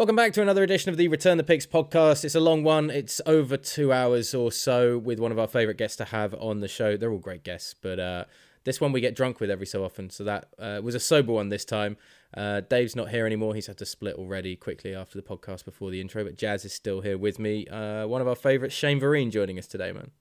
[0.00, 2.24] Welcome back to another edition of the Return the Picks podcast.
[2.24, 2.88] It's a long one.
[2.88, 6.60] It's over two hours or so with one of our favourite guests to have on
[6.60, 6.96] the show.
[6.96, 8.24] They're all great guests, but uh,
[8.64, 10.08] this one we get drunk with every so often.
[10.08, 11.98] So that uh, was a sober one this time.
[12.34, 13.54] Uh, Dave's not here anymore.
[13.54, 16.72] He's had to split already quickly after the podcast before the intro, but Jazz is
[16.72, 17.66] still here with me.
[17.66, 20.12] Uh, one of our favourites, Shane Vereen, joining us today, man.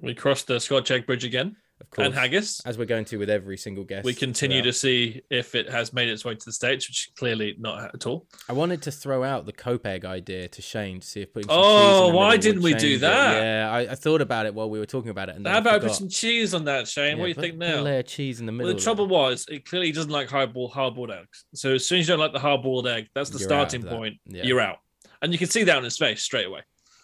[0.00, 1.56] We crossed the Scotch egg Bridge again.
[1.78, 2.06] Of course.
[2.06, 2.62] And haggis.
[2.64, 4.04] As we're going to with every single guest.
[4.06, 4.72] We continue throughout.
[4.72, 8.06] to see if it has made its way to the States, which clearly not at
[8.06, 8.26] all.
[8.48, 11.50] I wanted to throw out the Cope egg idea to Shane to see if putting
[11.50, 13.00] Oh, why didn't we do it.
[13.02, 13.42] that?
[13.42, 15.36] Yeah, I, I thought about it while we were talking about it.
[15.36, 17.16] And How I about put some cheese on that, Shane?
[17.16, 17.82] Yeah, what do you think now?
[17.82, 18.68] layer of cheese in the middle.
[18.68, 21.44] Well, the trouble was, it clearly doesn't like hard-boiled, hard-boiled eggs.
[21.54, 24.14] So as soon as you don't like the hard-boiled egg, that's the You're starting point.
[24.24, 24.44] Yeah.
[24.44, 24.78] You're out,
[25.20, 26.60] and you can see that on his face straight away.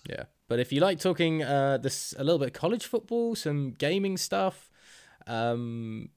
[0.08, 3.70] Yeah, but if you like talking uh, this a little bit of college football, some
[3.70, 4.70] gaming stuff,
[5.26, 6.10] um,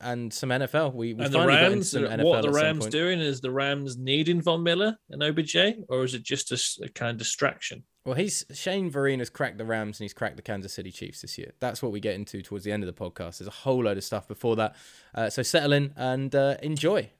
[0.00, 2.50] and some NFL, we we and the finally got into Rams, some NFL what the
[2.50, 5.56] Rams doing is the Rams needing Von Miller and OBJ,
[5.90, 7.84] or is it just a kind of distraction?
[8.06, 11.20] Well, he's Shane Vereen has cracked the Rams and he's cracked the Kansas City Chiefs
[11.20, 11.52] this year.
[11.60, 13.36] That's what we get into towards the end of the podcast.
[13.36, 14.76] There's a whole load of stuff before that,
[15.14, 17.10] uh, so settle in and uh, enjoy.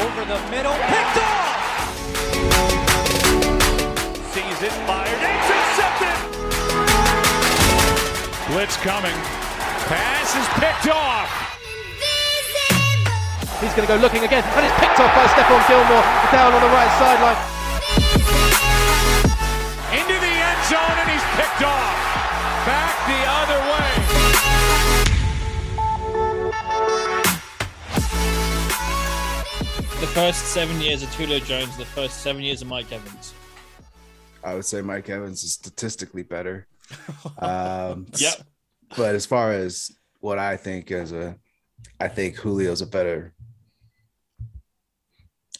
[0.00, 1.19] over the middle, picked
[8.60, 9.16] Blitz coming.
[9.88, 11.32] Pass is picked off.
[13.58, 16.60] He's going to go looking again, and it's picked off by Stephon Gilmore down on
[16.60, 17.40] the right sideline.
[19.96, 21.96] Into the end zone, and he's picked off.
[22.68, 23.88] Back the other way.
[30.00, 33.32] The first seven years of Julio Jones, the first seven years of Mike Evans.
[34.44, 36.66] I would say Mike Evans is statistically better.
[37.38, 38.42] Um, Yep.
[38.96, 41.36] But as far as what I think is a,
[42.00, 43.34] I think Julio's a better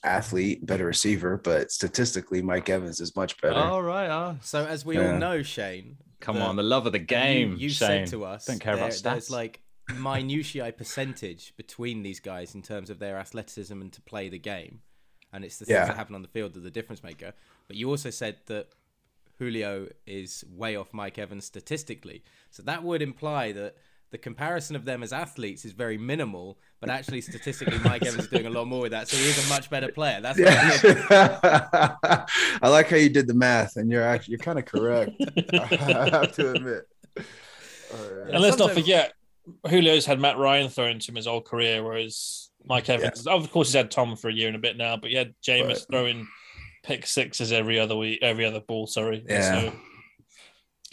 [0.02, 3.56] athlete, better receiver, but statistically, Mike Evans is much better.
[3.56, 4.08] All right.
[4.08, 5.12] Oh, So as we Yeah.
[5.12, 7.52] all know, Shane, come the- on, the love of the game.
[7.52, 8.06] You, you Shane.
[8.06, 9.30] said to us, Don't care about there- There's stats.
[9.30, 9.60] like
[9.94, 14.80] minutiae percentage between these guys in terms of their athleticism and to play the game,
[15.32, 15.86] and it's the things Yeah.
[15.86, 17.34] that happen on the field that are the difference maker.
[17.66, 18.68] But you also said that
[19.38, 23.76] Julio is way off Mike Evans statistically, so that would imply that.
[24.12, 28.28] The comparison of them as athletes is very minimal, but actually statistically, Mike Evans is
[28.28, 29.06] doing a lot more with that.
[29.06, 30.20] So he is a much better player.
[30.20, 30.98] That's not good.
[31.08, 32.26] Yeah.
[32.60, 35.12] I like how you did the math, and you're actually you're kind of correct.
[35.52, 36.88] I have to admit.
[37.16, 37.22] Oh,
[37.94, 38.30] All right.
[38.34, 39.12] And let's not forget,
[39.68, 43.68] Julio's had Matt Ryan thrown to him his whole career, whereas Mike Evans, of course,
[43.68, 45.84] he's had Tom for a year and a bit now, but he had Jameis Right.
[45.88, 46.28] throwing
[46.82, 48.88] pick sixes every other week, every other ball.
[48.88, 49.24] Sorry.
[49.28, 49.70] Yeah.
[49.70, 49.72] So,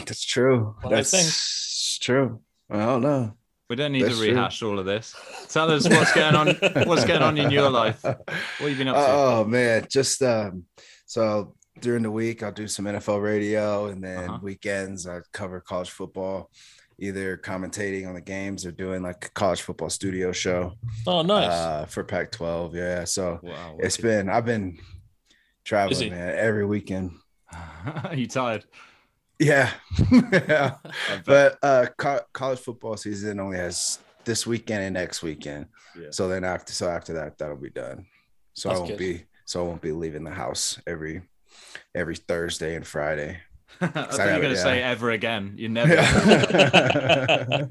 [0.05, 0.75] That's true.
[0.83, 2.39] I That's true.
[2.69, 3.33] I don't know.
[3.69, 4.29] we don't need That's to true.
[4.33, 5.15] rehash all of this.
[5.49, 6.47] Tell us what's going on.
[6.87, 8.03] What's going on in your life?
[8.03, 9.01] What have you been up to?
[9.11, 10.63] Oh man, just um,
[11.05, 14.39] so during the week I'll do some NFL radio, and then Uh-huh.
[14.41, 16.49] weekends I cover college football,
[16.99, 20.73] either commentating on the games or doing like a college football studio show
[21.05, 21.49] oh, nice.
[21.51, 22.73] uh, for Pac-12.
[22.73, 24.77] Yeah, so wow, it's been I've been
[25.65, 27.11] traveling man every weekend.
[28.03, 28.65] Are you tired?
[29.39, 29.71] Yeah,
[30.31, 30.75] yeah.
[31.25, 35.67] But uh, co- college football season only has this weekend and next weekend.
[35.95, 36.07] Yeah.
[36.11, 38.07] So then after, so after that, that'll be done.
[38.53, 38.99] So That's I won't good.
[38.99, 41.21] be, so I won't be leaving the house every,
[41.93, 43.39] every Thursday and Friday.
[43.81, 45.53] I thought you were gotta- going to say ever again.
[45.55, 45.93] You never.
[45.93, 47.65] yeah,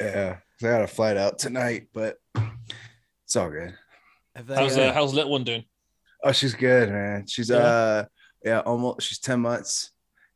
[0.00, 0.36] yeah.
[0.58, 2.16] So I got a flight out tonight, but
[3.24, 3.74] it's all good.
[4.34, 5.64] They, how's, uh, uh, how's little one doing?
[6.24, 7.26] Oh, she's good, man.
[7.28, 7.56] She's Yeah.
[7.58, 8.04] uh,
[8.44, 9.02] yeah, almost.
[9.06, 9.91] She's ten months.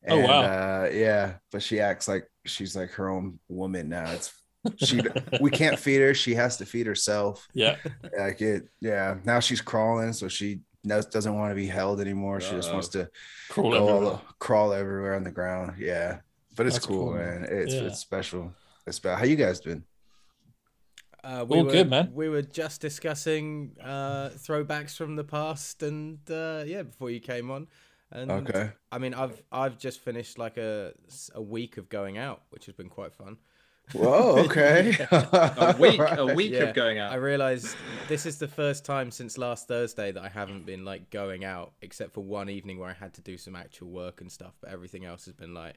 [0.09, 0.41] Oh, wow.
[0.43, 4.11] Uh, yeah, but she acts like she's like her own woman now.
[4.11, 4.33] It's
[4.77, 5.01] she.
[5.41, 6.15] we can't feed her.
[6.15, 7.47] She has to feed herself.
[7.55, 7.77] Yeah.
[8.19, 8.69] Like it.
[8.81, 9.17] Yeah.
[9.25, 12.41] Now she's crawling, so she knows, doesn't want to be held anymore.
[12.41, 12.75] She just Uh-oh.
[12.75, 13.11] wants to
[13.49, 14.21] Crawl go all, everywhere.
[14.39, 15.75] crawl everywhere on the ground.
[15.79, 16.19] Yeah,
[16.57, 17.47] but it's cool, cool, man.
[17.49, 17.83] It's Yeah.
[17.83, 18.53] it's special.
[18.87, 19.85] It's about how you guys been.
[21.25, 22.13] Uh, we All were, good, man.
[22.15, 27.51] We were just discussing uh, throwbacks from the past, and uh, yeah, before you came
[27.51, 27.67] on.
[28.17, 28.71] And Okay.
[28.91, 30.93] I mean, I've I've just finished like a
[31.35, 33.37] a week of going out, which has been quite fun.
[33.93, 34.37] Whoa.
[34.47, 34.97] Okay.
[35.11, 37.13] a week, a week Yeah, of going out.
[37.13, 37.77] I realized
[38.09, 41.73] this is the first time since last Thursday that I haven't been like going out,
[41.83, 44.55] except for one evening where I had to do some actual work and stuff.
[44.61, 45.77] But everything else has been like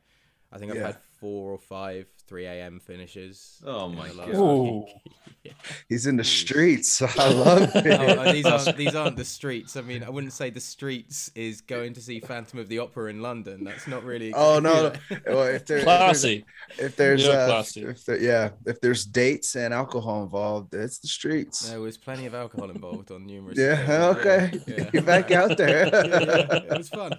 [0.51, 0.86] I think I've Yeah.
[0.88, 2.80] had four or five 3 a.m.
[2.80, 3.60] finishes.
[3.66, 4.86] Oh my God.
[4.86, 5.54] week.
[5.90, 7.01] He's in the streets.
[7.19, 7.88] I love it.
[8.00, 9.75] Oh, oh, these aren't these aren't the streets.
[9.75, 13.10] I mean, I wouldn't say the streets is going to see Phantom of the Opera
[13.10, 13.63] in London.
[13.63, 14.31] That's not really.
[14.34, 14.94] Oh no!
[15.25, 16.46] Well, if, there, if there's, Classy.
[16.78, 17.81] if there's Real uh, classy.
[17.84, 21.68] if there, yeah, if there's dates and alcohol involved, it's the streets.
[21.69, 23.57] There was plenty of alcohol involved on numerous.
[23.57, 24.74] Yeah, occasions, okay.
[24.78, 24.90] yeah.
[24.94, 25.88] You're back out there.
[25.88, 27.13] Yeah, yeah, It was fun.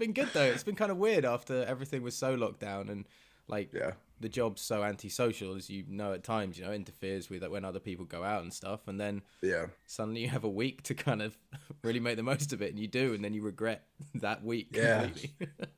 [0.00, 0.44] Been good though.
[0.44, 3.04] It's been kind of weird after everything was so locked down and
[3.48, 3.92] like Yeah.
[4.18, 6.56] the job's so antisocial, as you know at times.
[6.58, 9.66] You know, interferes with that when other people go out and stuff, and then Yeah.
[9.86, 11.36] suddenly you have a week to kind of
[11.84, 14.68] really make the most of it, and you do, and then you regret that week
[14.74, 15.08] Yeah.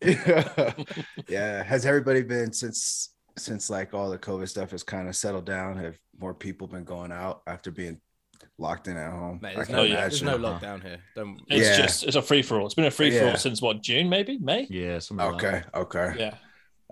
[0.00, 0.72] yeah.
[1.28, 1.62] yeah.
[1.64, 5.76] Has everybody been since since like all the COVID stuff has kind of settled down?
[5.78, 8.00] Have more people been going out after being
[8.58, 9.38] locked in at home?
[9.42, 10.00] Mate, I there's can no, yeah.
[10.00, 10.98] there's no lockdown here.
[11.14, 11.40] Don't.
[11.48, 11.84] It's Yeah.
[11.86, 12.66] just it's a free for all.
[12.66, 13.36] It's been a free for all Yeah.
[13.36, 14.66] since what June maybe May.
[14.70, 15.62] Yeah, something like Okay.
[15.74, 16.14] Okay.
[16.18, 16.36] Yeah.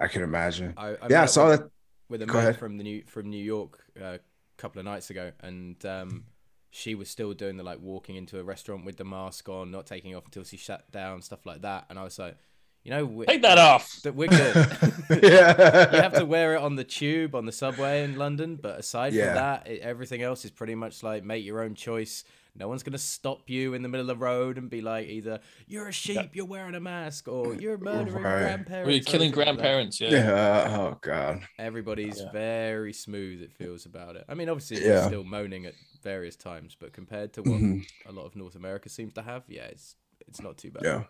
[0.00, 0.74] I can imagine.
[0.76, 1.70] I, I yeah, I saw with- that.
[2.08, 2.58] with a Go mate ahead.
[2.58, 4.18] from the new from New York uh, a
[4.56, 6.24] couple of nights ago, and um,
[6.70, 9.86] she was still doing the like walking into a restaurant with the mask on, not
[9.86, 11.86] taking off until she sat down, stuff like that.
[11.90, 12.36] And I was like,
[12.84, 14.00] you know, we Take that off.
[14.02, 14.54] That we're good.
[15.22, 15.94] yeah.
[15.94, 19.12] you have to wear it on the tube, on the subway in London, but aside
[19.12, 19.26] Yeah.
[19.26, 22.24] from that, it, everything else is pretty much like make your own choice.
[22.56, 25.38] No one's gonna stop you in the middle of the road and be like, either
[25.68, 28.40] you're a sheep, you're wearing a mask, or you're murdering Right.
[28.40, 28.86] grandparents.
[28.88, 30.00] We're killing anything like grandparents.
[30.00, 30.10] Yeah.
[30.10, 30.76] Yeah.
[30.78, 31.42] Oh God.
[31.58, 32.32] Everybody's Yeah.
[32.32, 33.40] very smooth.
[33.42, 34.24] It feels about it.
[34.28, 35.06] I mean, obviously, Yeah.
[35.06, 37.86] still moaning at various times, but compared to what Mhm.
[38.06, 39.94] a lot of North America seems to have, yeah, it's
[40.26, 40.82] it's not too bad.
[40.84, 41.04] Yeah.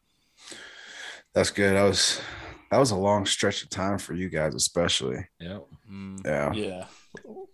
[1.35, 1.75] That's good.
[1.77, 2.21] That was
[2.71, 5.27] that was a long stretch of time for you guys, especially.
[5.38, 5.59] Yeah.
[5.91, 6.53] Mm, Yeah.
[6.53, 6.85] Yeah.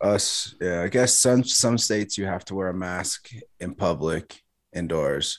[0.01, 0.83] Us, yeah.
[0.83, 3.31] I guess some some states you have to wear a mask
[3.61, 4.41] in public,
[4.75, 5.39] indoors.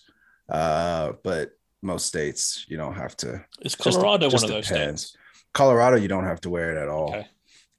[0.49, 1.51] Uh, but
[1.81, 3.43] most states you don't have to.
[3.61, 5.01] Is Just- Colorado just one of those depends.
[5.07, 5.17] states?
[5.53, 7.09] Colorado, you don't have to wear it at all.
[7.09, 7.27] Okay.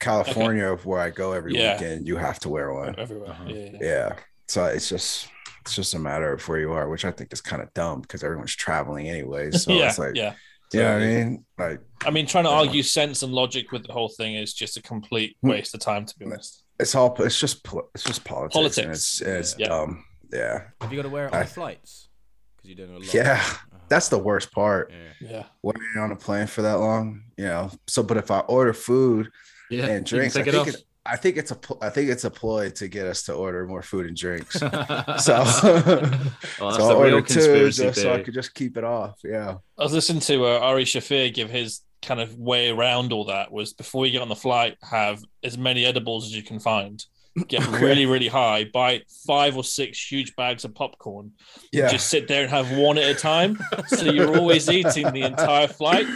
[0.00, 1.72] California, where I go every Yeah.
[1.74, 2.94] weekend, you have to wear one.
[2.98, 3.30] Everywhere.
[3.30, 3.44] Uh-huh.
[3.48, 3.78] Yeah, yeah.
[3.80, 4.12] Yeah.
[4.46, 5.28] So it's just
[5.62, 8.00] it's just a matter of where you are, which I think is kind of dumb
[8.02, 9.50] because everyone's traveling anyway.
[9.50, 10.34] So yeah, it's like, yeah.
[10.72, 11.44] You know I mean?
[11.58, 12.56] Like I mean, trying to Yeah.
[12.56, 15.48] argue sense and logic with the whole thing is just a complete Hmm.
[15.50, 16.64] waste of time, to be honest.
[16.78, 18.54] it's all it's just it's just politics.
[18.54, 18.88] Politics.
[18.88, 19.68] It's, it's Yeah.
[19.68, 20.04] dumb.
[20.32, 20.64] Yeah.
[20.80, 22.08] Have you got to wear it on I- flights?
[22.56, 23.14] Because you're doing a lot.
[23.14, 23.40] Yeah.
[23.44, 24.92] Oh, That's the worst part.
[24.92, 25.28] yeah.
[25.30, 25.44] Yeah.
[25.62, 27.70] Waiting on a plane for that long, you know.
[27.86, 29.30] So, but if I order food
[29.70, 29.86] Yeah.
[29.86, 30.74] and you can drinks, I take it think off.
[30.74, 33.34] it, I think it's a pl- I think it's a ploy to get us to
[33.34, 34.54] order more food and drinks.
[34.58, 34.68] so,
[35.18, 38.84] so, oh, so I the real ordered two just so I could just keep it
[38.84, 39.18] off.
[39.24, 39.56] Yeah.
[39.78, 43.50] I was listening to uh, Ari Shaffir give his kind of way around all that
[43.50, 47.04] was before you get on the flight, have as many edibles as you can find.
[47.46, 47.84] Get Okay.
[47.84, 51.32] really, really high, buy five or six huge bags of popcorn.
[51.72, 51.88] Yeah.
[51.88, 53.58] Just sit there and have one at a time.
[53.86, 56.06] so you're always eating the entire flight.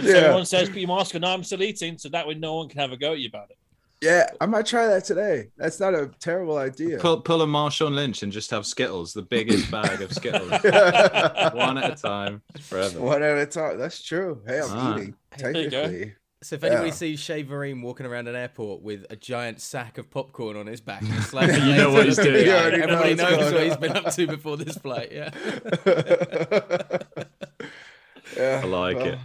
[0.00, 0.14] Yeah.
[0.14, 1.98] everyone says, put your mask on, no, I'm still eating.
[1.98, 3.58] So that way no one can have a go at you about it.
[4.02, 5.50] Yeah, I might try that today.
[5.58, 6.98] That's not a terrible idea.
[6.98, 10.50] Pull, pull a Marshawn Lynch and just have Skittles, the biggest bag of Skittles,
[11.52, 12.98] one at a time, forever.
[13.00, 13.78] One at a time.
[13.78, 14.40] That's true.
[14.46, 14.96] Hey, I'm Ah.
[14.96, 15.14] eating.
[15.36, 15.82] There you go.
[15.82, 16.14] Technically.
[16.42, 16.94] So if anybody Yeah.
[16.94, 20.80] sees Shane Vereen walking around an airport with a giant sack of popcorn on his
[20.80, 22.46] back, it's like You know what he's doing.
[22.46, 25.12] You already Everybody what's knows what he's been up to before this flight.
[25.12, 25.28] Yeah.
[28.36, 29.18] yeah, I like well, it.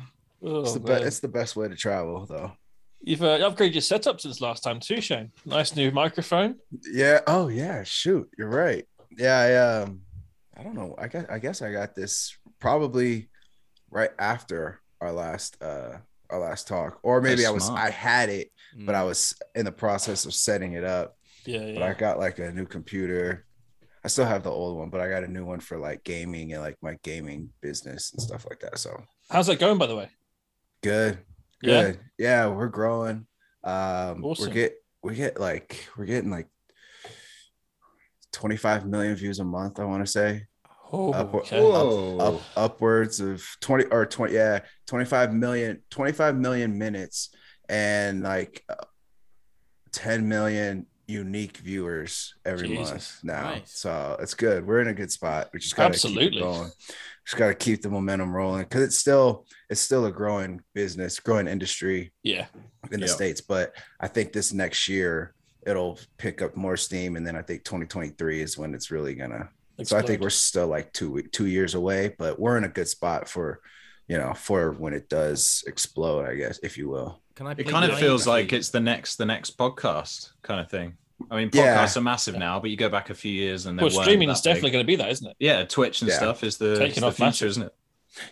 [0.43, 2.51] Oh, It's the, be- it's the best way to travel, though.
[3.07, 5.31] You've uh, upgraded your setup since last time too, Shane.
[5.45, 6.55] Nice new microphone.
[6.91, 7.19] Yeah.
[7.27, 7.83] Oh, yeah.
[7.83, 8.83] Shoot, you're right.
[9.15, 9.37] Yeah.
[9.37, 10.01] I um,
[10.57, 10.95] I don't know.
[10.97, 13.29] I guess I guess I got this probably
[13.91, 15.97] right after our last uh
[16.31, 17.79] our last talk, or maybe That's I was smart.
[17.81, 18.85] I had it, Mm.
[18.87, 21.15] but I was in the process of setting it up.
[21.45, 23.45] Yeah, But I got like a new computer.
[24.03, 26.51] I still have the old one, but I got a new one for like gaming
[26.53, 28.79] and like my gaming business and stuff like that.
[28.79, 30.09] So How's that going, by the way?
[30.81, 31.21] good, Yeah?
[31.65, 31.99] Good.
[32.17, 33.27] Yeah, we're growing.
[33.63, 34.47] Um, Awesome.
[34.47, 36.47] we get we get like we're getting like
[38.33, 39.79] 25 million views a month.
[39.79, 40.45] I want to say
[40.91, 41.59] Oh, Up- okay.
[41.59, 42.17] Whoa.
[42.19, 47.33] up upwards of 20 or 20 yeah 25 million 25 million minutes
[47.67, 48.75] and like uh,
[49.93, 52.89] 10 million unique viewers every Jesus.
[52.91, 53.71] month now Nice.
[53.77, 56.29] so it's good we're in a good spot we just gotta Absolutely.
[56.29, 56.71] keep it going
[57.25, 61.47] just gotta keep the momentum rolling because it's still it's still a growing business growing
[61.47, 62.45] industry Yeah.
[62.91, 63.15] in the Yep.
[63.15, 65.33] states but i think this next year
[65.65, 69.49] it'll pick up more steam and then i think 2023 is when it's really gonna
[69.83, 72.87] so I think we're still like two two years away, but we're in a good
[72.87, 73.59] spot for,
[74.07, 77.21] you know, for when it does explode, I guess, if you will.
[77.35, 77.51] Can I?
[77.57, 80.95] It kind of feels like it's the next the next podcast kind of thing.
[81.31, 81.77] I mean, Yeah.
[81.85, 84.29] podcasts are massive now, but you go back a few years and they Well, streaming
[84.29, 84.73] is definitely big.
[84.73, 85.35] going to be that, isn't it?
[85.39, 86.17] yeah, Twitch and Yeah.
[86.17, 87.47] stuff is the, Taking is the off future, massive.
[87.49, 87.73] isn't it?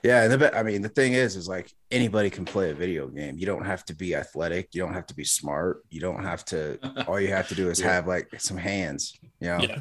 [0.02, 2.74] Yeah, and the, be- I mean, the thing is, is like anybody can play a
[2.74, 3.38] video game.
[3.38, 4.70] You don't have to be athletic.
[4.74, 5.84] You don't have to be smart.
[5.90, 6.78] You don't have to.
[7.08, 7.94] All you have to do is Yeah.
[7.94, 9.14] have like some hands.
[9.42, 9.60] You know?
[9.60, 9.80] Yeah.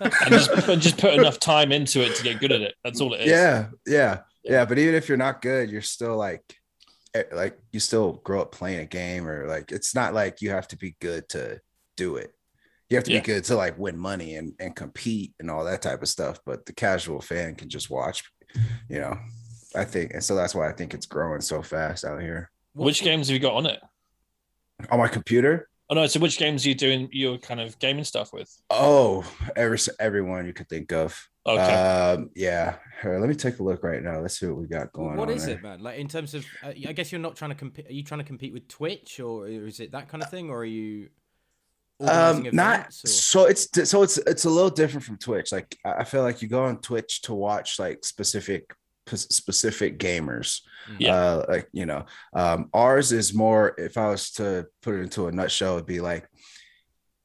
[0.00, 2.74] and just, and just put enough time into it to get good at it.
[2.84, 3.26] That's all it is.
[3.28, 4.64] yeah, yeah, yeah.
[4.64, 6.42] But even if you're not good, you're still like,
[7.14, 10.50] eh, like you still grow up playing a game, or like it's not like you
[10.50, 11.60] have to be good to
[11.96, 12.34] do it.
[12.90, 13.20] You have to Yeah.
[13.20, 16.38] be good to like win money and and compete and all that type of stuff.
[16.44, 18.22] But the casual fan can just watch.
[18.88, 19.18] You know,
[19.74, 23.02] I think, and so that's why I think it's growing so fast out here Which
[23.02, 23.80] games have you got on it?
[24.90, 25.68] on my computer.
[25.90, 28.50] Oh no, so which games are you doing your kind of gaming stuff with?
[28.70, 29.24] Oh,
[29.56, 31.18] every everyone you could think of.
[31.46, 31.60] Okay.
[31.62, 32.76] Um, yeah.
[33.02, 34.20] Here, let me take a look right now.
[34.20, 35.36] Let's see what we got going What on.
[35.36, 35.56] is there.
[35.56, 35.80] it, man?
[35.80, 37.86] Like in terms of, uh, I guess you're not trying to compete.
[37.88, 40.58] Are you trying to compete with Twitch, or is it that kind of thing, or
[40.60, 41.08] are you?
[42.00, 45.52] Um, not events, or- so it's so it's it's a little different from Twitch.
[45.52, 48.74] Like I I feel like you go on Twitch to watch like specific
[49.06, 50.60] p- specific gamers.
[50.98, 51.14] Yeah.
[51.14, 53.74] Uh, like you know, um, ours is more.
[53.78, 56.28] If I was to put it into a nutshell, it'd be like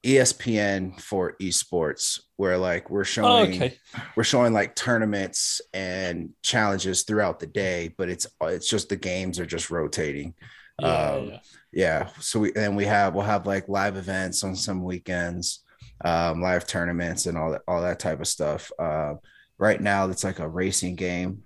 [0.06, 3.78] ESPN for esports, where like we're oh, showing okay.
[4.16, 9.40] we're showing like tournaments and challenges throughout the day, but it's it's just the games
[9.40, 10.36] are just rotating.
[10.80, 11.40] Yeah, um, yeah.
[11.72, 12.10] Yeah.
[12.20, 15.64] So we and we have we'll have like live events on some weekends,
[16.04, 18.72] um, live tournaments and all that all that type of stuff.
[18.80, 19.16] Uh,
[19.58, 21.44] right now it's like a racing game.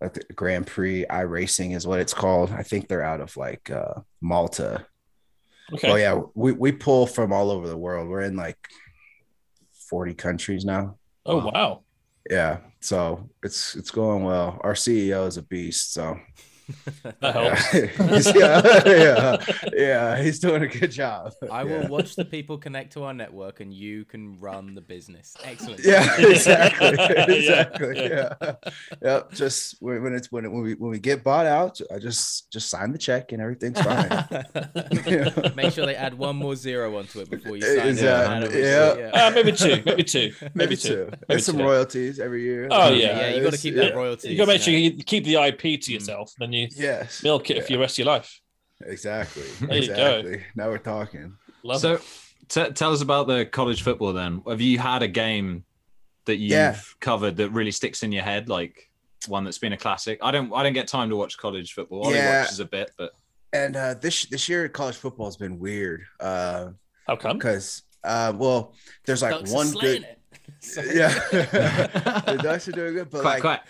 [0.00, 2.50] Like the Grand Prix iRacing is what it's called.
[2.50, 4.86] I think they're out of like uh, Malta.
[5.72, 5.90] Okay.
[5.90, 8.08] Oh yeah, we we pull from all over the world.
[8.08, 8.58] We're in like
[9.88, 10.98] 40 countries now.
[11.24, 11.82] Oh wow.
[12.28, 12.58] Yeah.
[12.80, 14.60] So it's it's going well.
[14.62, 16.18] Our CEO is a beast, so
[17.20, 17.70] That helps.
[17.72, 19.36] He's- yeah, yeah,
[19.72, 21.32] yeah, he's doing a good job.
[21.50, 21.82] I Yeah.
[21.82, 25.34] will watch the people connect to our network, and you can run the business.
[25.44, 25.80] Excellent.
[25.84, 27.98] Yeah, exactly, Yeah, exactly.
[28.08, 28.34] yeah.
[28.40, 28.54] Yeah,
[29.02, 29.32] yep.
[29.32, 32.50] Just when, when it's when it, when we when we get bought out, I just
[32.52, 34.08] just sign the check and everything's fine.
[35.06, 35.52] Yeah.
[35.54, 38.98] Make sure they add one more zero onto it before you sign Exactly, it.
[38.98, 39.26] yeah.
[39.26, 39.82] Uh, maybe two.
[39.86, 40.32] Maybe two.
[40.40, 40.88] Maybe, Maybe two.
[40.88, 41.04] two.
[41.10, 41.64] Maybe And some two.
[41.64, 42.68] royalties every year.
[42.70, 43.20] Oh, Yeah, yeah.
[43.30, 44.30] yeah, you got to keep that royalty.
[44.30, 47.22] You got to make sure you keep the IP to yourself, then you Yes.
[47.22, 48.40] milk it for the rest of your life.
[48.84, 49.42] Exactly.
[49.60, 49.92] There you go.
[50.18, 50.44] exactly.
[50.54, 51.36] Now we're talking.
[51.62, 51.98] Love so
[52.48, 54.42] t- tell us about the college football then.
[54.46, 55.64] Have you had a game
[56.26, 56.76] that you've Yeah.
[57.00, 58.90] covered that really sticks in your head, like
[59.28, 60.18] one that's been a classic?
[60.22, 62.04] I don't I don't get time to watch college football.
[62.06, 62.42] Ollie Yeah.
[62.42, 63.12] watches a bit, but
[63.52, 66.02] And uh, this this year college football has been weird.
[66.20, 66.70] Uh,
[67.06, 67.38] How come?
[67.38, 70.02] because uh, well, there's like Ducks one good.
[70.04, 70.12] it.
[70.94, 73.66] Yeah, the Ducks are doing good, but quack like quack.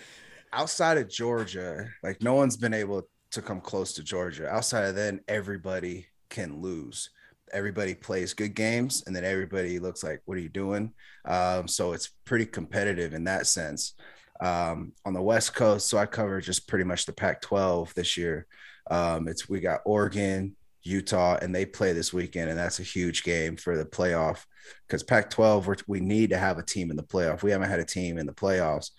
[0.53, 4.49] Outside of Georgia, like no one's been able to come close to Georgia.
[4.49, 7.09] Outside of then, everybody can lose.
[7.53, 10.93] Everybody plays good games, and then everybody looks like, "What are you doing?"
[11.25, 13.93] Um, so it's pretty competitive in that sense.
[14.39, 18.45] Um, on the West Coast, so I cover just pretty much the Pac-12 this year.
[18.91, 23.23] Um, it's we got Oregon, Utah, and they play this weekend, and that's a huge
[23.23, 24.45] game for the playoff
[24.87, 27.43] because Pac-12 we're, we need to have a team in the playoff.
[27.43, 28.91] We haven't had a team in the playoffs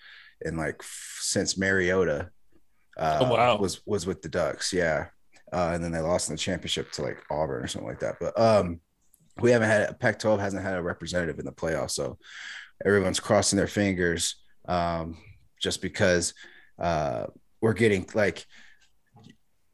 [0.45, 2.31] in like since Mariota
[2.99, 3.57] uh, Oh, wow.
[3.57, 5.07] was was with the Ducks, yeah,
[5.53, 8.17] uh, and then they lost in the championship to like Auburn or something like that.
[8.21, 8.81] But um,
[9.41, 12.19] we haven't had a Pac-12 hasn't had a representative in the playoffs, so
[12.85, 14.37] everyone's crossing their fingers
[14.69, 15.17] um,
[15.61, 16.35] just because
[16.81, 17.27] uh,
[17.61, 18.45] we're getting like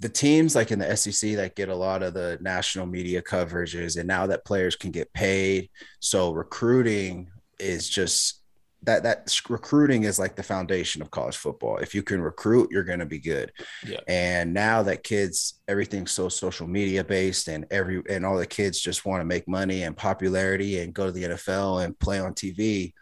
[0.00, 3.98] the teams like in the SEC that get a lot of the national media coverages,
[3.98, 8.42] and now that players can get paid, so recruiting is just
[8.84, 11.78] that that recruiting is like the foundation of college football.
[11.78, 13.52] If you can recruit, you're going to be good.
[13.86, 14.00] Yeah.
[14.08, 18.80] And now that kids, everything's so social media based, and every and all the kids
[18.80, 22.34] just want to make money and popularity and go to the NFL and play on
[22.34, 22.92] TV.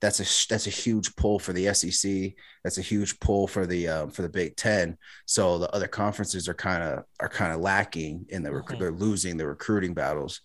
[0.00, 2.32] That's a that's a huge pull for the SEC.
[2.64, 4.98] That's a huge pull for the um, for the Big Ten.
[5.26, 8.78] So the other conferences are kind of are kind of lacking in the rec- Mhm.
[8.80, 10.40] they're losing the recruiting battles.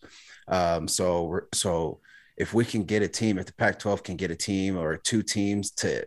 [0.48, 2.02] Um, so so
[2.38, 5.24] if we can get a team, if the Pac-12 can get a team or two
[5.24, 6.06] teams to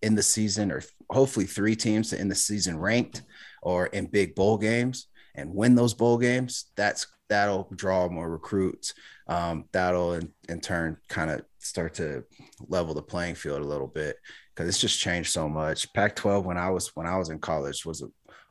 [0.00, 3.22] in the season, or hopefully three teams to end the season ranked
[3.62, 8.94] or in big bowl games and win those bowl games, that's that'll draw more recruits.
[9.28, 12.24] Um, that'll in, in turn kind of start to
[12.66, 14.16] level the playing field a little bit
[14.54, 15.92] because it's just changed so much.
[15.92, 18.02] Pac-12 when I was when I was in college was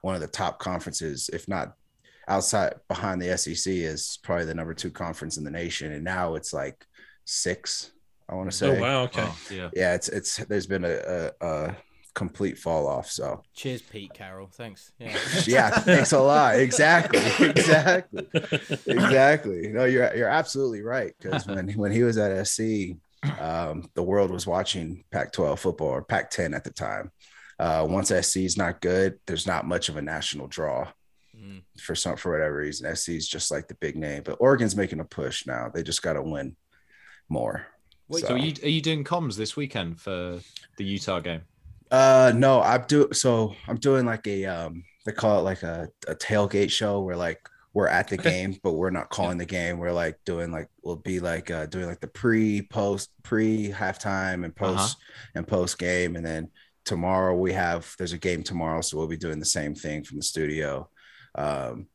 [0.01, 1.73] one of the top conferences, if not
[2.27, 6.35] outside behind the SEC, is probably the number two conference in the nation, and now
[6.35, 6.85] it's like
[7.25, 7.91] six.
[8.29, 8.77] I want to say.
[8.77, 9.03] Oh wow.
[9.03, 9.23] Okay.
[9.25, 9.69] Oh, yeah.
[9.73, 11.75] Yeah, it's it's there's been a, a, a
[12.13, 13.09] complete fall off.
[13.09, 14.47] So Cheers, Pete Carroll.
[14.51, 14.91] Thanks.
[14.99, 15.17] Yeah.
[15.45, 16.57] yeah, thanks a lot.
[16.59, 18.27] Exactly, exactly,
[18.87, 19.67] exactly.
[19.67, 21.13] No, you're you're absolutely right.
[21.19, 22.95] Because when when he was at SC,
[23.39, 27.11] um, the world was watching Pac-12 football or Pac-10 at the time.
[27.59, 30.87] Uh, once SC is not good, there's not much of a national draw
[31.37, 31.61] Mm.
[31.79, 32.93] for some for whatever reason.
[32.95, 35.71] SC is just like the big name, but Oregon's making a push now.
[35.73, 36.55] They just got to win
[37.31, 37.67] more.
[38.07, 40.43] Wait, So are you are you doing comms this weekend for
[40.77, 41.41] the Utah game?
[41.89, 45.89] Uh, no, I'm do so I'm doing like a um they call it like a,
[46.07, 47.39] a tailgate show where like
[47.73, 48.31] we're at the Okay.
[48.31, 49.77] game, but we're not calling the game.
[49.77, 54.45] We're like doing like we'll be like uh doing like the pre post pre halftime
[54.45, 54.73] and Uh-huh.
[54.73, 54.97] post
[55.35, 56.49] and post game, and then
[56.85, 60.17] tomorrow we have there's a game tomorrow, so we'll be doing the same thing from
[60.17, 60.89] the studio.
[61.35, 61.87] Um,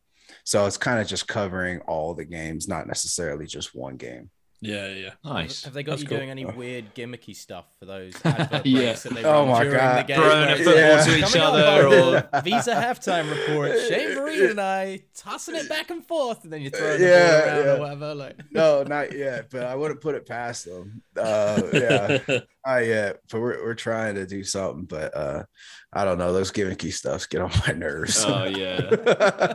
[0.45, 4.31] so it's kind of just covering all the games, not necessarily just one game.
[4.61, 5.11] Yeah, yeah.
[5.23, 5.65] Nice.
[5.65, 6.19] Have they got That's you cool.
[6.19, 8.95] doing any weird gimmicky stuff for those advert Yeah.
[8.95, 9.99] that they Oh my during God.
[9.99, 10.17] the game?
[10.17, 11.05] Throwing a Like, football Yeah.
[11.05, 11.91] to each Coming other or
[12.33, 13.73] the Visa halftime report.
[13.89, 17.29] Shane Vereen and I tossing it back and forth, and then you throw the Yeah,
[17.41, 17.73] ball around yeah.
[17.75, 18.15] or whatever.
[18.15, 21.03] Like, No, not yet, but I wouldn't put it past them.
[21.17, 22.19] Uh, yeah.
[22.67, 25.45] Not yet, but we're we're trying to do something, but uh
[25.93, 26.33] I don't know.
[26.33, 28.25] Those gimmicky stuffs get on my nerves.
[28.27, 29.55] Oh yeah.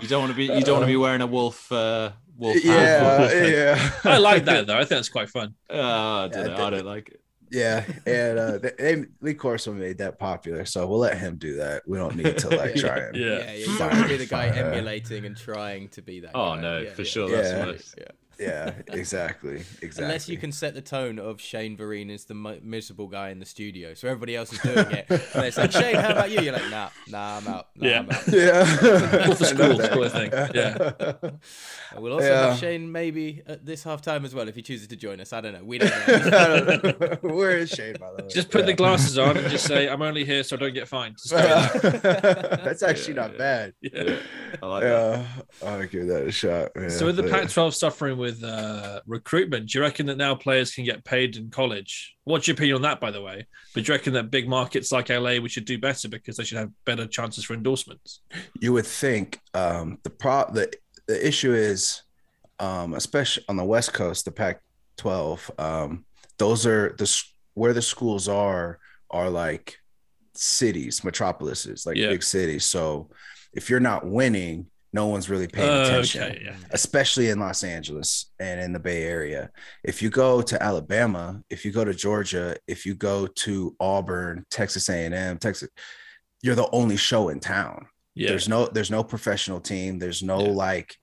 [0.00, 2.62] You don't want to be you don't want to be wearing a wolf uh wolf
[2.62, 3.34] hat.
[3.36, 3.90] yeah, yeah.
[4.04, 4.74] I like that though.
[4.76, 5.54] I think that's quite fun.
[5.68, 5.74] Uh,
[6.24, 6.64] I don't Yeah, know.
[6.66, 7.18] I don't like it.
[7.50, 11.56] Yeah, and uh they, they Lee Corso made that popular, so we'll let him do
[11.56, 11.82] that.
[11.86, 13.26] We don't need to like try and Yeah.
[13.26, 16.30] yeah, yeah, you don't want to be the guy emulating and trying to be that.
[16.34, 16.60] Oh guy.
[16.62, 17.08] no, Yeah, for yeah.
[17.08, 17.28] sure.
[17.28, 17.42] Yeah.
[17.42, 17.94] That's nice.
[17.98, 18.04] Yeah.
[18.38, 20.04] Yeah, exactly, exactly.
[20.04, 23.38] Unless you can set the tone of Shane Vereen is the mo- miserable guy in
[23.38, 25.06] the studio, so everybody else is doing it.
[25.34, 26.40] And it's like Shane, how about you?
[26.40, 27.68] You're like, nah, nah, I'm out.
[27.76, 27.98] Nah, Yeah.
[28.00, 28.28] I'm out.
[28.28, 30.30] Yeah, All for school, sort of thing.
[30.54, 30.92] Yeah.
[31.20, 31.38] And
[32.02, 32.50] We'll also Yeah.
[32.50, 35.32] have Shane maybe at this half time as well if he chooses to join us.
[35.32, 35.64] I don't know.
[35.64, 35.90] We don't
[36.32, 37.18] know.
[37.22, 38.28] Where is Shane, by the way?
[38.30, 40.88] Just put the glasses on and just say, "I'm only here so I don't get
[40.88, 41.38] fined." Just go
[41.88, 42.64] with that.
[42.64, 43.38] That's actually Yeah, not yeah.
[43.38, 43.74] bad.
[43.80, 44.16] Yeah.
[44.62, 45.26] I like that.
[45.62, 46.74] Yeah, I'll give that a shot.
[46.76, 46.90] Man.
[46.90, 50.72] So with the But- Pac-12 suffering with uh, recruitment, do you reckon that now players
[50.74, 52.14] can get paid in college?
[52.24, 53.46] What's your opinion on that, by the way?
[53.74, 56.44] But do you reckon that big markets like LA we should do better because they
[56.44, 58.20] should have better chances for endorsements?
[58.60, 60.72] you would think um, the pro the
[61.08, 62.02] the issue is,
[62.60, 65.50] um, especially on the West Coast, the Pac-12.
[65.60, 66.04] Um,
[66.38, 67.22] those are the
[67.54, 68.78] where the schools are
[69.10, 69.76] are like
[70.34, 72.08] cities, metropolises, like Yeah.
[72.10, 72.64] big cities.
[72.64, 73.10] So
[73.52, 76.22] if you're not winning, no one's really paying Uh, attention.
[76.22, 76.56] okay, yeah.
[76.70, 79.50] especially in Los Angeles and in the Bay Area.
[79.84, 84.44] If you go to Alabama, if you go to Georgia, if you go to Auburn,
[84.50, 85.68] Texas A&M, Texas,
[86.42, 87.86] you're the only show in town.
[88.14, 88.28] Yeah.
[88.30, 89.98] There's no there's no professional team.
[89.98, 90.50] There's no Yeah.
[90.50, 90.96] like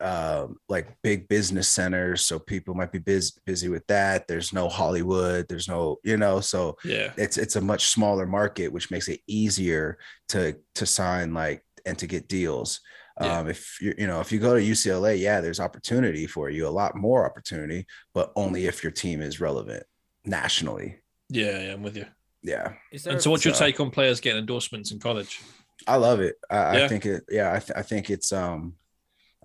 [0.00, 4.68] um like big business centers so people might be busy busy with that there's no
[4.68, 7.12] hollywood there's no you know so yeah.
[7.16, 11.98] it's it's a much smaller market which makes it easier to to sign like and
[11.98, 12.80] to get deals
[13.20, 13.38] Yeah.
[13.40, 16.66] um if you you know if you go to ucla yeah there's opportunity for you
[16.68, 19.82] a lot more opportunity but only if your team is relevant
[20.24, 21.00] nationally
[21.30, 22.06] Yeah, yeah, I'm with you.
[22.42, 25.40] yeah Is there And so what's your so- take on players getting endorsements in college?
[25.86, 26.84] i love it i, Yeah.
[26.84, 28.74] I think it yeah I, th- I think it's um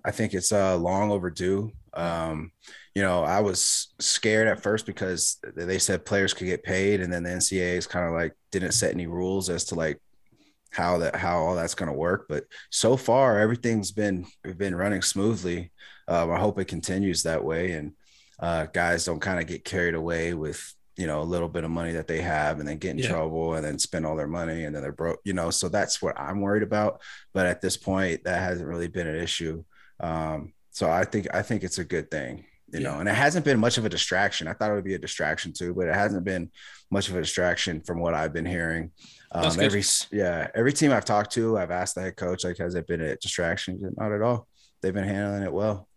[0.04, 2.50] i think it's uh long overdue um
[2.94, 7.12] you know i was scared at first because they said players could get paid and
[7.12, 10.00] then the ncaa is kind of like didn't set any rules as to like
[10.74, 15.02] how that how all that's going to work but so far everything's been been running
[15.02, 15.70] smoothly.
[16.08, 17.92] Um, i hope it continues that way and
[18.40, 20.60] uh, guys don't kind of get carried away with
[20.96, 23.08] you know a little bit of money that they have and then get in Yeah.
[23.10, 26.02] trouble and then spend all their money and then they're broke you know so that's
[26.02, 27.00] what i'm worried about
[27.32, 29.62] but at this point that hasn't really been an issue.
[30.00, 33.44] Um, so i think i think it's a good thing you know and it hasn't
[33.44, 34.48] been much of a distraction.
[34.48, 36.50] I thought it would be a distraction too but it hasn't been
[36.90, 38.90] much of a distraction from what i've been hearing
[39.34, 42.74] um, every yeah every team i've talked to i've asked the head coach like has
[42.74, 44.46] it been a distraction not at all
[44.80, 45.88] they've been handling it well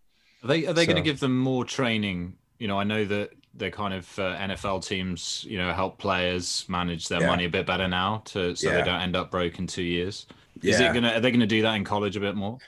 [0.42, 2.36] Are they are they going to give them more training?
[2.58, 5.44] You know, I know that they're kind of uh, NFL teams.
[5.48, 7.28] You know, help players manage their Yeah.
[7.28, 10.26] money a bit better now, to so they don't end up broke in two years.
[10.62, 10.90] Is Yeah.
[10.90, 11.12] it gonna?
[11.14, 12.58] Are they going to do that in college a bit more?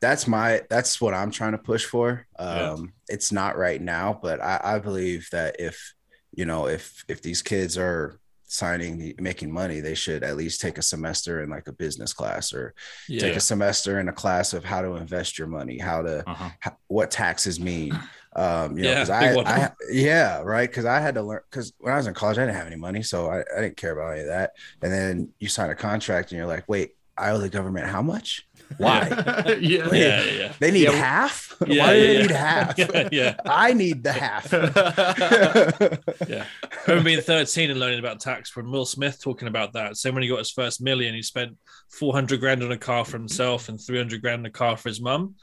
[0.00, 2.76] that's my that's what i'm trying to push for um Yeah.
[3.14, 5.94] it's not right now but i i believe that if
[6.34, 10.78] you know if if these kids are signing making money they should at least take
[10.78, 12.74] a semester in like a business class or
[13.08, 13.20] Yeah.
[13.20, 16.50] take a semester in a class of how to invest your money how to Uh-huh.
[16.60, 17.98] how, what taxes mean
[18.36, 19.64] um you know Yeah, big I.
[19.64, 22.42] I yeah right because i had to learn because when i was in college i
[22.42, 25.32] didn't have any money so I, I didn't care about any of that and then
[25.40, 28.46] you sign a contract and you're like wait i owe the government how much
[28.78, 29.08] why
[29.60, 29.88] yeah.
[29.92, 30.52] yeah, yeah.
[30.58, 32.22] they need Yeah, half Yeah, why do yeah, they yeah.
[32.22, 33.34] need half Yeah, yeah.
[33.46, 34.52] i need the half
[36.28, 36.44] Yeah.
[36.62, 39.96] I remember being 13 and learning about tax from Will Smith talking about that.
[39.96, 41.56] So when he got his first million, he spent
[41.92, 45.00] 400 grand on a car for himself and 300 grand on a car for his
[45.00, 45.34] mum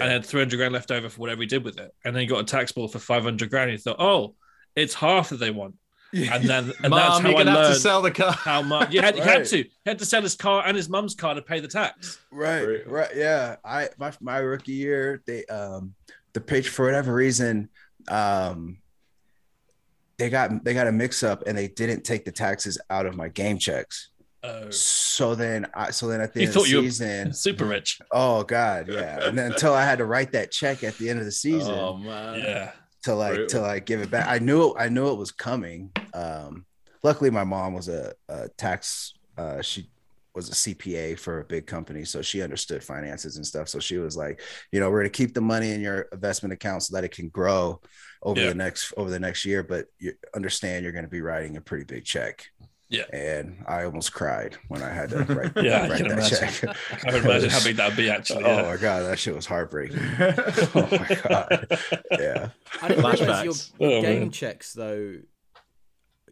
[0.00, 1.92] and had 300 grand left over for whatever he did with it.
[2.04, 3.70] And then he got a tax bill for 500 grand.
[3.70, 4.34] He thought, oh,
[4.76, 5.74] it's half that they want.
[6.12, 8.32] And then and Mom, that's how you're I gonna have to sell the car.
[8.32, 9.16] how much you had.
[9.16, 9.30] You Right.
[9.38, 9.56] had to.
[9.58, 12.18] He had to sell his car and his mum's car to pay the tax.
[12.30, 12.92] Right, Brutal.
[12.92, 13.56] right, yeah.
[13.64, 15.94] I my my rookie year, they um
[16.32, 17.68] the pitch for whatever reason,
[18.08, 18.78] um
[20.18, 23.14] they got they got a mix up and they didn't take the taxes out of
[23.16, 24.08] my game checks.
[24.42, 26.82] Oh, So then I so then at the You end of thought the you were-
[26.84, 27.98] season, super rich.
[28.12, 29.26] oh god, yeah.
[29.28, 31.74] And then until I had to write that check at the end of the season
[31.74, 32.40] Oh man.
[32.40, 32.70] Yeah.
[33.04, 33.62] To like to brutal.
[33.62, 34.26] like give it back.
[34.28, 35.90] I knew I knew it was coming.
[36.14, 36.64] Um
[37.02, 39.88] luckily my mom was a, a tax uh she
[40.34, 43.68] was a CPA for a big company, so she understood finances and stuff.
[43.68, 46.84] So she was like, you know, we're gonna keep the money in your investment account
[46.84, 47.80] so that it can grow
[48.22, 48.48] over Yeah.
[48.50, 49.62] the next over the next year.
[49.64, 52.44] But you understand you're gonna be writing a pretty big check.
[52.90, 53.04] Yeah.
[53.12, 56.48] and I almost cried when I had to write, Yeah, write can that imagine.
[56.48, 56.76] check.
[57.06, 58.44] I would imagine how big that'd be actually.
[58.44, 59.98] Oh my god, that shit was heartbreaking.
[60.18, 61.66] oh my god,
[62.12, 62.48] yeah.
[62.82, 64.30] I didn't realize your, Oh, game man.
[64.30, 65.16] checks though.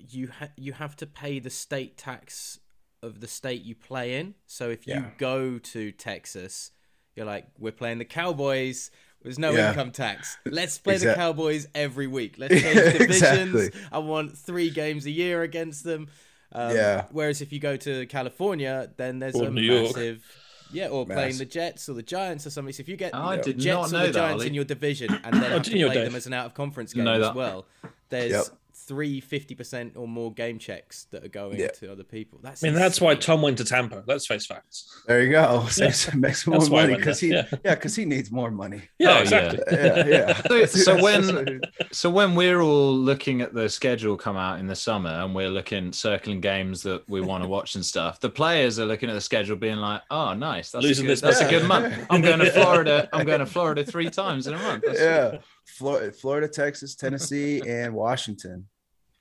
[0.08, 2.58] You ha- you have to pay the state tax
[3.02, 4.34] of the state you play in.
[4.46, 5.10] So if you Yeah.
[5.18, 6.70] go to Texas,
[7.14, 8.90] you're like, we're playing the Cowboys.
[9.22, 9.70] There's no Yeah.
[9.70, 10.38] income tax.
[10.46, 12.36] Let's play the Cowboys every week.
[12.38, 13.54] Let's change Yeah, divisions.
[13.54, 13.80] exactly.
[13.90, 16.08] I want three games a year against them.
[16.52, 17.04] Um, Yeah.
[17.10, 19.96] Whereas if you go to California, then there's Or a New York.
[19.96, 20.24] massive.
[20.72, 22.72] Yeah, or playing the Jets or the Giants or something.
[22.72, 24.46] So if you get Oh, I did Jets or the that, Giants Ollie.
[24.48, 27.06] in your division and then have to play them as an out of conference game
[27.06, 27.34] as that.
[27.36, 27.66] well,
[28.08, 28.44] there's Yep.
[28.86, 31.68] Three 50% or more game checks that are going Yeah.
[31.68, 32.38] to other people.
[32.42, 33.14] That's I mean, that's why.
[33.16, 34.04] Tom went to Tampa.
[34.06, 35.02] Let's face facts.
[35.06, 35.66] There you go.
[35.70, 37.46] So it makes more That's why money because he yeah.
[37.64, 38.82] yeah because he needs more money.
[38.98, 39.60] Yeah, Oh, exactly.
[39.72, 40.42] Yeah, yeah.
[40.46, 41.60] So, so when
[41.92, 45.48] so when we're all looking at the schedule come out in the summer and we're
[45.50, 49.14] looking circling games that we want to watch and stuff, the players are looking at
[49.14, 51.50] the schedule being like, "Oh, nice, that's Losing a good, this that's a month.
[51.50, 52.06] good month.
[52.10, 53.08] I'm going to Florida.
[53.12, 54.84] I'm going to Florida three times in a month.
[54.86, 58.66] That's- yeah, Florida, Florida, Texas, Tennessee, and Washington,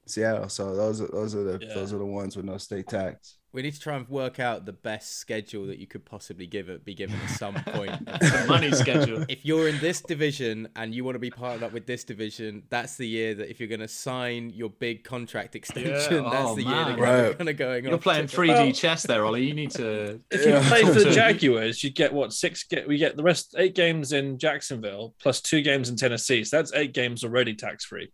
[0.07, 0.49] Seattle.
[0.49, 1.73] So those are those are the Yeah.
[1.73, 3.37] those are the ones with no state tax.
[3.53, 6.67] We need to try and work out the best schedule that you could possibly give
[6.67, 8.05] it, be given at some point.
[8.05, 9.23] the money schedule.
[9.29, 12.63] if you're in this division and you want to be partnered up with this division,
[12.69, 15.93] that's the year that if you're going to sign your big contract extension,
[16.25, 16.97] Yeah, that's oh, the year that man.
[16.97, 17.37] you're Right.
[17.37, 17.83] kind of going on.
[17.85, 19.45] You're off playing 3D Well- chess there, Ollie.
[19.45, 20.19] You need to.
[20.31, 20.67] If you Yeah.
[20.67, 22.63] play for the Jaguars, you get what six?
[22.65, 26.43] Get we get the rest eight games in Jacksonville plus two games in Tennessee.
[26.43, 28.11] So that's eight games already tax free.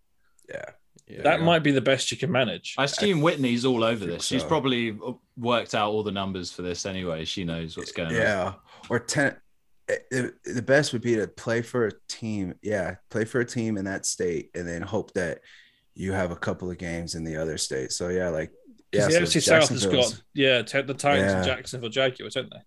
[0.47, 0.65] Yeah,
[1.11, 1.21] Yeah.
[1.23, 1.45] That Yeah.
[1.45, 2.75] might be the best you can manage.
[2.77, 4.25] I assume Whitney's all over think this.
[4.25, 4.47] She's so.
[4.47, 4.97] probably
[5.37, 7.25] worked out all the numbers for this anyway.
[7.25, 8.15] She knows what's going on.
[8.15, 8.53] yeah.
[8.89, 9.35] Or ten.
[10.09, 12.53] The, the best would be to play for a team.
[12.61, 15.39] Yeah, play for a team in that state, and then hope that
[15.95, 17.91] you have a couple of games in the other state.
[17.91, 18.51] So yeah, like
[18.93, 22.49] yeah, Because the so South has Jacksonville's- got yeah the Titans and Jacksonville Jaguars, don't
[22.49, 22.61] they?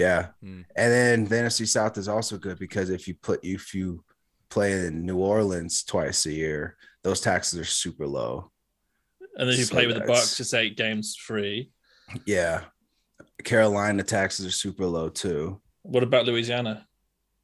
[0.00, 0.26] Yeah.
[0.42, 0.62] Hmm.
[0.76, 4.04] And then the NFC South is also good because if you put if you
[4.50, 8.50] play in New Orleans twice a year, those taxes are super low.
[9.36, 11.70] And then you So play with the Bucs, it's eight games free.
[12.26, 12.64] Yeah.
[13.44, 15.60] Carolina taxes are super low too.
[15.82, 16.84] What about Louisiana?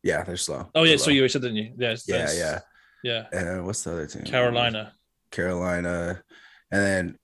[0.03, 0.69] Yeah, they're slow.
[0.75, 1.15] Oh yeah, They're so low.
[1.15, 1.75] you said didn't you?
[1.79, 2.59] Yes, Yeah, yeah.
[3.05, 3.27] yeah.
[3.33, 4.25] And what's the other team?
[4.25, 4.95] Carolina.
[5.31, 6.21] Carolina.
[6.73, 7.19] And then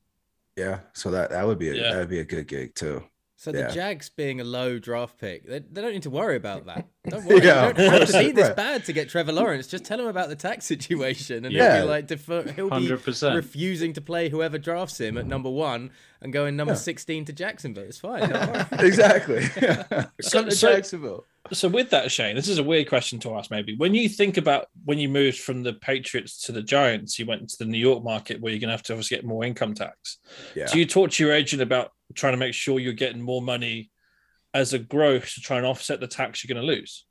[0.56, 1.92] yeah, so that that would be a Yeah.
[1.94, 3.02] that would be a good gig too.
[3.40, 3.68] So the Yeah.
[3.68, 6.88] Jags being a low draft pick, they, they don't need to worry about that.
[7.08, 7.40] Don't worry.
[7.42, 9.66] Yeah, you don't have to be this bad to get Trevor Lawrence.
[9.68, 11.76] Just tell him about the tax situation, and Yeah.
[11.76, 13.34] he'll be like, defer, he'll be 100%.
[13.36, 16.78] refusing to play whoever drafts him at number one and going number Yeah.
[16.80, 17.84] sixteen to Jacksonville.
[17.84, 18.24] It's fine.
[18.80, 19.42] Exactly.
[19.44, 21.24] So- Come to so- Jacksonville.
[21.52, 23.50] So with that, Shane, this is a weird question to ask.
[23.50, 27.24] Maybe when you think about when you moved from the Patriots to the Giants, you
[27.24, 29.44] went to the New York market where you're going to have to obviously get more
[29.44, 30.18] income tax.
[30.54, 30.66] Yeah.
[30.66, 33.90] Do you talk to your agent about trying to make sure you're getting more money
[34.54, 37.04] as a growth to try and offset the tax you're going to lose?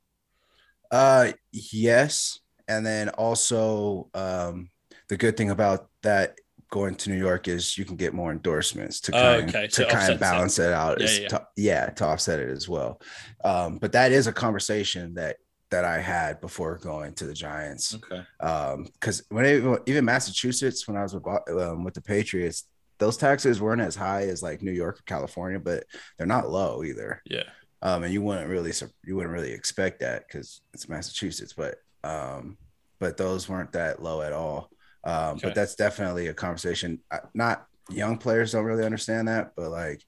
[0.90, 4.70] Uh, yes, and then also um,
[5.08, 6.36] the good thing about that
[6.70, 9.82] going to New York is you can get more endorsements to Oh, kind, okay, to
[9.82, 11.00] it kind of balance it out.
[11.00, 11.28] Yeah, yeah.
[11.28, 13.00] To, yeah, to offset it as well.
[13.44, 15.36] Um, but that is a conversation that
[15.70, 17.94] that I had before going to the Giants.
[17.94, 18.22] Okay.
[18.40, 22.64] Um, because when it, even Massachusetts, when I was with um, with the Patriots,
[22.98, 25.84] those taxes weren't as high as like New York or California, but
[26.16, 27.44] they're not low either Yeah.
[27.82, 28.72] um, and you wouldn't really
[29.04, 32.56] you wouldn't really expect that because it's Massachusetts, but um,
[33.00, 34.70] but those weren't that low at all.
[35.04, 35.40] Um, Okay.
[35.48, 37.00] But that's definitely a conversation.
[37.34, 40.02] Not young players don't really understand that, but like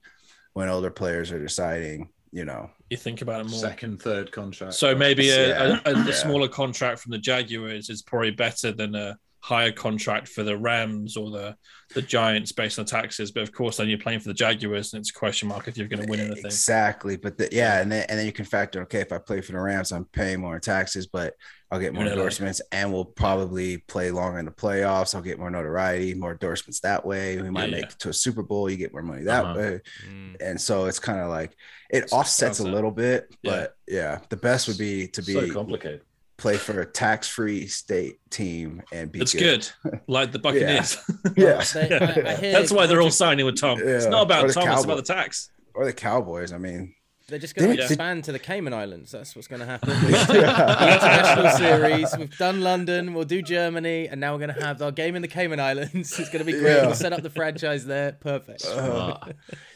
[0.53, 3.59] when older players are deciding, you know, You think about it more.
[3.59, 4.73] Second, third contract.
[4.73, 6.11] So maybe a, Yeah, a, a, yeah.
[6.13, 11.17] smaller contract from the Jaguars is probably better than a higher contract for the Rams
[11.17, 11.55] or the
[11.93, 13.31] the Giants based on taxes.
[13.31, 15.77] But of course, then you're playing for the Jaguars, and it's a question mark if
[15.77, 16.45] you're going to win anything.
[16.45, 18.81] Exactly, but the, yeah, and then and then you can factor.
[18.83, 21.33] Okay, if I play for the Rams, I'm paying more in taxes, but
[21.69, 25.15] I'll get more You're endorsements, and we'll probably play longer in the playoffs.
[25.15, 27.41] I'll get more notoriety, more endorsements that way.
[27.41, 27.91] We might Yeah, make yeah.
[27.91, 28.69] it to a Super Bowl.
[28.69, 29.59] You get more money that Uh-huh.
[29.59, 30.35] way, Mm.
[30.39, 31.51] and so it's kind of like
[31.89, 33.51] it It's offsets a little bit, Yeah.
[33.51, 36.03] but yeah, the best would be to be so complicated.
[36.41, 39.69] Play for a tax-free state team and be It's good,
[40.07, 40.97] like the Buccaneers.
[41.37, 43.79] Yeah, They- I- I That's why they're all signing with Tom.
[43.81, 45.49] It's not about the Tom; it's about the tax.
[45.73, 46.51] or the Cowboys.
[46.51, 46.93] I mean,
[47.27, 49.11] They're just going to Did- expand to the Cayman Islands.
[49.11, 49.91] That's what's going to happen.
[50.51, 52.17] international series.
[52.17, 53.13] We've done London.
[53.13, 56.17] We'll do Germany, and now we're going to have our game in the Cayman Islands.
[56.19, 56.75] It's going to be great.
[56.75, 56.85] Yeah.
[56.87, 58.13] We'll set up the franchise there.
[58.13, 58.65] Perfect.
[58.65, 59.17] Uh.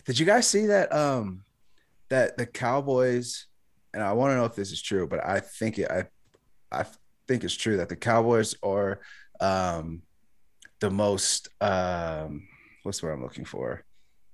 [0.06, 0.91] Did you guys see that?
[0.93, 1.43] Um,
[2.10, 3.45] that the Cowboys,
[3.93, 5.89] and I want to know if this is true, but I think it.
[5.89, 6.06] I,
[6.71, 6.86] I
[7.28, 8.99] think it's true that the Cowboys are,
[9.39, 10.01] um,
[10.80, 12.47] the most um,
[12.84, 13.84] what's the word I'm looking for?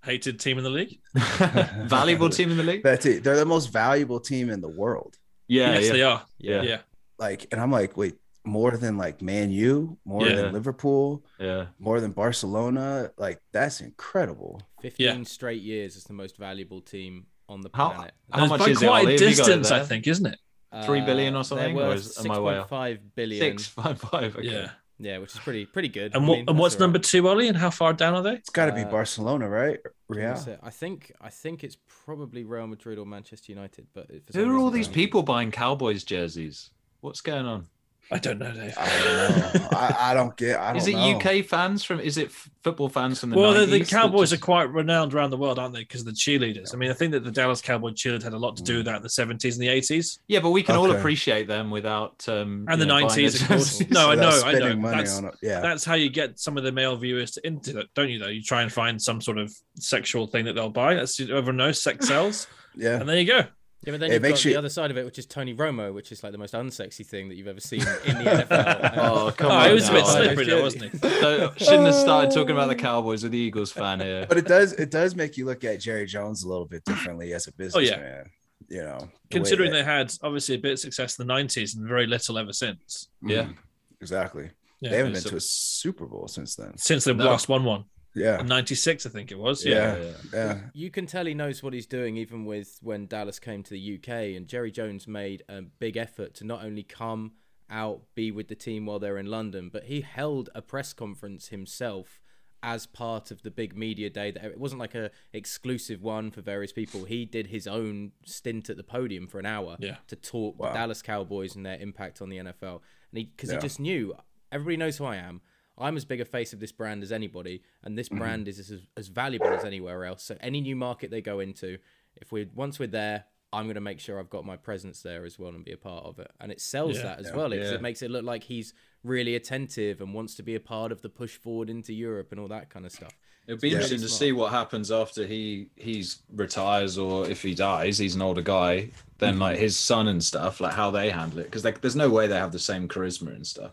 [0.04, 1.00] Hated team in the league.
[1.16, 2.84] Valuable team in the league.
[2.84, 3.24] That's it.
[3.24, 5.16] They're the most valuable team in the world.
[5.48, 6.26] Yeah, yes, yeah, they are.
[6.40, 6.78] yeah, Yeah.
[7.20, 10.36] Like, and I'm like, wait, more than like Man U, more Yeah.
[10.38, 11.68] than Liverpool, yeah.
[11.78, 13.12] more than Barcelona.
[13.18, 14.62] Like, that's incredible.
[14.82, 18.14] 15 straight years is the most valuable team on the planet.
[18.32, 19.16] How And much it's is it, quite Ollie?
[19.16, 20.40] a Have you got it distance, I think, isn't it?
[20.86, 22.70] Three billion or Uh, something, They're or worth is- am I way off?
[22.70, 23.40] 6.5 billion.
[23.42, 24.36] Six five five.
[24.38, 24.48] Okay.
[24.48, 24.70] Yeah.
[25.00, 26.14] Yeah, which is pretty pretty good.
[26.16, 26.36] And I what?
[26.38, 27.48] mean, and what's that's number two, Ollie?
[27.48, 28.34] And how far down are they?
[28.34, 29.80] It's got to be Uh, Barcelona, right?
[30.08, 30.36] Real.
[30.36, 30.48] That's.
[30.62, 33.88] I think I think it's probably Real Madrid or Manchester United.
[33.96, 36.70] But for some Who are all reason, these I- people buying Cowboys jerseys?
[37.00, 37.66] What's going on?
[38.12, 38.74] I don't know, Dave.
[38.78, 39.68] I don't know.
[39.72, 40.60] I, I don't get.
[40.60, 41.18] I don't Is it know.
[41.18, 42.02] UK fans from?
[42.02, 43.38] Is it f- football fans from the?
[43.38, 45.80] Well, the, 90s the that Cowboys are quite renowned around the world, aren't they?
[45.82, 46.74] Because of the cheerleaders.
[46.74, 48.86] I mean, I think that the Dallas Cowboy cheerleaders had a lot to do with
[48.88, 52.28] that in the 70s and the 80s Yeah, but we can all appreciate them without.
[52.28, 53.78] Um, and the 90s, of course.
[53.78, 53.90] jerseys.
[53.92, 54.58] No, I know, I know.
[54.58, 55.36] spending money That's, on it.
[55.42, 55.62] Yeah.
[55.62, 58.20] that's how you get some of the male viewers to into it, don't you?
[58.20, 60.96] Though you try and find some sort of sexual thing that they'll buy.
[60.96, 63.00] That's everyone knows sex sells, yeah.
[63.00, 63.44] and there you go.
[63.84, 65.56] Yeah, but then It you've got you- the other side of it, which is Tony
[65.56, 67.86] Romo, which is like the most unsexy thing that you've ever seen in
[68.20, 68.94] the NFL.
[68.98, 69.68] Oh, come Oh, on!
[69.70, 70.12] he was a bit now.
[70.12, 71.02] slippery though, wasn't it?
[71.02, 74.28] So, shouldn't have started talking about the Cowboys with the Eagles fan here.
[74.30, 74.74] But it does.
[74.74, 78.00] It does make you look at Jerry Jones a little bit differently as a businessman.
[78.00, 78.24] Oh, yeah.
[78.70, 81.76] You know, the Considering that- they had obviously a bit of success in the 90s
[81.76, 83.08] and very little ever since.
[83.24, 83.44] Yeah.
[83.46, 83.56] Mhm.
[84.00, 84.52] exactly.
[84.80, 84.92] Yeah.
[84.92, 86.78] they haven't been so- to a Super Bowl since then.
[86.78, 87.26] Since they No.
[87.26, 88.42] last won one Yeah.
[88.42, 89.66] 96, I think it was.
[89.66, 89.98] Yeah.
[89.98, 90.12] Yeah.
[90.34, 90.58] Yeah.
[90.74, 93.96] You can tell he knows what he's doing, even with when Dallas came to the
[93.96, 97.34] UK, and Jerry Jones made a big effort to not only come
[97.70, 101.48] out, be with the team while they're in London, but he held a press conference
[101.48, 102.20] himself
[102.64, 104.30] as part of the big media day.
[104.30, 107.06] That it wasn't like a exclusive one for various people.
[107.06, 109.96] He did his own stint at the podium for an hour Yeah.
[110.08, 110.68] to talk Wow.
[110.68, 113.56] the Dallas Cowboys and their impact on the NFL, and he because Yeah.
[113.56, 114.14] he just knew
[114.52, 115.42] everybody knows who I am.
[115.82, 117.96] I'm as big a face of this brand as anybody, and Mm-hmm.
[117.96, 120.24] this brand is as, as valuable as anywhere else.
[120.24, 121.78] So any new market they go into,
[122.16, 125.26] if we once we're there, I'm going to make sure I've got my presence there
[125.26, 126.32] as well and be a part of it.
[126.40, 127.76] And it sells Yeah, that as yeah, well because yeah.
[127.76, 131.02] it makes it look like he's really attentive and wants to be a part of
[131.02, 133.12] the push forward into Europe and all that kind of stuff.
[133.48, 133.74] It'll be Yeah.
[133.76, 137.98] interesting to see what happens after he he's retires or if he dies.
[137.98, 138.92] He's an older guy.
[139.18, 142.10] Then like his son and stuff, like how they handle it, because like there's no
[142.10, 143.72] way they have the same charisma and stuff.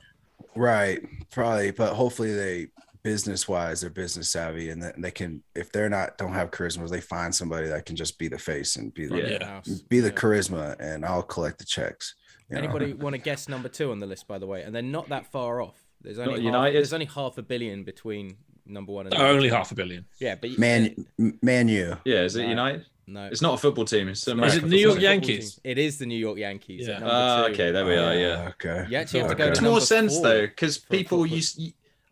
[0.56, 1.00] Right.
[1.30, 2.68] Probably, but hopefully they
[3.04, 7.00] business wise they're business savvy and they can if they're not don't have charisma they
[7.00, 9.78] find somebody that can just be the face and be the Front of the Yeah.
[9.88, 10.14] be the Yeah.
[10.14, 12.14] charisma and I'll collect the checks.
[12.50, 12.62] you know?
[12.64, 14.62] Anybody want to guess number two on the list, by the way?
[14.62, 15.76] And they're not that far off.
[16.02, 16.74] There's only half, United?
[16.76, 19.54] there's only half a billion between number one and number Only two.
[19.54, 20.04] half a billion.
[20.18, 20.94] Yeah, but Man
[21.40, 21.96] Man U.
[22.04, 22.48] Yeah, is it No.
[22.50, 22.84] United?
[23.08, 24.08] No, It's not a football team.
[24.08, 25.60] It's No, American Is it New York Yankees?
[25.64, 26.86] It is the New York Yankees.
[26.86, 26.94] Yeah.
[26.94, 27.52] at number Ah, two.
[27.54, 28.14] okay, there we are.
[28.14, 28.44] Yeah.
[28.44, 28.86] Oh, Okay.
[28.90, 29.44] You actually have to go Okay.
[29.44, 31.60] to Makes number more sense though, because people football- used.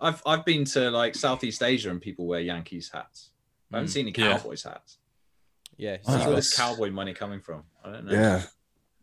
[0.00, 3.30] I've I've been to like Southeast Asia and people wear Yankees hats.
[3.72, 3.92] I haven't Mm.
[3.92, 4.36] seen any Yeah.
[4.38, 4.98] Cowboys hats.
[5.78, 6.14] Yeah, Wow.
[6.14, 7.64] Where's all this cowboy money coming from?
[7.84, 8.12] I don't know.
[8.12, 8.42] Yeah.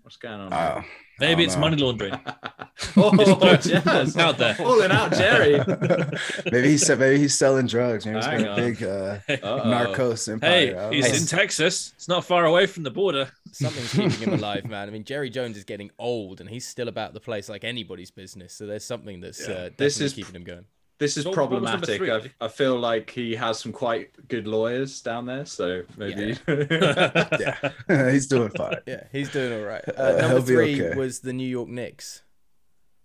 [0.01, 0.51] What's going on?
[0.53, 0.81] Uh,
[1.19, 2.13] Maybe I it's don't money laundering.
[2.97, 4.17] oh, yes.
[4.17, 4.55] Out there.
[4.55, 5.57] Falling out, Jerry.
[6.51, 8.05] maybe he's maybe he's selling drugs.
[8.05, 9.61] Maybe he's got a big uh, Uh-oh.
[9.65, 10.49] narcos empire.
[10.89, 11.17] Hey, he's know.
[11.17, 11.93] in Texas.
[11.95, 13.29] It's not far away from the border.
[13.51, 14.87] something's keeping him alive, man.
[14.87, 18.11] I mean, Jerry Jones is getting old, and he's still about the place like anybody's
[18.11, 18.53] business.
[18.53, 20.65] So there's something that's uh, definitely This is- keeping him going.
[20.99, 22.21] This is What- what was number problematic.
[22.23, 22.31] three?
[22.41, 26.37] I, I feel like he has some quite good lawyers down there, so maybe.
[26.47, 27.71] yeah,
[28.11, 28.77] he's doing fine.
[28.85, 29.83] Yeah, he's doing all right.
[29.87, 30.97] Uh, Uh, number three okay.
[30.97, 32.21] was the New York Knicks.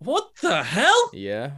[0.01, 1.11] What the hell?
[1.13, 1.53] Yeah,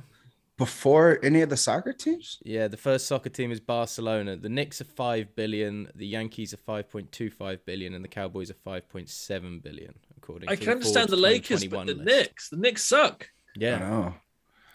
[0.56, 2.38] Before any of the soccer teams?
[2.44, 2.68] yeah.
[2.68, 4.36] The first soccer team is Barcelona.
[4.36, 5.90] The Knicks are five billion.
[5.94, 9.58] The Yankees are five point two five billion, and the Cowboys are five point seven
[9.60, 9.94] billion.
[10.16, 10.52] According, to.
[10.52, 12.04] I to can understand the Lakers, but the list.
[12.06, 13.28] Knicks, the Knicks suck.
[13.56, 14.12] I Yeah,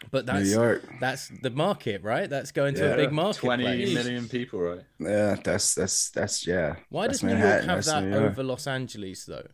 [0.05, 0.09] know.
[0.11, 0.83] But New that's York.
[0.99, 2.29] that's the market, right?
[2.29, 2.93] That's going to Yeah.
[2.93, 3.39] a big market.
[3.39, 3.93] Twenty place.
[3.93, 4.83] million people, right?
[4.99, 6.75] Yeah, that's that's that's yeah.
[6.89, 8.23] Why that's does New York Manhattan, have that York.
[8.31, 9.47] over Los Angeles though?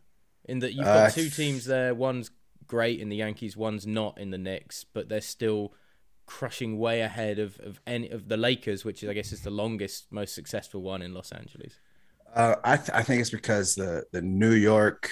[0.44, 2.30] In that you've Uh, got two teams there, one's
[2.66, 5.72] great in the Yankees, one's not in the Knicks, but they're still
[6.26, 9.50] crushing way ahead of, of any of the Lakers, which is I guess is the
[9.50, 11.78] longest, most successful one in Los Angeles.
[12.34, 15.10] Uh, I th- I think it's because the the New York,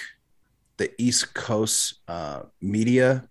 [0.77, 3.29] the East Coast uh, media,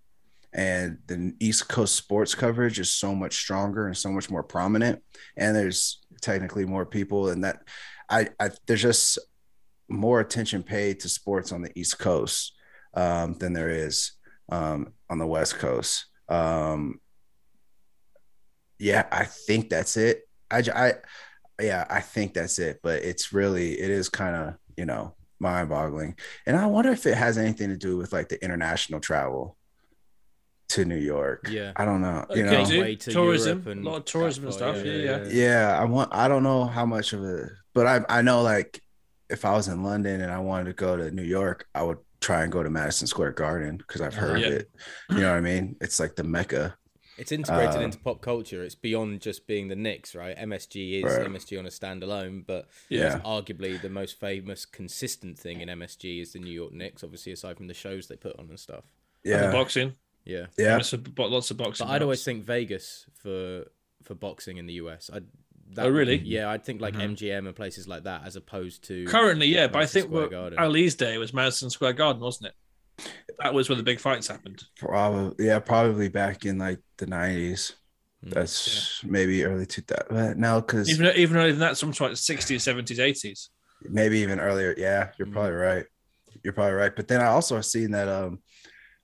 [0.52, 5.02] and the East Coast sports coverage is so much stronger and so much more prominent,
[5.36, 7.62] and there's technically more people, and that
[8.08, 9.18] I, I there's just
[9.88, 12.52] more attention paid to sports on the East Coast
[12.94, 14.12] um, than there is
[14.50, 16.06] um, on the West Coast.
[16.28, 17.00] Um,
[18.78, 20.22] yeah, I think that's it.
[20.50, 20.92] I, I,
[21.60, 22.80] yeah, I think that's it.
[22.82, 26.16] But it's really, it is kind of, you know, mind boggling.
[26.46, 29.56] And I wonder if it has anything to do with like the international travel
[30.70, 31.48] to New York.
[31.50, 31.72] Yeah.
[31.76, 32.24] I don't know.
[32.30, 34.76] You Okay, know, to tourism, and a lot of tourism and stuff.
[34.76, 35.24] yeah, Yeah, yeah.
[35.24, 35.28] yeah,
[35.72, 38.80] yeah, I want, I don't know how much of it, but I, I know like
[39.28, 41.98] if I was in London and I wanted to go to New York, I would
[42.20, 44.48] try and go to Madison Square Garden because I've heard Yeah.
[44.48, 44.70] it.
[45.10, 45.76] You know what I mean?
[45.80, 46.76] It's like the Mecca.
[47.18, 48.62] It's integrated Uh, into pop culture.
[48.64, 50.36] It's beyond just being the Knicks, right?
[50.38, 51.26] MSG is Right.
[51.26, 53.20] MSG on a standalone, but Yeah.
[53.24, 57.02] arguably the most famous, consistent thing in MSG is the New York Knicks.
[57.04, 58.84] Obviously, aside from the shows they put on and stuff.
[59.24, 59.96] And the boxing.
[60.24, 60.74] Yeah, Yeah.
[60.76, 61.86] Lots of, bo- lots of boxing.
[61.86, 63.64] but I'd always think Vegas for
[64.04, 65.10] for boxing in the US.
[65.12, 65.20] I
[65.74, 66.16] that, Oh, really?
[66.18, 67.10] Yeah, I'd think like Mhm.
[67.16, 70.58] MGM and places like that as opposed to Currently, yeah, but I think Square.
[70.58, 73.06] Ali's day was Madison Square Garden, wasn't it?
[73.38, 74.64] That was where the big fights happened.
[74.78, 77.74] Probably, yeah, probably back in like the 90s.
[78.26, 80.38] Mm, That's maybe early 2000.
[80.38, 83.48] Now, because Even even earlier than that, sometimes like sixties, seventies, eighties.
[83.82, 84.74] maybe even earlier.
[84.76, 85.32] Yeah, you're Mm.
[85.32, 85.86] probably right.
[86.42, 86.94] You're probably right.
[86.94, 88.42] But then I also have seen that um,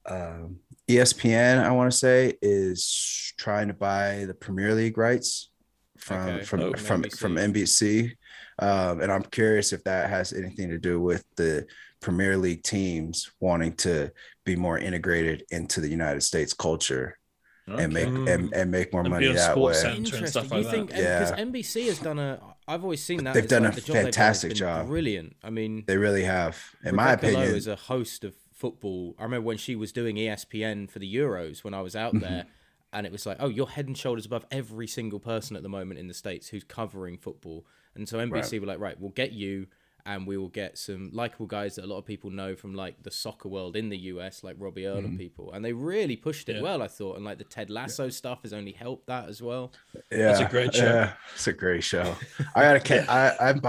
[0.04, 5.50] um, ESPN, I want to say, is trying to buy the Premier League rights
[5.98, 6.44] from Okay.
[6.44, 7.18] from Oh, from NBC.
[7.18, 8.12] from NBC.
[8.58, 11.66] Um, and I'm curious if that has anything to do with the
[12.00, 14.10] Premier League teams wanting to
[14.44, 17.18] be more integrated into the United States culture
[17.66, 18.32] and make Okay.
[18.32, 19.72] and, and make more And money that way.
[19.74, 20.48] Sports Interesting.
[20.48, 20.96] like you think that.
[20.96, 21.44] because Yeah.
[21.44, 22.40] NBC has done a?
[22.68, 24.86] I've always seen that They've it's done like a the job they've done fantastic job.
[24.86, 25.36] Brilliant.
[25.42, 27.56] I mean, They really have, in my Rebecca Lowe opinion.
[27.56, 29.14] is a host of football.
[29.18, 32.16] I remember when she was doing ESPN for the Euros when I was Mm-hmm.
[32.16, 32.46] out there,
[32.92, 35.68] and it was like, oh, you're head and shoulders above every single person at the
[35.68, 37.66] moment in the states who's covering football.
[37.94, 39.66] And so NBC were like, right, we'll get you,
[40.06, 43.02] and we will get some likable guys that a lot of people know from like
[43.02, 45.06] the soccer world in the US, like Robbie Earle Mm-hmm.
[45.06, 45.52] and people.
[45.52, 46.62] And they really pushed it Yeah.
[46.62, 49.72] well, I thought, and like the Ted Lasso stuff has only helped that as well.
[50.12, 50.84] Yeah, it's a great show.
[50.84, 52.14] Yeah, it's a great show.
[52.54, 52.80] I gotta.
[52.80, 53.06] ca-
[53.40, 53.60] I I'm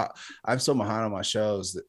[0.45, 1.85] I'm so behind on my shows that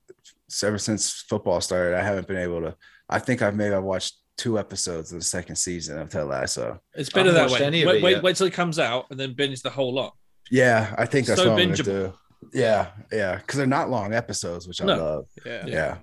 [0.63, 2.77] ever since football started, I haven't been able to.
[3.09, 6.81] I think I've maybe I've watched two episodes of the second season of Ted Lasso.
[6.95, 7.61] It's better that way.
[7.65, 10.15] any Wait, it wait, wait till it comes out and then binge the whole lot.
[10.51, 11.85] Yeah, I think that's So what I'm bingeable.
[11.87, 12.13] gonna do.
[12.53, 14.97] Yeah, yeah, because they're not long episodes, which I No.
[14.97, 15.25] love.
[15.45, 15.67] Yeah.
[15.67, 15.97] Yeah.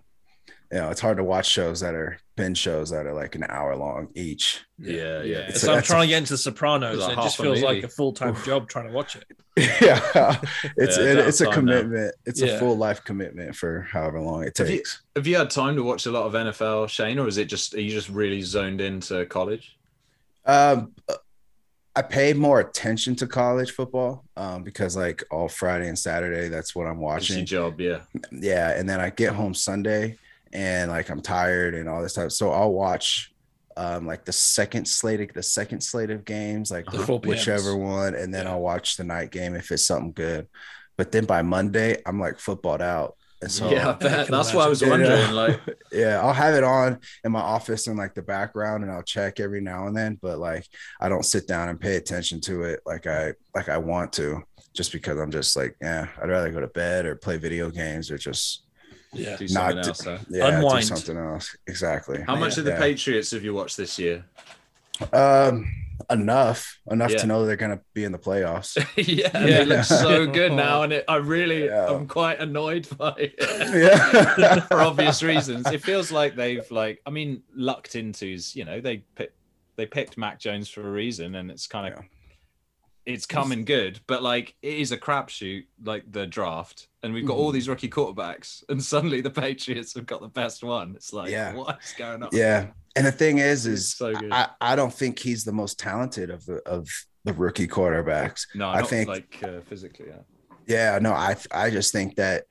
[0.71, 3.45] You know, it's hard to watch shows that are binge shows that are like an
[3.47, 4.61] hour long each.
[4.77, 5.21] Yeah, yeah.
[5.23, 5.37] Yeah.
[5.49, 7.43] It's so I'm trying a- to get into The Sopranos, and it just half a
[7.43, 9.23] feels like a full time job trying to watch it.
[9.57, 10.39] yeah,
[10.77, 11.73] it's Yeah, it, it's a time now.
[11.79, 12.15] commitment.
[12.25, 12.47] It's Yeah.
[12.55, 15.01] a full life commitment for however long it Have you- takes.
[15.15, 17.73] Have you had time to watch a lot of NFL, Shane, or is it just
[17.73, 19.77] are you just really zoned into college?
[20.45, 20.93] Um,
[21.97, 26.75] I paid more attention to college football um, because like all Friday and Saturday, that's
[26.75, 27.45] what I'm It's your watching.
[27.45, 27.99] job, yeah.
[28.33, 30.17] Yeah, and then I get home Sunday
[30.55, 33.31] and like I'm tired and all this stuff, so I'll watch
[33.77, 37.27] um like the second slate of the second slate of games, like The 4 PMs.
[37.27, 38.53] whichever one, and then Yeah.
[38.53, 40.47] I'll watch the night game if it's something good.
[40.97, 43.15] But then by Monday, I'm like footballed out.
[43.41, 44.27] And so yeah, I I bet.
[44.27, 45.01] can That's why I was imagine.
[45.11, 45.25] wondering.
[45.27, 45.31] Yeah.
[45.33, 45.59] Like,
[45.91, 49.41] yeah, I'll have it on in my office in like the background and I'll check
[49.41, 50.65] every now and then, but like
[51.01, 54.41] I don't sit down and pay attention to it like I like I want to
[54.73, 58.09] just because I'm just like, yeah, I'd rather go to bed or play video games
[58.09, 58.64] or just
[59.15, 59.37] Yeah.
[59.37, 60.01] do Not something to- else.
[60.01, 60.19] Though.
[60.29, 60.81] yeah, Unwind.
[60.89, 61.55] do something else.
[61.67, 62.23] Exactly.
[62.25, 62.79] How much of the Yeah.
[62.79, 64.25] Patriots have you watched this year?
[65.13, 65.71] Um
[66.09, 66.79] enough.
[66.91, 67.17] Enough Yeah.
[67.19, 68.75] to know they're gonna be in the playoffs.
[68.97, 69.63] yeah, Yeah.
[69.63, 71.87] they look so good now, and it, I really, Yeah.
[71.87, 73.35] I'm quite annoyed by it.
[73.39, 74.59] yeah.
[74.67, 75.65] for obvious reasons.
[75.71, 79.33] It feels like they've like I mean lucked into's, you know, they pick,
[79.77, 83.13] they picked Mac Jones for a reason and it's kind of Yeah.
[83.13, 87.33] it's coming good, but like it is a crapshoot like the draft and we've got
[87.33, 87.41] Mm-hmm.
[87.41, 90.93] all these rookie quarterbacks and suddenly the Patriots have got the best one.
[90.95, 91.53] It's like Yeah.
[91.53, 92.29] what's going on?
[92.33, 92.67] Yeah.
[92.95, 94.13] And the thing is, is so.
[94.31, 96.87] I, I don't think he's the most talented of the of
[97.25, 98.47] the rookie quarterbacks.
[98.55, 100.21] No, I think- like uh, physically, yeah.
[100.67, 102.45] Yeah, no, I I just think that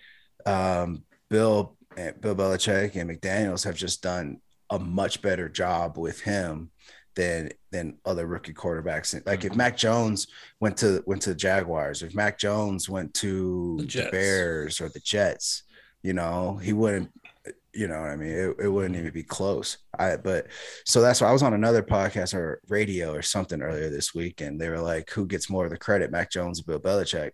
[0.47, 4.41] um, Bill and Bill Belichick and McDaniels have just done
[4.71, 6.71] a much better job with him
[7.15, 9.21] than than other rookie quarterbacks.
[9.27, 10.27] Like if Mac Jones
[10.61, 14.89] went to went to the Jaguars, if Mac Jones went to The the, Bears or
[14.89, 15.65] the Jets,
[16.03, 17.11] you know, he wouldn't.
[17.77, 19.79] You know, what I mean, it, it wouldn't even be close.
[19.99, 20.47] I but
[20.85, 24.41] so that's why I was on another podcast or radio or something earlier this week,
[24.41, 27.33] and they were like, "Who gets more of the credit, Mac Jones or Bill Belichick?"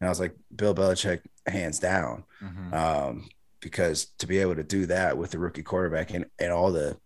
[0.00, 2.72] And I was like, "Bill Belichick, hands down." Mhm.
[2.72, 3.28] um,
[3.60, 6.96] because to be able to do that with the rookie quarterback and, and all the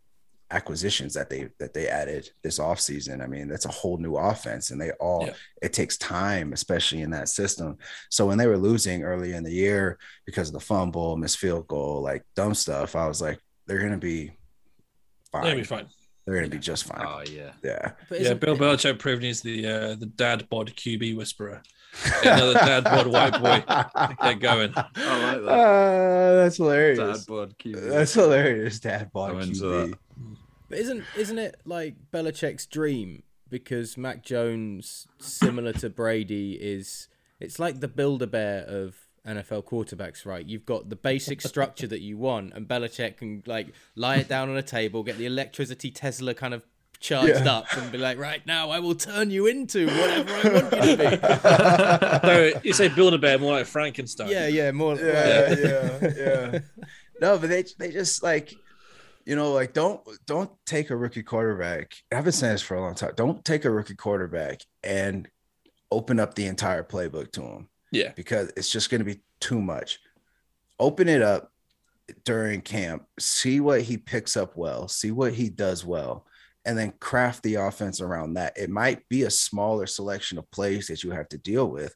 [0.51, 4.71] acquisitions that they that they added this offseason, I mean, that's a whole new offense,
[4.71, 5.35] and they all Yeah.
[5.63, 7.79] it takes time, especially in that system.
[8.11, 11.67] So when they were losing early in the year because of the fumble, missed field
[11.67, 14.33] goal, like dumb stuff, I was like, they're gonna be
[15.33, 15.43] fine.
[15.45, 15.87] They'll be fine.
[16.25, 17.05] They're gonna be just fine.
[17.07, 17.53] Oh yeah.
[17.63, 17.93] yeah.
[18.09, 21.63] But Yeah, Bill Belichick proving he's the uh, the dad bod QB whisperer.
[22.23, 23.65] Get another dad bod white boy.
[24.23, 24.73] Get going.
[24.77, 25.49] I like that.
[25.49, 26.99] Uh, that's hilarious.
[26.99, 27.91] Dad bod QB.
[27.91, 29.95] That's hilarious, Dad bod I'm into QB.
[30.69, 30.71] That.
[30.71, 33.23] But isn't isn't it like Belichick's dream?
[33.49, 37.09] Because Mac Jones, similar to Brady, is
[37.39, 38.97] it's like the Build-A-Bear of
[39.27, 40.45] NFL quarterbacks, right?
[40.45, 44.49] You've got the basic structure that you want, and Belichick can like lie it down
[44.51, 46.65] on a table, get the electricity Tesla kind of
[46.99, 47.53] charged Yeah.
[47.59, 50.97] up, and be like, right now I will turn you into whatever I want you
[50.97, 52.27] to be.
[52.27, 54.27] No, you say build a bear more like Frankenstein.
[54.29, 54.33] be.
[54.33, 54.97] yeah, yeah, more.
[54.97, 56.59] yeah, yeah, yeah.
[57.21, 58.55] No, but they they just like,
[59.27, 61.95] you know, like don't don't take a rookie quarterback.
[62.13, 63.13] I've been saying this for a long time.
[63.17, 65.29] Don't take a rookie quarterback and
[65.91, 68.13] open up the entire playbook to him Yeah.
[68.17, 69.99] because it's just going to be too much.
[70.79, 71.53] Open it up
[72.25, 76.25] during camp, see what he picks up well, see what he does well,
[76.65, 78.57] and then craft the offense around that.
[78.57, 81.95] It might be a smaller selection of plays that you have to deal with,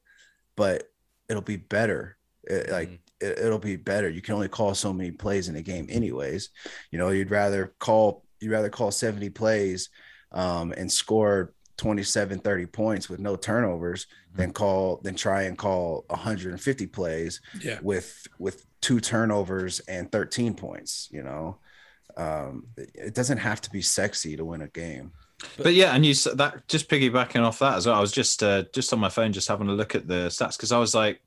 [0.57, 0.85] but
[1.29, 2.17] it'll be better.
[2.45, 3.03] It- like mm-hmm.
[3.21, 4.09] It, it'll be better.
[4.09, 6.51] You can only call so many plays in a game, anyways.
[6.91, 9.91] You know, you'd rather call you'd rather call 70 plays
[10.33, 16.05] um, and score 27, 30 points with no turnovers than call than try and call
[16.09, 17.79] 150 plays Yeah.
[17.83, 21.09] with with two turnovers and 13 points.
[21.11, 21.59] You know,
[22.17, 25.13] um, it, doesn't have to be sexy to win a game.
[25.57, 27.97] But yeah, and you that just piggybacking off that as well.
[27.97, 30.57] I was just uh, just on my phone, just having a look at the stats
[30.57, 31.23] because I was like,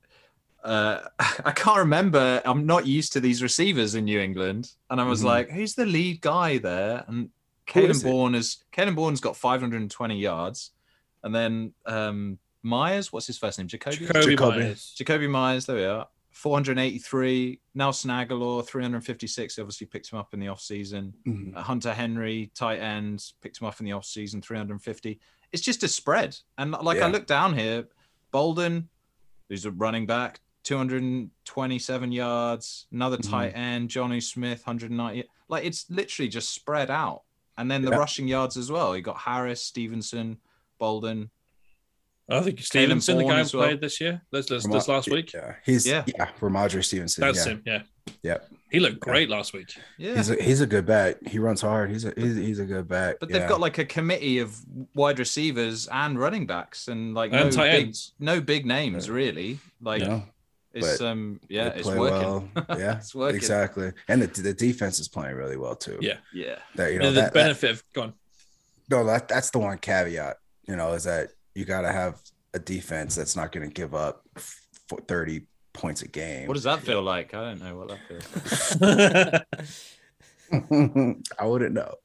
[0.63, 2.41] uh, I can't remember.
[2.45, 5.25] I'm not used to these receivers in New England, and I was Mhm.
[5.25, 7.03] like, who's the lead guy there?
[7.07, 7.29] And
[7.73, 8.03] Who Caden?
[8.03, 10.71] Bourne is Caden Bourne's got 520 yards,
[11.23, 13.67] and then um, Meyers, what's his first name?
[13.67, 14.07] Jakobi.
[14.07, 14.59] Jakobi, Jakobi.
[14.59, 14.95] Meyers.
[14.99, 16.07] Jakobi Meyers, there we are.
[16.31, 17.59] 483.
[17.75, 19.59] Nelson Agholor, 356.
[19.59, 21.13] Obviously picked him up in the offseason.
[21.55, 25.19] Uh, Hunter Henry, tight end, picked him up in the offseason, 350.
[25.51, 26.37] It's just a spread.
[26.57, 27.85] And like I look down here,
[28.31, 28.89] Bolden,
[29.49, 33.29] who's a running back, 227 yards, another Mhm.
[33.29, 35.27] tight end, Jonnu Smith, 190.
[35.49, 37.23] Like it's literally just spread out.
[37.57, 37.97] And then the Yeah.
[37.97, 38.95] rushing yards as well.
[38.95, 40.37] You got Harris, Stevenson,
[40.79, 41.29] Bolden.
[42.29, 43.67] I think Stevenson, the Bourne guy who as well.
[43.67, 45.33] played this year, this, this, Ramo- this last week.
[45.33, 46.03] Yeah, he's Yeah.
[46.07, 47.21] yeah, Rhamondre Stevenson.
[47.21, 47.51] That's yeah.
[47.51, 47.63] him.
[47.65, 47.81] Yeah.
[48.23, 48.51] Yep.
[48.71, 49.75] He looked great last week.
[49.97, 50.15] Yeah.
[50.15, 51.17] He's a, he's a good back.
[51.27, 51.91] He runs hard.
[51.91, 53.17] He's a he's, he's a good back.
[53.19, 54.57] But they've got like a committee of
[54.95, 58.13] wide receivers and running backs and like And no tight big, ends.
[58.19, 59.59] no big names really.
[59.81, 60.23] Like you know,
[60.73, 61.99] it's but um yeah, it's working.
[62.01, 62.49] well.
[62.77, 63.35] Yeah, It's working.
[63.35, 63.91] exactly.
[64.07, 65.97] And the, the defense is playing really well too.
[66.01, 66.17] Yeah.
[66.33, 66.59] Yeah.
[66.75, 68.13] that you know and the that, that benefit of gone.
[68.89, 70.37] no that that's the one caveat.
[70.67, 72.19] You know, is that you got to have
[72.53, 74.59] a defense that's not going to give up f-
[75.07, 76.47] thirty points a game.
[76.47, 77.33] What does that feel like?
[77.33, 79.67] I don't know what that feels like.
[81.39, 81.95] I wouldn't know.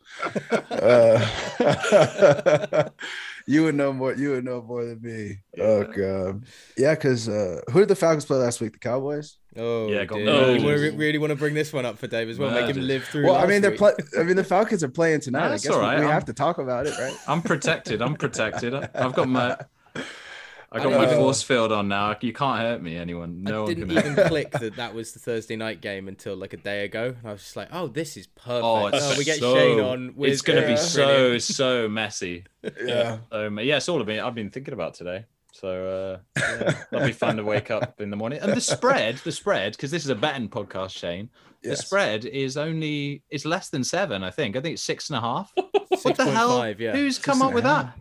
[0.70, 1.24] Uh,
[3.46, 4.14] you would know more.
[4.14, 5.38] You would know more than me.
[5.60, 6.44] Oh god,
[6.76, 6.94] yeah.
[6.94, 8.72] Because uh, who did the Falcons play last week?
[8.72, 9.36] The Cowboys.
[9.56, 10.56] Oh, Yeah, got dear.
[10.56, 12.50] You wanna- really want to bring this one up for Dave as well.
[12.52, 13.26] Make him live through.
[13.26, 13.78] Well, I mean, they're week.
[13.80, 13.92] play.
[14.18, 15.46] I mean, the Falcons are playing tonight.
[15.46, 17.14] I That's guess all we, we have to talk about it, right?
[17.26, 18.00] I'm protected.
[18.00, 18.74] I'm protected.
[18.74, 19.56] I've got my
[20.70, 22.14] I got I my force field on now.
[22.20, 23.42] You can't hurt me, anyone.
[23.42, 26.08] No I one didn't can hurt even click that that was the Thursday night game
[26.08, 27.14] until like a day ago.
[27.18, 28.64] And I was just like, oh, this is perfect.
[28.64, 30.14] Oh, Oh, we get so- Shane on.
[30.14, 30.66] With, It's gonna Yeah.
[30.68, 32.44] be so so messy.
[32.84, 33.18] Yeah.
[33.32, 35.24] Um, yeah, it's all I've been I've been thinking about today.
[35.52, 38.38] So uh, yeah, that'll be fun to wake up in the morning.
[38.40, 41.30] And the spread, the spread, because this is a betting podcast, Shane.
[41.62, 44.54] The spread is only it's less than seven, I think.
[44.54, 45.52] I think it's six and a half.
[46.02, 46.60] What the hell?
[46.60, 46.92] 6.5, yeah.
[46.92, 47.86] Who's Six come up with half.
[47.86, 47.98] that?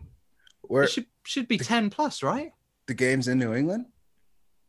[0.62, 2.52] Where It should should be ten plus, right?
[2.88, 3.86] The games in New England?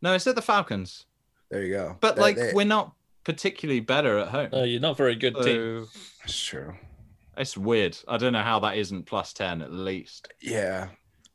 [0.03, 1.07] No, it's at the Falcons.
[1.51, 1.97] There you go.
[2.01, 2.95] But That- like they- we're not
[3.25, 4.51] particularly better at home.
[4.53, 5.87] Uh, you're not very good team.
[5.87, 6.75] so that's true.
[7.37, 7.97] it's weird.
[8.09, 10.29] I don't know how that isn't plus ten at least.
[10.41, 10.89] Yeah.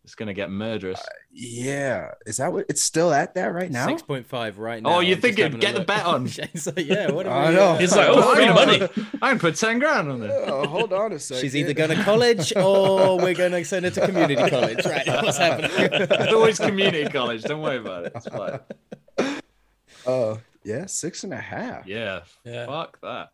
[0.03, 1.01] It's gonna get murderous.
[1.31, 3.87] Yeah, is that what it's still at that right now?
[3.87, 4.97] Six point five right now.
[4.97, 5.87] Oh, you I'm think it'd get the look.
[5.87, 6.27] bet on?
[6.27, 7.61] Shane's like, yeah, what I we, know.
[7.69, 8.81] uh, He's like, oh, free money.
[9.21, 10.29] I can put ten grand on it.
[10.53, 11.41] Oh, hold on a second.
[11.41, 14.85] She's either going to college or we're going to send her to community college.
[14.85, 15.71] Right, what's happening?
[16.11, 17.43] It's always community college.
[17.43, 18.11] Don't worry about it.
[18.15, 18.59] It's fine.
[20.05, 21.87] Oh, yeah, six and a half.
[21.87, 22.21] Yeah.
[22.43, 22.65] Yeah.
[22.65, 23.29] Fuck that.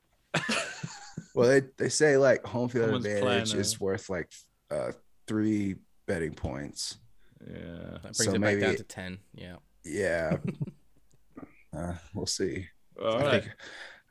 [1.34, 4.30] Well, they, they say like home field Someone's advantage is uh, worth like
[4.70, 4.92] uh,
[5.28, 5.76] three
[6.10, 6.98] betting points.
[7.48, 7.56] Yeah.
[7.94, 9.20] That brings So it back down to 10.
[9.36, 9.56] Yeah.
[9.86, 10.38] Yeah.
[11.78, 12.66] uh, we'll see.
[13.02, 13.44] All I right.
[13.44, 13.54] think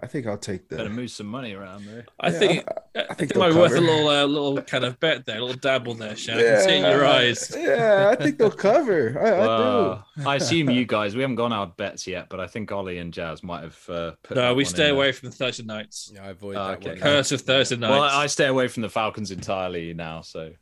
[0.00, 0.90] I think I'll take Better the.
[0.90, 2.06] move some money around there.
[2.20, 4.62] I Yeah, think I, I, think think it might be worth a little uh, little
[4.62, 6.38] kind of bet there, a little dabble there, Shane.
[6.38, 7.52] I can see it in your eyes.
[7.58, 9.18] Yeah, I think they'll cover.
[9.20, 12.46] I, I Well, I assume you guys, we haven't gone out bets yet, but I
[12.46, 14.94] think Ollie and Jazz might have uh, put No, we stay in there.
[14.94, 16.12] away from Thursday nights.
[16.14, 16.90] Yeah, I avoid that okay.
[16.90, 17.00] one.
[17.00, 17.90] Curse of Thursday nights.
[17.90, 20.20] Well, I stay away from the Falcons entirely now.
[20.20, 20.54] So do.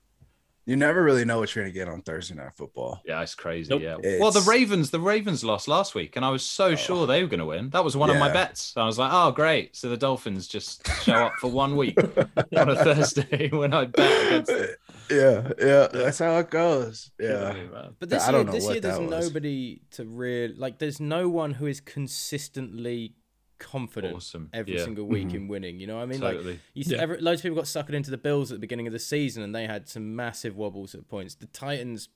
[0.67, 3.01] You never really know what you're gonna get on Thursday night football.
[3.07, 3.71] yeah, it's crazy.
[3.71, 3.83] Nope.
[3.83, 3.97] Yeah.
[3.99, 6.75] It's- Well, the Ravens, the Ravens lost last week, and I was so oh.
[6.75, 7.71] sure they were going to win.
[7.71, 8.73] That was one of my bets.
[8.77, 9.77] I was like, oh, great.
[9.77, 11.97] So the Dolphins just show up for one week
[12.57, 14.69] on a Thursday when I bet against them.
[15.09, 17.13] Yeah, yeah, that's how it goes.
[17.21, 17.53] Yeah.
[17.53, 17.95] man.
[18.01, 19.27] But this year, this year there's was.
[19.27, 20.79] nobody to real like.
[20.79, 23.15] There's no one who is consistently
[23.59, 24.49] confident Awesome.
[24.53, 24.85] every Yeah.
[24.85, 25.35] single week Mhm.
[25.35, 25.81] in winning.
[25.81, 26.21] You know what I mean?
[26.21, 26.61] Like Totally.
[26.75, 26.99] you, Yeah.
[27.03, 29.43] every, loads of people got suckered into the Bills at the beginning of the season,
[29.43, 31.35] and they had some massive wobbles at points.
[31.35, 32.09] The Titans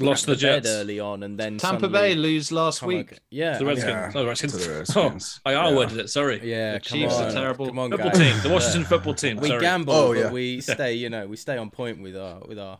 [0.00, 0.68] Lost cracked the bed Jets.
[0.68, 3.12] early on, and then Tampa Bay lose last week.
[3.12, 3.90] ag- Yeah, The I mean, Redskins.
[3.92, 4.52] Yeah, Oh, the Redskins.
[4.52, 5.40] to the Oh, Redskins.
[5.44, 6.08] I R worded it.
[6.08, 6.40] Sorry.
[6.48, 6.74] yeah.
[6.74, 7.66] The come Chiefs are terrible.
[7.66, 8.18] Come on, Football guys.
[8.18, 8.42] team.
[8.44, 9.38] The Washington football team.
[9.38, 9.60] We Sorry.
[9.60, 10.30] gamble, Oh, but yeah.
[10.30, 10.94] we stay.
[10.94, 12.78] You know, we stay on point with our with our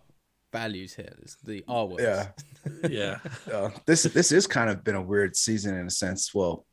[0.53, 1.13] values here.
[1.23, 2.03] It's the R words.
[2.05, 2.29] Yeah.
[2.89, 3.19] Yeah.
[3.53, 6.33] Uh, this this is kind of been a weird season in a sense.
[6.33, 6.67] Well,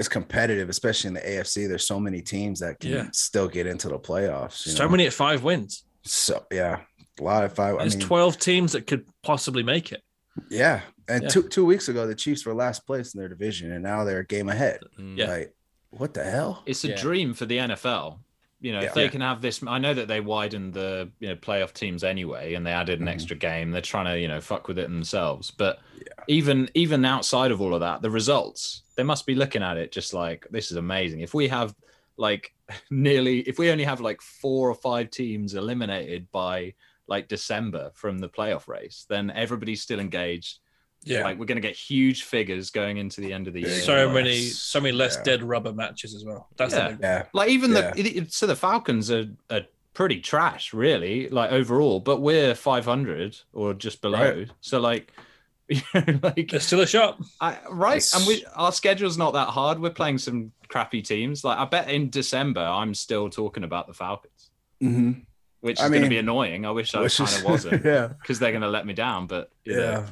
[0.00, 1.68] it's competitive, especially in the AFC.
[1.68, 3.08] There's so many teams that can Yeah.
[3.12, 4.64] still get into the playoffs.
[4.66, 4.90] you So know?
[4.90, 5.84] many at five wins.
[6.02, 6.80] So yeah,
[7.20, 7.74] a lot of five.
[7.76, 10.02] I There's mean, 12 teams that could possibly make it.
[10.48, 10.80] yeah.
[11.06, 11.28] And Yeah.
[11.28, 14.20] two two weeks ago, the Chiefs were last place in their division, and now they're
[14.20, 14.80] a game ahead.
[14.98, 15.26] Yeah.
[15.28, 15.54] Like,
[15.90, 16.62] what the hell?
[16.66, 16.96] It's a Yeah.
[16.96, 18.20] dream for the NFL.
[18.60, 18.86] You know, Yeah.
[18.88, 19.10] if they Yeah.
[19.10, 22.66] can have this, I know that they widened the you know playoff teams anyway, and
[22.66, 23.10] they added an Mhm.
[23.12, 23.70] extra game.
[23.70, 25.50] They're trying to you know fuck with it themselves.
[25.50, 25.80] But
[26.28, 29.92] even even outside of all of that, the results they must be looking at it
[29.92, 31.20] just like this is amazing.
[31.20, 31.74] If we have
[32.18, 32.52] like
[32.90, 36.74] nearly, if we only have like four or five teams eliminated by
[37.06, 40.58] like December from the playoff race, then everybody's still engaged.
[41.04, 41.24] Yeah.
[41.24, 43.80] Like we're going to get huge figures going into the end of the year.
[43.80, 45.22] so Like, many, so many less Yeah.
[45.22, 46.48] dead rubber matches as well.
[46.56, 46.88] That's Yeah.
[46.92, 47.92] the Yeah, like even Yeah.
[47.92, 49.62] the it, it- so the Falcons are, are
[49.94, 52.00] pretty trash, really, like overall.
[52.00, 54.18] But we're 500 or just below.
[54.40, 54.50] Right.
[54.60, 55.10] So like,
[55.70, 57.18] you know, like There's still a shot.
[57.40, 59.78] I, right, It's- and we our schedule's not that hard.
[59.78, 61.44] We're playing some crappy teams.
[61.44, 65.12] Like I bet in December, I'm still talking about the Falcons, hmm
[65.60, 66.64] which is I going to be annoying.
[66.64, 69.26] I wish I kind is of wasn't yeah, because they're going to let me down.
[69.26, 70.06] But you know, yeah.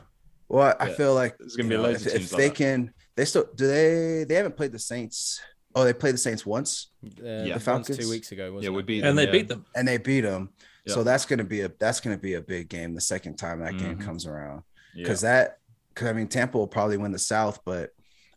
[0.49, 0.95] Well, I Yeah.
[0.95, 2.55] feel like There's gonna be know, if, if like they that.
[2.57, 2.95] can.
[3.17, 4.25] They still do they?
[4.25, 5.41] They haven't played the Saints.
[5.75, 7.45] Oh, they played the Saints once, Uh, Yeah.
[7.45, 8.53] the The Falcons two weeks ago.
[8.53, 8.87] Wasn't yeah, we it?
[8.87, 9.33] beat And they yeah.
[9.33, 9.67] beat them.
[9.77, 10.51] and they beat them.
[10.87, 10.95] Yeah.
[10.95, 13.77] So that's gonna be a that's gonna be a big game the second time that
[13.77, 14.05] game Mhm.
[14.05, 14.63] comes around.
[14.95, 15.03] Yeah.
[15.05, 15.59] because that
[15.95, 17.91] because I mean Tampa will probably win the South, but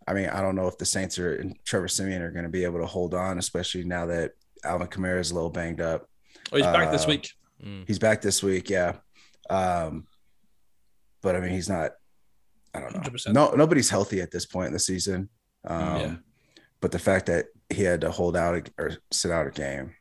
[0.06, 2.50] I mean I don't know if the Saints are and Trevor Siemian are going to
[2.50, 4.32] be able to hold on, especially now that
[4.66, 6.10] Alvin Kamara is a little banged up.
[6.52, 7.30] Oh, he's back this Uh, week.
[7.64, 7.86] Mm.
[7.88, 8.98] He's back this week, yeah.
[9.50, 10.08] Um,
[11.22, 11.92] but I mean he's not.
[12.74, 13.02] I don't know.
[13.02, 13.34] 100%.
[13.34, 15.30] No, nobody's healthy at this point in the season.
[15.66, 16.16] Um, Yeah.
[16.80, 19.94] But the fact that he had to hold out a, or sit out a game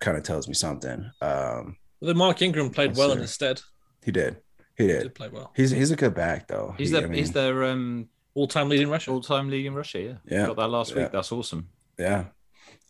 [0.00, 1.10] kind of tells me something.
[1.22, 3.20] Um, Well, then Mark Ingram played Yes, well sir.
[3.20, 3.60] instead.
[4.04, 4.36] he did.
[4.76, 5.02] He He did.
[5.04, 5.52] did play well.
[5.56, 6.74] He's he's a good back though.
[6.78, 9.10] he's He- their I he's their um All time leading rusher.
[9.12, 10.00] all time leading in Russia.
[10.00, 10.46] Yeah, Yeah.
[10.46, 11.02] got that last Yeah.
[11.04, 11.12] week.
[11.12, 11.68] That's awesome.
[11.98, 12.26] Yeah.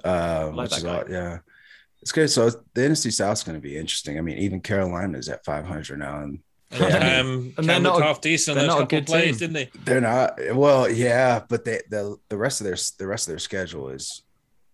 [0.05, 0.99] Um, like which that is guy.
[1.03, 1.39] all- yeah.
[2.03, 2.31] It's good.
[2.31, 4.19] So the NFC South is going to be interesting.
[4.19, 6.41] I mean, even Carolina is at 500 now, and And
[6.73, 6.99] Yeah.
[6.99, 9.53] Cam, And they're not a- half decent they're not a good plays, team.
[9.53, 9.79] didn't he?
[9.85, 10.39] they're not.
[10.55, 14.23] Well, yeah, but they the the rest of their the rest of their schedule is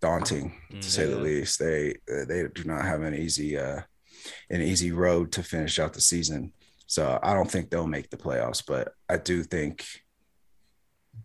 [0.03, 1.59] daunting to say the least.
[1.59, 3.81] They they do not have an easy uh
[4.51, 6.53] an easy road to finish out the season.
[6.87, 9.85] So I don't think they'll make the playoffs, but I do think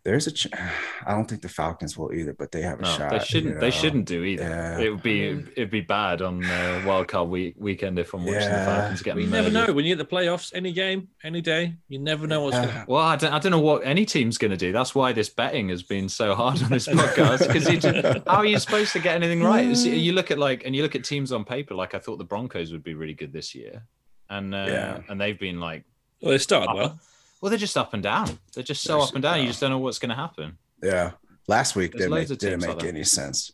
[0.04, 0.32] there's a.
[0.32, 0.48] Ch-
[1.06, 3.12] I don't think the Falcons will either, but they have a No, shot.
[3.12, 3.60] they shouldn't.
[3.60, 3.72] They know.
[3.72, 4.44] shouldn't do either.
[4.44, 4.80] Yeah.
[4.80, 8.40] It would be it'd be bad on uh, wild card week weekend if I'm watching
[8.50, 9.72] the Falcons get We never know.
[9.74, 12.74] When you get the playoffs, any game, any day, you never know what's going to
[12.74, 12.94] happen.
[12.94, 14.72] Well, I don't, I don't know what any team's going to do.
[14.72, 17.48] That's why this betting has been so hard on this podcast.
[17.48, 19.66] Because how are you supposed to get anything right?
[19.66, 21.76] You see- You look at like, and you look at teams on paper.
[21.76, 23.84] Like I thought the Broncos would be really good this year,
[24.30, 25.00] and uh, Yeah.
[25.10, 25.84] and they've been like,
[26.22, 27.00] Well, they started up- well.
[27.42, 28.38] Well, they're just up and down.
[28.54, 29.42] They're just so They're up and down.
[29.42, 30.58] You just don't know what's going to happen.
[30.82, 31.12] Yeah.
[31.48, 33.52] Last week There's didn't make, didn't make any sense.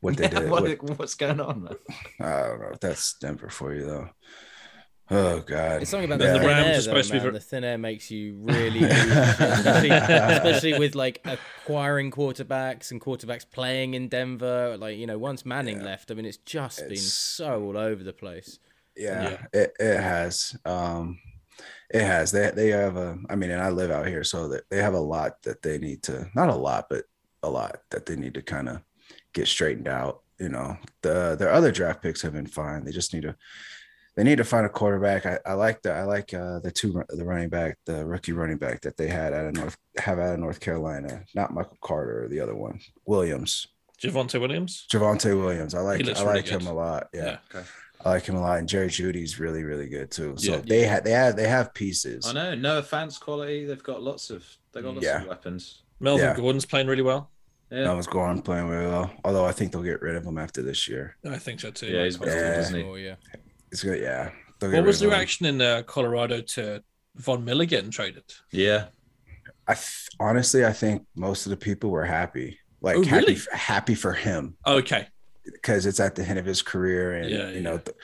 [0.00, 0.50] What they Yeah, did.
[0.50, 1.64] what- what- what's going on?
[1.64, 1.74] Man?
[2.20, 2.72] I don't know.
[2.80, 4.08] That's Denver for you though.
[5.12, 5.82] Oh God.
[5.82, 6.34] It's something about Yeah.
[6.34, 7.26] the The thin Rams air, though, supposed to be man.
[7.26, 12.12] ver- The thin air makes you really, lose your shit, especially, especially with like acquiring
[12.12, 14.76] quarterbacks and quarterbacks playing in Denver.
[14.78, 18.12] Like you know, once Manning left, I mean, it's just been so all over the
[18.12, 18.60] place.
[18.96, 20.56] Yeah, It, it has.
[20.64, 21.18] Um,
[21.90, 22.30] it has.
[22.30, 23.18] They they have a.
[23.28, 25.78] I mean, and I live out here, so that they have a lot that they
[25.78, 26.28] need to.
[26.34, 27.04] Not a lot, but
[27.42, 28.80] a lot that they need to kind of
[29.32, 30.22] get straightened out.
[30.38, 32.84] You know, the their other draft picks have been fine.
[32.84, 33.36] They just need to.
[34.16, 35.24] They need to find a quarterback.
[35.24, 38.58] I, I like the I like uh, the two the running back the rookie running
[38.58, 41.24] back that they had out of North have out of North Carolina.
[41.34, 43.66] Not Michael Carter, or the other one, Williams,
[44.02, 44.86] Javonte Williams.
[44.92, 45.74] Javonte Williams.
[45.74, 46.68] I like looks I really like him good.
[46.68, 47.08] a lot.
[47.14, 47.38] Yeah.
[47.54, 47.66] Okay.
[48.04, 50.34] I like him a lot, and Jerry Jeudy's really, really good too.
[50.38, 50.60] So Yeah.
[50.66, 52.26] they had, they have, they have pieces.
[52.26, 52.54] I know.
[52.54, 53.66] No offense, quality.
[53.66, 54.44] They've got lots of.
[54.72, 55.22] They got lots Yeah.
[55.22, 55.82] of weapons.
[56.00, 56.36] Melvin Yeah.
[56.36, 57.30] Gordon's playing really well.
[57.70, 57.84] Yeah.
[57.84, 59.10] That was going playing really well.
[59.24, 61.16] Although I think they'll get rid of him after this year.
[61.28, 61.86] I think so too.
[61.88, 62.60] Yeah, he's Like, good, Yeah.
[62.60, 62.82] isn't he?
[62.84, 63.14] Oh yeah.
[63.70, 64.00] It's good.
[64.00, 64.30] Yeah.
[64.60, 65.18] They'll What was of the him.
[65.18, 66.82] reaction in uh, Colorado to
[67.16, 68.24] Von Miller getting traded?
[68.50, 68.86] Yeah.
[69.68, 73.40] I th- honestly, I think most of the people were happy, like Oh, happy, really?
[73.52, 75.06] happy for him Okay.
[75.52, 77.78] Because it's at the end of his career, and Yeah, you know, yeah.
[77.78, 77.96] th-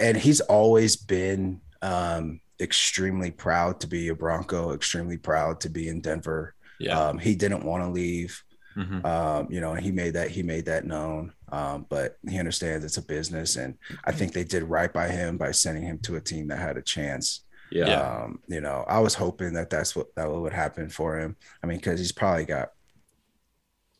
[0.00, 5.88] and he's always been um, extremely proud to be a Bronco, extremely proud to be
[5.88, 6.54] in Denver.
[6.80, 6.98] Yeah.
[6.98, 8.42] Um, he didn't want to leave.
[8.76, 9.04] Mhm.
[9.04, 11.32] um, you know, and he made that he made that known.
[11.52, 15.36] Um, but he understands it's a business, and I think they did right by him
[15.36, 17.44] by sending him to a team that had a chance.
[17.70, 18.00] Yeah.
[18.00, 21.36] Um, you know, I was hoping that that's what that would happen for him.
[21.62, 22.70] I mean, because he's probably got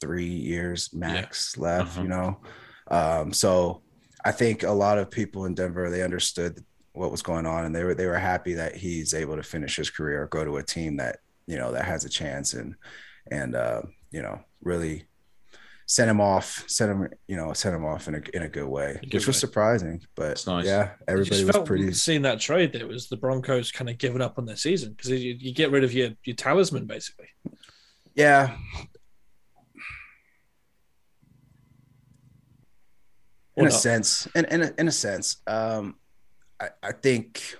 [0.00, 1.92] three years max left.
[1.92, 2.02] Uh-huh.
[2.02, 2.40] You know,
[2.88, 3.82] um, so
[4.24, 7.74] I think a lot of people in Denver they understood what was going on, and
[7.74, 10.56] they were they were happy that he's able to finish his career or go to
[10.56, 12.74] a team that you know that has a chance and
[13.30, 15.04] and uh, you know really
[15.86, 18.66] send him off, send him you know send him off in a in a good
[18.66, 20.02] way, A good which was surprising.
[20.14, 20.64] But nice.
[20.64, 21.92] yeah, everybody was pretty.
[21.92, 22.72] seeing that trade.
[22.72, 25.52] That it was the Broncos kind of giving up on their season because you, you
[25.52, 27.28] get rid of your your talisman basically.
[28.14, 28.56] Yeah,
[33.56, 33.72] in a not.
[33.72, 35.96] sense in, in, a, in a sense um
[36.60, 37.56] I, I think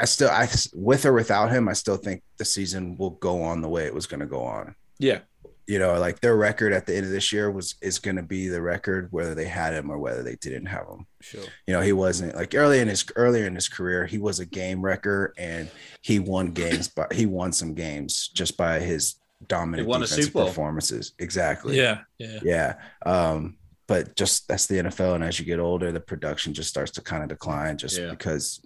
[0.00, 3.60] i still i with or without him i still think the season will go on
[3.62, 5.20] the way it was going to go on Yeah.
[5.66, 8.22] you know like their record at the end of this year was is going to
[8.22, 11.42] be the record whether they had him or whether they didn't have him Sure.
[11.66, 14.46] you know he wasn't like early in his earlier in his career he was a
[14.46, 15.70] game wrecker and
[16.02, 19.16] he won games but he won some games just by his
[19.48, 20.48] dominant He won a defensive Super Bowl.
[20.48, 22.00] performances exactly Yeah.
[22.18, 22.38] Yeah.
[22.42, 22.74] yeah.
[23.04, 25.14] Um, but just that's the NFL.
[25.14, 28.10] And as you get older, the production just starts to kind of decline just Yeah.
[28.10, 28.60] because,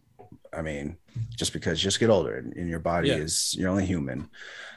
[0.52, 0.96] I mean,
[1.36, 3.16] just because you just get older and, and your body Yeah.
[3.16, 4.28] is, you're only human.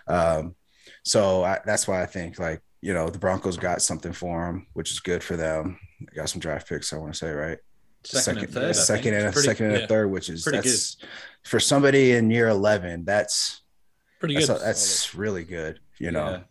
[0.08, 0.56] Um,
[1.04, 4.68] so I, that's why I think like, you know, the Broncos got something for him,
[4.74, 5.80] which is good for them.
[6.02, 7.58] They got some draft picks, I want to say, right?
[8.04, 8.76] Second, and third.
[8.76, 9.84] Second and a Pretty- second and yeah.
[9.84, 10.98] a third, which is that's
[11.46, 13.62] for somebody in year 11, that's,
[14.20, 14.60] Pretty that's, good.
[14.62, 16.44] that's really good, you know?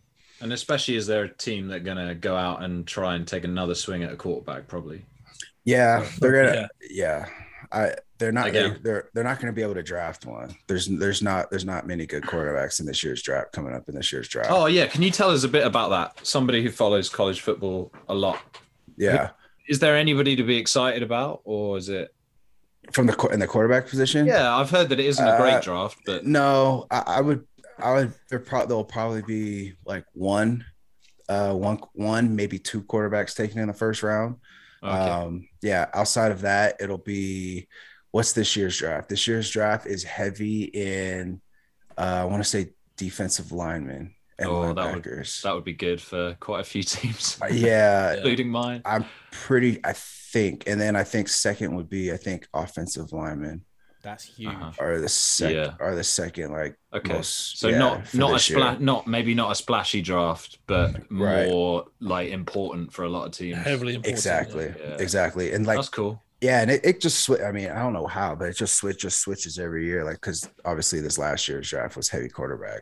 [0.43, 0.45] Yeah.
[0.45, 3.43] And especially as they're a team that going to go out and try and take
[3.43, 5.05] another swing at a quarterback, probably.
[5.65, 6.69] Yeah, they're gonna.
[6.81, 7.25] Yeah.
[7.25, 7.25] Yeah,
[7.71, 7.95] I.
[8.17, 8.47] They're not.
[8.47, 8.63] Again.
[8.71, 10.55] They're, they're they're not going to be able to draft one.
[10.67, 13.95] There's there's not there's not many good quarterbacks in this year's draft coming up in
[13.95, 14.49] this year's draft.
[14.51, 14.87] Oh, yeah.
[14.87, 16.25] Can you tell us a bit about that?
[16.25, 18.39] Somebody who follows college football a lot.
[18.97, 19.29] yeah,
[19.67, 22.13] Is there anybody to be excited about, or is it?
[22.91, 24.25] from the in the quarterback position.
[24.25, 27.47] Yeah, I've heard that it isn't a great Uh, draft, but No, I, I would.
[27.79, 28.13] I would.
[28.29, 30.65] There pro- there'll probably be like one,
[31.29, 34.37] uh, one one maybe two quarterbacks taken in the first round.
[34.83, 34.91] okay.
[34.93, 37.67] Um, yeah, outside of that, it'll be
[38.11, 39.09] what's this year's draft?
[39.09, 41.41] This year's draft is heavy in
[41.97, 45.03] uh, I want to say defensive linemen and Oh, that would-
[45.43, 48.81] that would be good for quite a few teams, Uh, yeah, including mine.
[48.85, 53.63] I'm pretty I think and then I think second would be I think offensive linemen
[54.03, 54.53] That's huge.
[54.53, 54.71] Uh-huh.
[54.79, 55.73] are the second Yeah.
[55.79, 57.13] are the second like Okay.
[57.13, 58.59] most So yeah, not not a this year.
[58.59, 61.47] spla- not maybe not a splashy draft, but Right.
[61.49, 63.57] more like important for a lot of teams.
[63.57, 64.13] Heavily important.
[64.13, 64.73] Exactly.
[64.77, 64.97] Yeah.
[64.99, 65.53] Exactly.
[65.53, 66.21] And like That's cool.
[66.41, 68.75] Yeah, and it, it just swi- I mean, I don't know how, but it just
[68.75, 70.03] switch just switches every year.
[70.03, 72.81] Like because obviously this last year's draft was heavy quarterback,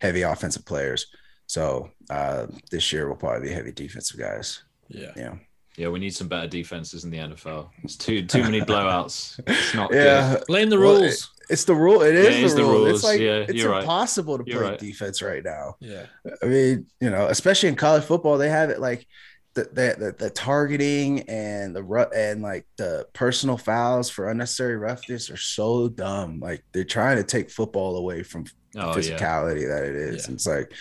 [0.00, 1.06] heavy offensive players.
[1.46, 4.64] So uh this year will probably be heavy defensive guys.
[4.88, 5.12] Yeah.
[5.16, 5.34] Yeah.
[5.76, 7.68] Yeah, we need some better defenses in the NFL.
[7.82, 9.38] It's too too many blowouts.
[9.46, 10.36] It's not Yeah.
[10.36, 10.46] good.
[10.46, 11.30] Blame the Well, rules.
[11.48, 12.02] It's the rule.
[12.02, 12.84] It is it is the the rule.
[12.86, 12.94] rules.
[12.96, 13.80] It's like Yeah, it's right.
[13.82, 14.78] impossible to play right.
[14.78, 15.76] defense right now.
[15.80, 16.06] yeah.
[16.42, 19.06] I mean, you know, especially in college football, they have it like
[19.54, 25.30] the the, the, the targeting and the and like the personal fouls for unnecessary roughness
[25.30, 26.40] are so dumb.
[26.40, 28.46] Like they're trying to take football away from
[28.76, 28.94] Oh yeah.
[28.94, 30.26] physicality that it is.
[30.26, 30.34] Yeah.
[30.34, 30.72] It's like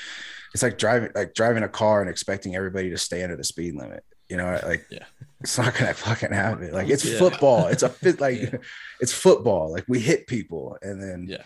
[0.53, 3.75] it's like driving like driving a car and expecting everybody to stay under the speed
[3.75, 4.03] limit.
[4.29, 5.05] You know, like Yeah.
[5.41, 6.71] it's not gonna fucking happen.
[6.71, 7.19] Like it's Yeah.
[7.19, 7.67] football.
[7.67, 8.19] It's a fit.
[8.19, 8.55] Like Yeah.
[8.99, 9.71] it's football.
[9.71, 11.43] Like we hit people, and then Yeah.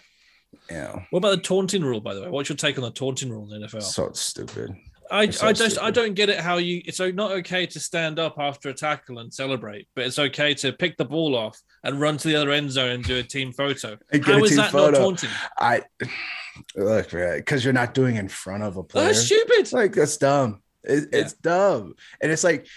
[0.69, 2.29] you know, What about the taunting rule, by the way?
[2.29, 3.81] What's your take on the taunting rule in the NFL?
[3.81, 4.75] so stupid.
[5.11, 8.19] I, so I just I don't get it how you it's not okay to stand
[8.19, 11.99] up after a tackle and celebrate, but it's okay to pick the ball off and
[11.99, 13.97] run to the other end zone and do a team photo.
[14.23, 14.91] How is that photo.
[14.91, 15.29] not taunting?
[15.57, 15.81] I
[16.75, 19.07] look, because you're not doing in front of a player.
[19.07, 19.73] That's stupid.
[19.73, 20.61] Like that's dumb.
[20.83, 21.19] It, Yeah.
[21.19, 22.67] It's dumb, and it's like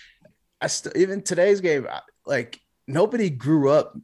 [0.61, 1.87] I st- even today's game,
[2.27, 3.97] like nobody grew up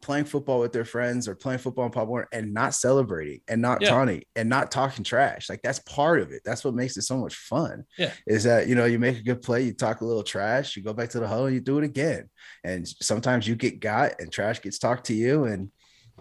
[0.00, 3.62] playing football with their friends or playing football in Pop Warner and not celebrating and
[3.62, 3.88] not Yeah.
[3.88, 5.48] taunting and not talking trash.
[5.48, 6.42] Like that's part of it.
[6.44, 7.84] That's what makes it so much fun.
[7.96, 8.12] Yeah.
[8.26, 10.82] is that you know you make a good play, you talk a little trash, you
[10.82, 12.28] go back to the huddle, you do it again,
[12.64, 15.70] and sometimes you get got and trash gets talked to you and.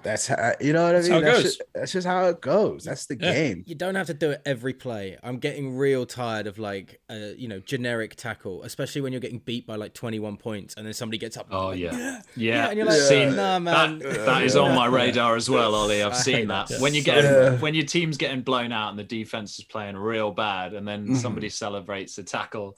[0.01, 1.11] That's how you know what I mean.
[1.11, 1.41] how that's.
[1.43, 2.83] Just, that's just how it goes.
[2.83, 3.31] That's the Yeah.
[3.31, 3.63] game.
[3.67, 5.17] You don't have to do it every play.
[5.23, 9.39] I'm getting real tired of like, uh, you know, generic tackle, especially when you're getting
[9.39, 11.47] beat by like 21 points and then somebody gets up.
[11.51, 12.67] Oh like, yeah, yeah, yeah.
[12.69, 13.99] and you're like, Seen- nah, man.
[13.99, 16.03] that, that is on my radar as well, Ollie.
[16.03, 16.67] I've seen that.
[16.67, 16.81] that.
[16.81, 20.31] When you get when your team's getting blown out and the defense is playing real
[20.31, 21.17] bad, and then Mhm.
[21.17, 22.77] somebody celebrates a tackle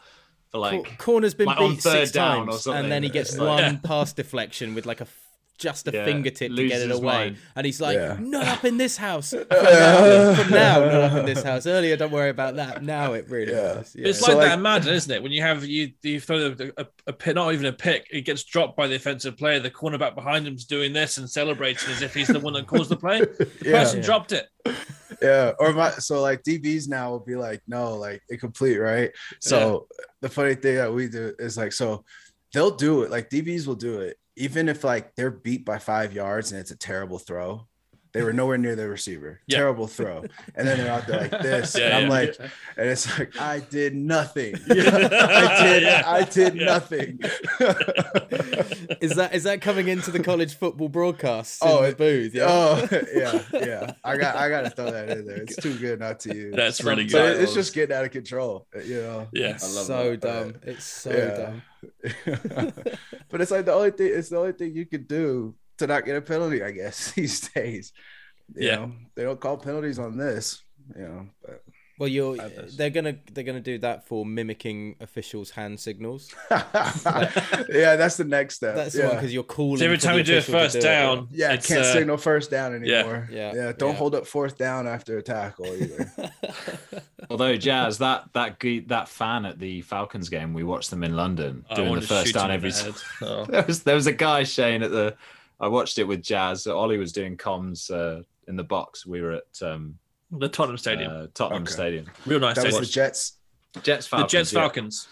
[0.49, 2.83] for like corner's been like on beat third six down times, something.
[2.83, 5.21] and then he gets like- one pass deflection with like a f-
[5.57, 7.37] just a Yeah, fingertip to get it away, mind.
[7.55, 8.17] and he's like, Yeah.
[8.19, 11.65] "Not up in this house." From now, from now, not up in this house.
[11.65, 12.83] Earlier, don't worry about that.
[12.83, 13.79] Now it really Yeah.
[13.79, 13.95] is.
[13.95, 14.07] Yeah.
[14.07, 15.23] It's like, like- that in Madden, isn't it?
[15.23, 18.21] When you have you you throw a, a, a pick, not even a pick, it
[18.21, 19.59] gets dropped by the offensive player.
[19.59, 22.89] The cornerback behind him's doing this and celebrating as if he's the one that caused
[22.89, 23.19] the play.
[23.37, 23.83] The Yeah.
[23.83, 24.47] person dropped it.
[25.21, 29.87] yeah or my so like dbs now will be like no like incomplete right so
[30.21, 32.03] the funny thing that we do is like so
[32.53, 36.13] they'll do it like dbs will do it even if like they're beat by five
[36.13, 37.67] yards and it's a terrible throw
[38.15, 39.57] they were nowhere near the receiver Yeah.
[39.57, 40.23] terrible throw
[40.55, 42.09] and then they're out there like this Yeah, and i'm yeah.
[42.09, 42.39] like
[42.77, 45.09] and it's like i did nothing Yeah.
[45.11, 46.03] i did Yeah.
[46.05, 46.65] i did Yeah.
[46.65, 47.19] nothing
[49.01, 51.59] is that is that coming into the college football broadcast?
[51.61, 52.33] Oh, in the it- booth.
[52.33, 52.45] Yeah.
[52.49, 53.91] Oh yeah, yeah.
[54.03, 55.37] I got I gotta throw that in there.
[55.43, 56.55] It's too good not to use.
[56.55, 57.35] That's really good.
[57.37, 58.67] it- It's just getting out of control.
[58.85, 59.27] You know.
[59.33, 59.49] Yeah.
[59.51, 60.21] It's so that.
[60.21, 60.55] dumb.
[60.63, 61.37] It's so Yeah.
[61.37, 62.71] dumb.
[63.29, 64.11] but it's like the only thing.
[64.13, 66.63] It's the only thing you could do to not get a penalty.
[66.63, 67.93] I guess these days.
[68.55, 68.75] You Yeah.
[68.77, 70.61] know, they don't call penalties on this.
[70.95, 71.63] You know, but
[71.97, 72.37] Well, you're
[72.77, 76.29] they're gonna they're gonna do that for mimicking officials' hand signals.
[76.51, 78.75] yeah, that's the next step.
[78.75, 79.07] That's the yeah.
[79.07, 79.77] one because you're calling.
[79.77, 80.83] So every time the we do a first do it.
[80.83, 83.27] down, yeah, it's, can't uh, signal first down anymore.
[83.31, 83.53] Yeah.
[83.55, 83.71] yeah.
[83.71, 83.95] Don't Yeah.
[83.95, 86.11] hold up fourth down after a tackle either.
[87.29, 91.65] Although Jazz, that that that fan at the Falcons game, we watched them in London
[91.69, 92.71] I doing the first down every.
[92.71, 92.93] the head.
[93.21, 93.45] Oh.
[93.45, 95.15] There was there was a guy Shane at the.
[95.65, 96.67] I watched it with Jazz.
[96.67, 99.03] Ollie was doing comms uh, in the box.
[99.03, 99.97] We were at um,
[100.31, 101.11] The Tottenham Stadium.
[101.11, 101.71] uh, Tottenham Okay.
[101.71, 102.05] Stadium.
[102.27, 103.33] Real nice That was the Jets.
[103.81, 104.07] Jets Falcons.
[104.07, 104.31] The Falcons.
[104.31, 104.59] Jets yeah.
[104.59, 105.07] Falcons.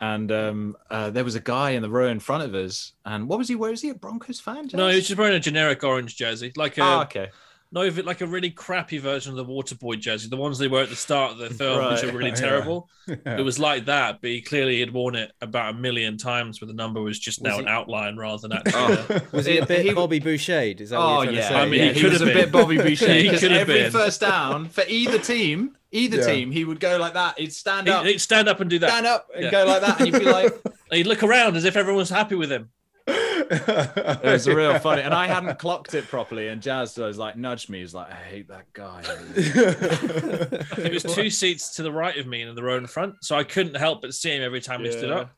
[0.00, 2.92] And um, uh, there was a guy in the row in front of us.
[3.04, 3.56] And what was he?
[3.56, 3.90] Where is he?
[3.90, 4.68] A Broncos fan?
[4.68, 4.78] Jazz?
[4.78, 7.28] No, he's just wearing a generic orange jersey, like a Oh, okay.
[7.72, 10.82] Not even like a really crappy version of the Waterboy jersey, the ones they wear
[10.82, 12.12] at the start of the film, which Right.
[12.12, 12.34] are really Yeah.
[12.34, 12.88] terrible.
[13.06, 13.38] Yeah.
[13.38, 16.66] It was like that, but he clearly had worn it about a million times, but
[16.66, 18.92] the number was just now Was an outline rather than oh.
[18.92, 19.16] actually.
[19.16, 19.20] Oh.
[19.36, 20.60] Was it a bit He- Bobby Boucher?
[20.78, 21.60] Is that Oh what you're trying yeah.
[21.60, 22.60] I mean, yeah, he he, could was a have bit been.
[22.60, 23.92] Bobby Boucher He because could have every been.
[23.92, 26.26] first down for either team, either Yeah.
[26.26, 27.38] team, he would go like that.
[27.38, 28.90] He'd stand He- up, He'd stand up and do that.
[28.90, 29.50] stand up, and Yeah.
[29.50, 30.52] go like that, and you'd be like,
[30.92, 32.70] He'd look around as if everyone was happy with him.
[33.50, 36.48] It was real funny, and I hadn't clocked it properly.
[36.48, 37.80] And Jazz was like, nudged me.
[37.80, 39.02] He's like, I hate that guy.
[40.78, 43.36] It was two seats to the right of me in the row in front, so
[43.36, 45.30] I couldn't help but see him every time he stood up.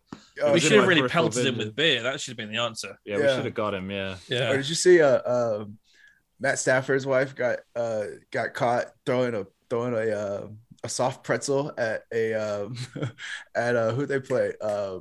[0.42, 2.02] Oh, we should have really peripheral pelted him with beer.
[2.02, 2.98] That should have been the answer.
[3.04, 3.90] Yeah, we should have got him.
[3.90, 4.14] Yeah.
[4.14, 4.52] Or Yeah.
[4.56, 5.64] did you see uh, uh
[6.40, 10.48] Matt Stafford's wife got uh got caught throwing a throwing a uh,
[10.84, 12.76] a soft pretzel at a um
[13.54, 14.98] at uh who they play uh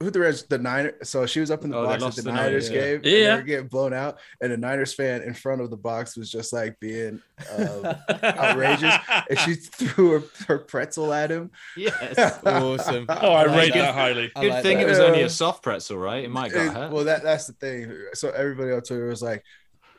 [0.00, 2.22] who the Reds the Niners so she was up in the Oh, box at the
[2.22, 2.80] the Niners Niners, yeah.
[2.80, 3.30] game and Yeah.
[3.30, 6.30] they were getting blown out and the Niners fan in front of the box was
[6.30, 7.22] just like being
[7.58, 7.86] um,
[8.22, 8.94] outrageous
[9.30, 12.40] and she threw her, her pretzel at him Yes.
[12.46, 13.06] Awesome.
[13.08, 13.78] Oh, I like rate that.
[13.80, 14.30] that highly.
[14.38, 14.86] Good like thing that.
[14.86, 16.24] it was only a soft pretzel, right?
[16.24, 16.92] It might have got hurt.
[16.92, 19.42] well that that's the thing so everybody on Twitter was like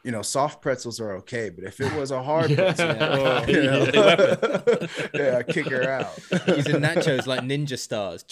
[0.03, 2.55] you know soft pretzels are okay but if it was a hard Yeah.
[2.57, 3.47] pretzel Yeah.
[3.47, 6.17] you know, yeah kick her out
[6.47, 8.23] Using nachos like ninja stars.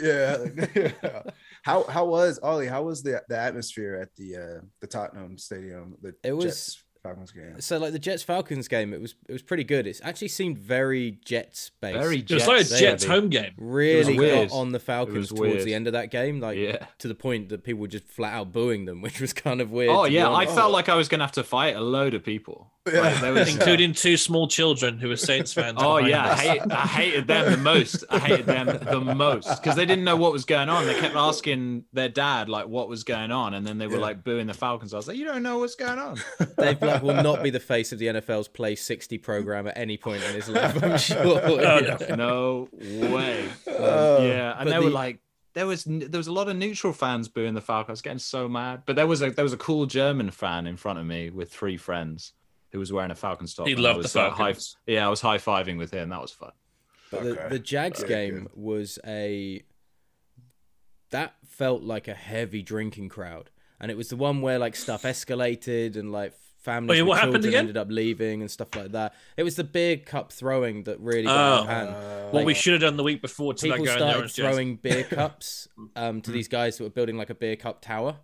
[0.00, 1.22] Yeah, yeah.
[1.62, 2.66] How how was Ollie?
[2.66, 5.96] How was the the atmosphere at the uh the Tottenham Stadium?
[6.00, 6.84] The It was Jets?
[7.02, 7.60] Falcons game.
[7.60, 9.86] So like the Jets Falcons game, it was it was pretty good.
[9.86, 11.98] It actually seemed very Jets based.
[11.98, 13.20] Very It was like a Jets Jets heavy.
[13.20, 13.52] home game.
[13.56, 14.50] really weird.
[14.50, 15.64] got on the Falcons towards weird.
[15.64, 16.86] the end of that game, like Yeah.
[16.98, 19.70] to the point that people were just flat out booing them, which was kind of
[19.70, 19.90] weird.
[19.90, 22.72] Oh yeah, I felt like I was gonna have to fight a load of people.
[22.86, 25.76] Like, there was- Including two small children who were Saints fans.
[25.78, 28.02] Oh yeah, I, hate, I hated them the most.
[28.08, 28.66] I hated them
[29.06, 30.86] the most because they didn't know what was going on.
[30.86, 34.00] They kept asking their dad like what was going on, and then they were Yeah.
[34.00, 34.94] like booing the Falcons.
[34.94, 36.16] I was like, you don't know what's going on.
[36.58, 39.96] Dave Black will not be the face of the NFL's Play 60 program at any
[39.96, 41.24] point in his life, I'm sure.
[42.16, 42.16] no.
[42.16, 43.48] no way.
[43.66, 45.20] Oh, yeah, and but they were like,
[45.54, 47.88] there was there was a lot of neutral fans booing the Falcons.
[47.88, 48.82] I was getting so mad.
[48.86, 51.50] But there was a there was a cool German fan in front of me with
[51.52, 52.32] three friends
[52.70, 53.66] who was wearing a Falcons top.
[53.66, 54.76] He and I loved the was, uh, high- Falcons.
[54.86, 56.10] yeah, I was high fiving with him.
[56.10, 56.52] That was fun.
[57.10, 57.42] But Okay.
[57.44, 58.50] the, the Jags Very game good.
[58.54, 59.62] was a
[61.10, 65.02] that felt like a heavy drinking crowd, and it was the one where like stuff
[65.02, 67.58] escalated and like families Oh, yeah, with what happened children again?
[67.60, 69.14] ended up leaving and stuff like that.
[69.36, 71.68] It was the beer cup throwing that really got out of Oh.
[71.68, 72.32] hand.
[72.32, 74.42] What we should have done the week before to People guy started orange jersey.
[74.52, 78.16] throwing beer cups um, to these guys that were building like a beer cup tower.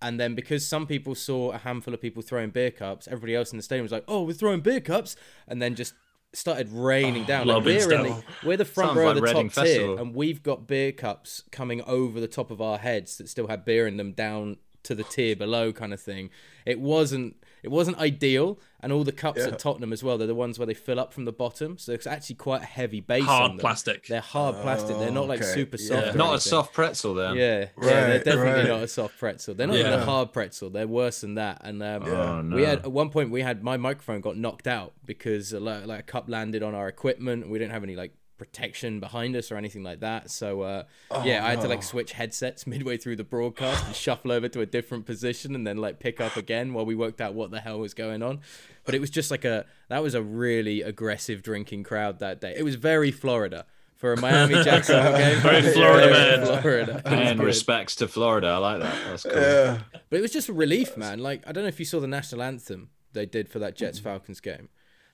[0.00, 3.50] And then because some people saw a handful of people throwing beer cups, everybody else
[3.52, 5.16] in the stadium was like, "Oh, we're throwing beer cups,"
[5.48, 5.92] and then just
[6.32, 7.46] started raining down.
[7.48, 9.64] Like loving we're in the we're the front Sounds row like of the Reading top
[9.64, 13.48] tier, and we've got beer cups coming over the top of our heads that still
[13.48, 16.30] had beer in them down to the tier below, kind of thing.
[16.64, 19.48] It wasn't it wasn't ideal, and all the cups Yeah.
[19.48, 20.18] at Tottenham as well.
[20.18, 22.66] They're the ones where they fill up from the bottom, so it's actually quite a
[22.66, 23.22] heavy base.
[23.22, 23.58] on Hard them.
[23.58, 24.06] plastic.
[24.06, 24.98] They're hard plastic.
[24.98, 25.50] They're not like okay.
[25.52, 26.14] super soft.
[26.14, 27.36] or Not a soft pretzel then.
[27.36, 28.68] Yeah, yeah, they're definitely right.
[28.68, 29.54] not a soft pretzel.
[29.54, 30.70] They're not even a hard pretzel.
[30.70, 31.60] They're worse than that.
[31.64, 34.92] And um, Oh, we had at one point we had my microphone got knocked out
[35.04, 37.48] because uh, like, like a cup landed on our equipment.
[37.48, 40.30] We didn't have any like protection behind us or anything like that.
[40.30, 40.82] So uh,
[41.24, 44.60] yeah, I had to like switch headsets midway through the broadcast and shuffle over to
[44.60, 47.60] a different position and then like pick up again while we worked out what the
[47.60, 48.40] hell was going on.
[48.84, 52.54] But it was just like a that was a really aggressive drinking crowd that day.
[52.56, 53.66] It was very Florida.
[53.96, 56.62] For a Miami Jacksonville game, Very Florida Very man.
[56.62, 57.02] Florida.
[57.04, 58.46] It And respects to Florida.
[58.46, 58.94] I like that.
[59.08, 59.32] That's cool.
[59.32, 59.78] Yeah.
[60.08, 61.18] But it was just a relief, man.
[61.18, 63.74] Like I don't know if you saw the national anthem they did for that.
[63.74, 64.68] Jets Falcons game.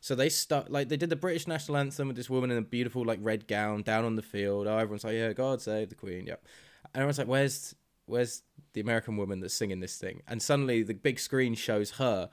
[0.04, 2.60] So they start like they did the British national anthem with this woman in a
[2.60, 4.66] beautiful like red gown down on the field.
[4.66, 6.44] Oh, everyone's like, "Yeah, God save the Queen." Yep.
[6.92, 7.74] And everyone's like, "Where's
[8.04, 8.42] where's
[8.74, 12.28] the American woman that's singing this thing?" And suddenly the big screen shows her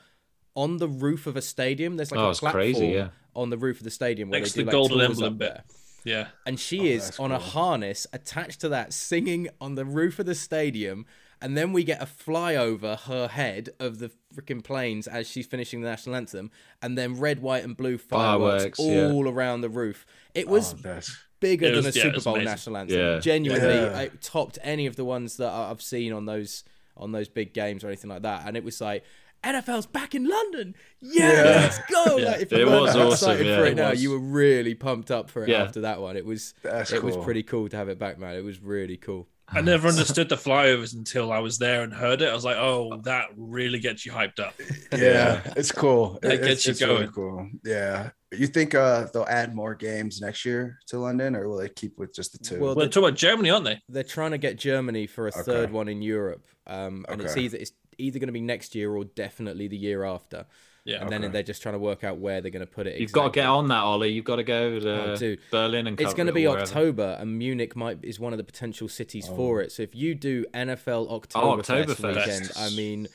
[0.54, 1.96] on the roof of a stadium.
[1.96, 3.12] There's like Oh, a platform crazy, yeah.
[3.38, 5.18] on the roof of the stadium where Next they to do the like golden tours
[5.22, 5.54] emblem bit.
[5.54, 5.64] there
[6.04, 6.28] Yeah.
[6.46, 10.20] and she oh, is that's on a harness attached to that singing on the roof
[10.20, 11.06] of the stadium
[11.42, 15.82] and then we get a flyover her head of the freaking planes as she's finishing
[15.82, 19.12] the national anthem and then red white and blue fireworks, Fireworks, yeah.
[19.12, 21.00] all around the roof it was Oh,
[21.40, 23.20] bigger It than a yeah, super bowl national anthem Yeah.
[23.20, 24.00] genuinely Yeah.
[24.02, 26.64] it topped any of the ones that I- i've seen on those
[26.96, 29.04] on those big games or anything like that and it was like
[29.44, 30.76] NFL's back in London.
[31.02, 31.44] Yeah, Yeah.
[31.62, 32.18] let's go.
[32.18, 32.26] Yeah.
[32.28, 34.04] Like, if you It weren't was that awesome, excited yeah, for it it now, was.
[34.04, 35.64] you were really pumped up for it Yeah.
[35.64, 36.16] after that one.
[36.16, 38.36] It was That's it was pretty cool to have it back, man.
[38.36, 39.28] It was really cool.
[39.54, 42.30] I never understood the flyovers until I was there and heard it.
[42.30, 44.54] I was like, oh, that really gets you hyped up.
[44.94, 46.20] yeah, it's cool.
[46.22, 47.12] That It- gets it's, you it's really going.
[47.12, 47.50] cool.
[47.66, 48.12] Yeah.
[48.34, 52.00] You think uh they'll add more games next year to London, or will they keep
[52.00, 52.60] with just the two?
[52.62, 53.82] Well, they're talking about Germany, aren't they?
[53.90, 55.42] They're trying to get Germany for a Okay.
[55.42, 58.96] third one in Europe, um, and it's either it's either going to be next year
[58.96, 60.46] or definitely the year after.
[60.84, 61.02] Yeah.
[61.02, 63.00] And then they're just trying to work out where they're going to put it.
[63.00, 64.10] You've got to get on that, Ollie.
[64.10, 65.40] You've got to go to Oh, dude.
[65.52, 66.68] Berlin and It's going to be or wherever.
[66.68, 69.36] October, and Munich might is one of the potential cities oh.
[69.36, 69.72] for it.
[69.72, 72.16] So if you do NFL oh, October Oktoberfest.
[72.16, 73.08] weekend, I mean,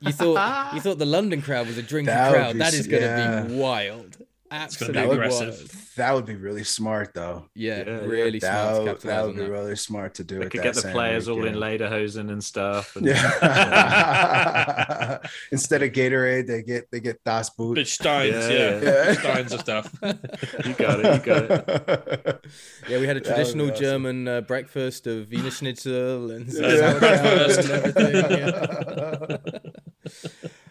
[0.00, 2.52] you thought you thought the London crowd was a drinking crowd.
[2.52, 3.42] be That is going to yeah.
[3.44, 4.18] be wild.
[4.50, 5.48] Gonna be Absolutely aggressive.
[5.58, 5.70] wild.
[5.96, 7.44] that would be really smart, though.
[7.54, 7.92] Yeah, Yeah, yeah.
[8.06, 9.50] really smart That would, that would be that.
[9.50, 10.50] really smart to do They it.
[10.50, 11.80] could that get the same players all in weekend.
[11.80, 12.96] lederhosen and stuff.
[12.96, 15.18] And Yeah.
[15.52, 17.76] Instead of Gatorade, they get they get Das Boot.
[17.78, 18.80] Bitch Steins, Yeah, yeah.
[18.82, 19.12] yeah.
[19.14, 19.92] Steins of stuff.
[20.02, 21.14] you got it.
[21.14, 22.44] You got it.
[22.88, 23.82] Yeah, we had a That would be traditional awesome.
[23.84, 26.96] German uh, breakfast of Wiener Schnitzel and Yeah.
[26.96, 27.04] and
[27.70, 29.28] everything.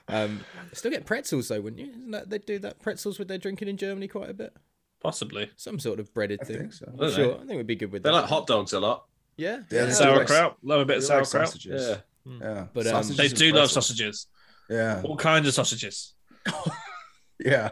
[0.10, 0.22] Yeah.
[0.24, 1.89] um, still get pretzels though, wouldn't you?
[1.91, 4.55] Isn't that they do that pretzels with their drinking in Germany quite a bit?
[5.01, 5.51] Possibly.
[5.58, 6.58] Some sort of breaded I thing.
[6.60, 6.91] think so.
[6.93, 7.34] I don't Sure, know.
[7.36, 8.16] I think we'd be good with They that.
[8.16, 9.05] like hot dogs a lot.
[9.38, 9.91] Yeah, Yeah, yeah.
[9.91, 10.58] Sauerkraut.
[10.64, 11.49] Love a bit of They like sauerkraut.
[11.49, 11.88] sausages.
[11.89, 11.97] Yeah.
[12.41, 14.28] Yeah, But, um, They do love sausages.
[14.70, 16.14] Yeah, All kinds of sausages.
[17.39, 17.70] yeah.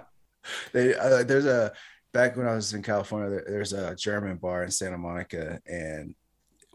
[0.74, 1.74] They uh, there's a
[2.14, 3.30] back when I was in California.
[3.30, 6.14] There, there's a German bar in Santa Monica, and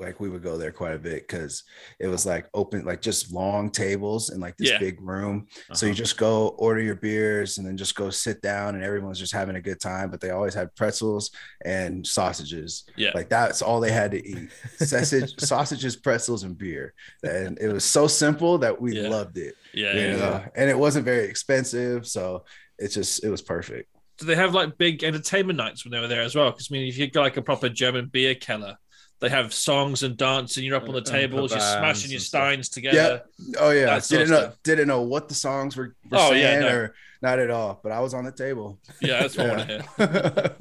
[0.01, 1.65] like we would go there quite a bit because
[1.99, 4.79] it was like open, like just long tables in like this Yeah.
[4.79, 5.47] big room.
[5.73, 5.87] So Uh-huh.
[5.87, 9.33] you just go order your beers and then just go sit down and everyone's just
[9.33, 10.11] having a good time.
[10.11, 11.31] But they always had pretzels
[11.65, 12.85] and sausages.
[12.97, 13.11] Yeah.
[13.15, 14.51] Like that's all they had to eat.
[14.79, 16.95] Sausage, sausages, pretzels, and beer.
[17.23, 19.09] And it was so simple that we Yeah.
[19.09, 19.55] loved it.
[19.75, 19.95] Yeah.
[19.95, 20.17] you yeah.
[20.17, 20.45] know?
[20.57, 22.07] And it wasn't very expensive.
[22.07, 22.45] So
[22.79, 23.89] it's just it was perfect.
[24.19, 26.51] Do they have like big entertainment nights when they were there as well?
[26.51, 28.77] Because I mean, if you go like a proper German beer keller,
[29.21, 32.23] they have songs and dance, and You're up on the tables, you're smashing your and
[32.25, 32.41] stuff.
[32.43, 33.23] steins together.
[33.59, 36.33] Oh yeah, That sort of didn't know didn't know what the songs were, were Oh,
[36.33, 36.69] yeah, saying no.
[36.75, 37.81] or not at all.
[37.83, 38.79] But I was on the table.
[39.01, 40.57] Yeah, that's what I want to hear.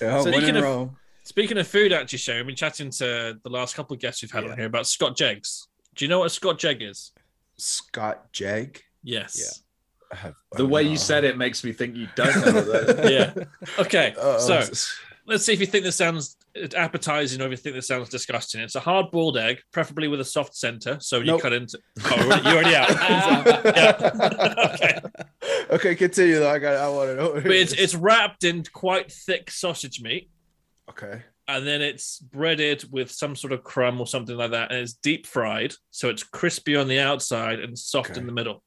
[0.02, 0.96] yeah, So speaking of- Rome.
[1.26, 4.30] Speaking of food, actually, show we've been chatting to the last couple of guests we've
[4.30, 4.50] had Yeah.
[4.50, 5.68] on here about Scotch eggs.
[5.94, 7.12] Do you know what a Scotch egg is?
[7.56, 8.82] Scott Jag.
[9.02, 9.62] Yes.
[10.12, 10.90] I have- The way know.
[10.90, 13.10] you said it makes me think you don't know that.
[13.38, 13.44] Yeah.
[13.82, 14.14] Okay.
[14.20, 14.56] Uh, so
[15.26, 16.36] let's see if you think this sounds
[16.76, 18.60] appetizing or if you think this sounds disgusting.
[18.60, 20.98] It's a hard boiled egg, preferably with a soft center.
[21.00, 21.42] So you Nope.
[21.42, 21.78] cut into.
[22.04, 22.90] Oh, you're already out.
[23.76, 24.70] yeah.
[24.74, 25.00] okay.
[25.70, 26.50] okay, continue though.
[26.50, 26.76] I got.
[26.76, 27.32] I want to know.
[27.34, 30.30] But it's it's wrapped in quite thick sausage meat,
[30.90, 31.22] okay.
[31.48, 34.94] and then it's breaded with some sort of crumb or something like that, and it's
[34.94, 38.20] deep fried, so it's crispy on the outside and soft Okay.
[38.20, 38.62] in the middle.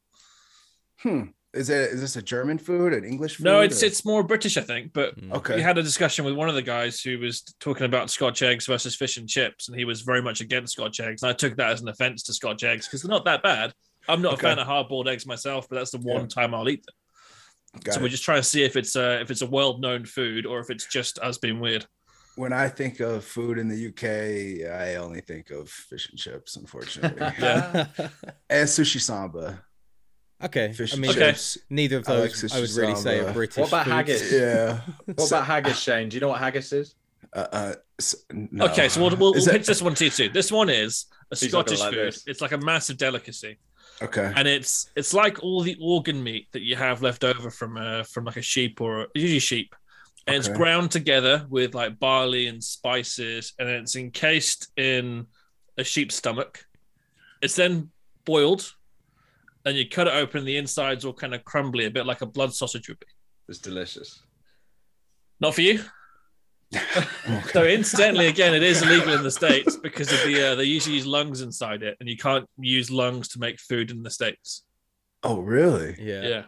[0.99, 1.23] Hmm.
[1.53, 1.91] Is it?
[1.91, 2.93] Is this a German food?
[2.93, 3.45] An English food?
[3.45, 4.93] No, it's or- it's more British, I think.
[4.93, 5.31] But hmm.
[5.33, 5.55] okay.
[5.55, 8.65] we had a discussion with one of the guys who was talking about Scotch eggs
[8.67, 11.23] versus fish and chips, and he was very much against Scotch eggs.
[11.23, 13.73] And I took that as an offense to Scotch eggs because they're not that bad.
[14.09, 14.47] I'm not Okay.
[14.47, 16.27] a fan of hard boiled eggs myself, but that's the one Yeah.
[16.27, 17.83] time I'll eat them.
[17.83, 18.03] Got so it.
[18.03, 20.59] we're just trying to see if it's a if it's a world known food or
[20.59, 21.85] if it's just us being weird.
[22.35, 26.55] when I think of food in the UK, I only think of fish and chips,
[26.55, 27.87] unfortunately, Yeah.
[28.49, 29.63] and sushi samba.
[30.43, 30.73] Okay.
[30.73, 31.19] Fish I mean, Okay.
[31.31, 31.57] chips.
[31.69, 33.29] neither of those sushi I would really say samba.
[33.29, 33.57] are British.
[33.57, 33.93] What about foods.
[33.95, 34.31] haggis?
[34.31, 34.81] Yeah.
[35.15, 36.09] What about haggis, Shane?
[36.09, 36.95] Do you know what haggis is?
[37.33, 38.65] Uh, uh, s- no.
[38.65, 40.29] Okay, so we'll, we'll, Is we'll pitch this one to you too.
[40.29, 42.07] This one is a He's Scottish like food.
[42.13, 42.23] this.
[42.27, 43.57] It's like a massive delicacy.
[43.99, 44.31] Okay.
[44.35, 48.03] and it's it's like all the organ meat that you have left over from uh
[48.03, 49.73] from like a sheep or usually sheep
[50.27, 55.25] and it's ground together with like barley and spices and it's encased in
[55.79, 56.63] a sheep's stomach
[57.41, 57.89] it's then
[58.23, 58.71] boiled
[59.67, 62.25] and you cut it open the inside's all kind of crumbly a bit like a
[62.25, 63.05] blood sausage would be
[63.49, 64.21] It's delicious.
[65.39, 65.81] not for you
[67.53, 70.95] so incidentally again it is illegal in the states because of the uh, they usually
[70.95, 74.63] use lungs inside it and you can't use lungs to make food in the states
[75.23, 75.95] Oh, really?
[75.99, 76.21] Yeah.
[76.21, 76.43] yeah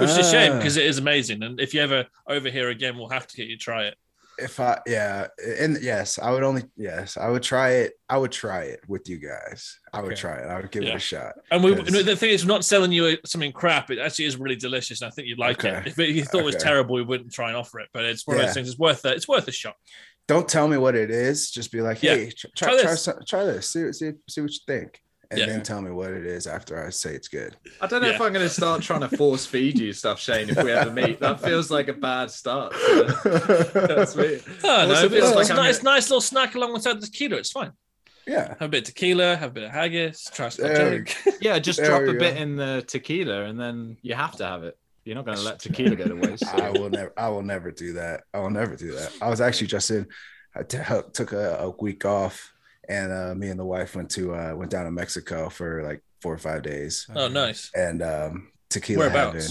[0.00, 0.56] which is a shame Ah.
[0.58, 1.42] because it is amazing.
[1.44, 3.94] And if you ever over here again, we'll have to get you to try it.
[4.38, 5.26] If I yeah,
[5.60, 7.94] and yes, I would only yes, I would try it.
[8.08, 9.78] I would try it with you guys.
[9.92, 10.20] I would Okay.
[10.20, 10.46] try it.
[10.46, 11.34] I would give it a shot.
[11.50, 12.04] And we, Yes.
[12.04, 13.90] the thing is, we're not selling you something crap.
[13.90, 15.86] It actually is really delicious, and I think you'd like it.
[15.86, 17.88] If you thought it was terrible, we wouldn't try and offer it.
[17.92, 18.68] But it's one of those things.
[18.68, 19.16] It's worth it.
[19.16, 19.76] It's worth a shot.
[20.28, 21.50] Don't tell me what it is.
[21.50, 23.02] Just be like, hey, tr- Try try try this.
[23.02, 23.70] some, try this.
[23.70, 25.46] See see see what you think, and Yeah.
[25.46, 27.56] then tell me what it is after I say it's good.
[27.80, 30.48] I don't know if I'm going to start trying to force feed you stuff, Shane.
[30.50, 32.72] If we ever meet, that feels like a bad start.
[33.24, 34.40] That's me.
[34.64, 37.06] Oh, no, Also but feels it's, like it's, nice, gonna- nice little snack alongside the
[37.06, 37.36] tequila.
[37.36, 37.72] It's fine.
[38.26, 38.48] yeah.
[38.48, 41.14] Have a bit of tequila, have a bit of haggis, try some There jug.
[41.40, 44.46] Yeah, just There drop we a bit in the tequila, and then you have to
[44.46, 44.76] have it.
[45.04, 46.44] You're not going to let tequila go to waste.
[46.52, 47.12] I will never.
[47.16, 48.24] I will never do that.
[48.34, 49.12] I will never do that.
[49.22, 50.06] I was actually just in.
[50.54, 50.78] I t-
[51.12, 52.52] took a, a week off,
[52.88, 56.02] and uh, me and the wife went to uh, went down to Mexico for like
[56.22, 57.70] four or five days, Oh, nice.
[57.74, 59.42] and um, tequila heaven.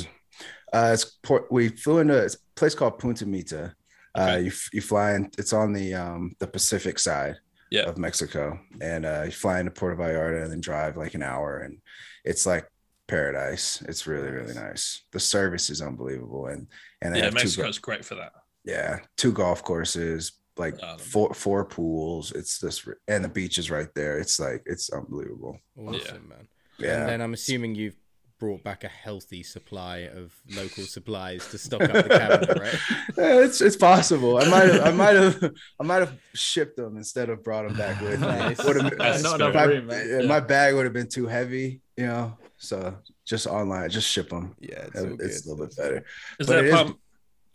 [0.73, 1.51] Uh, it's port.
[1.51, 3.75] We flew into a place called Punta Mita.
[4.17, 4.41] Uh, Okay.
[4.45, 5.29] you you fly in.
[5.37, 7.35] It's on the um the Pacific side
[7.71, 7.83] Yeah.
[7.89, 11.59] of Mexico, and uh, you fly into Puerto Vallarta and then drive like an hour,
[11.59, 11.79] and
[12.23, 12.67] it's like
[13.07, 13.81] paradise.
[13.87, 15.03] It's really really nice.
[15.11, 16.67] The service is unbelievable, and
[17.01, 18.33] and Yeah, have two go- Mexico's great for that.
[18.63, 22.31] yeah, two golf courses, like four four pools.
[22.31, 24.17] It's just and the beach is right there.
[24.19, 25.59] It's like it's unbelievable.
[25.77, 26.39] Awesome, man.
[26.39, 26.47] And
[26.79, 27.05] Yeah.
[27.05, 27.95] then I'm assuming you've
[28.37, 32.75] brought back a healthy supply of local supplies to stock up the cabinet, right?
[33.17, 34.37] Yeah, it's it's possible.
[34.37, 37.77] I might have I might have I might have shipped them instead of brought them
[37.77, 38.27] back with me.
[38.27, 38.63] Nice.
[38.63, 40.07] Would've That's not enough my, room, man.
[40.21, 42.37] yeah, my bag would have been too heavy, you know.
[42.57, 44.55] So just online, just ship them.
[44.59, 46.05] Yeah, it's, It's, a little bit better.
[46.39, 46.93] Is But there it a is-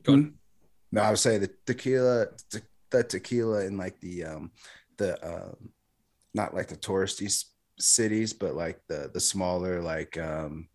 [0.02, 0.22] Go on.
[0.22, 0.28] Hmm?
[0.92, 2.60] No, I would say the tequila, te-
[2.90, 4.50] the tequila in like the um
[4.98, 5.70] the um
[6.34, 7.46] not like the touristy s-
[7.78, 10.68] cities, but like the the smaller like um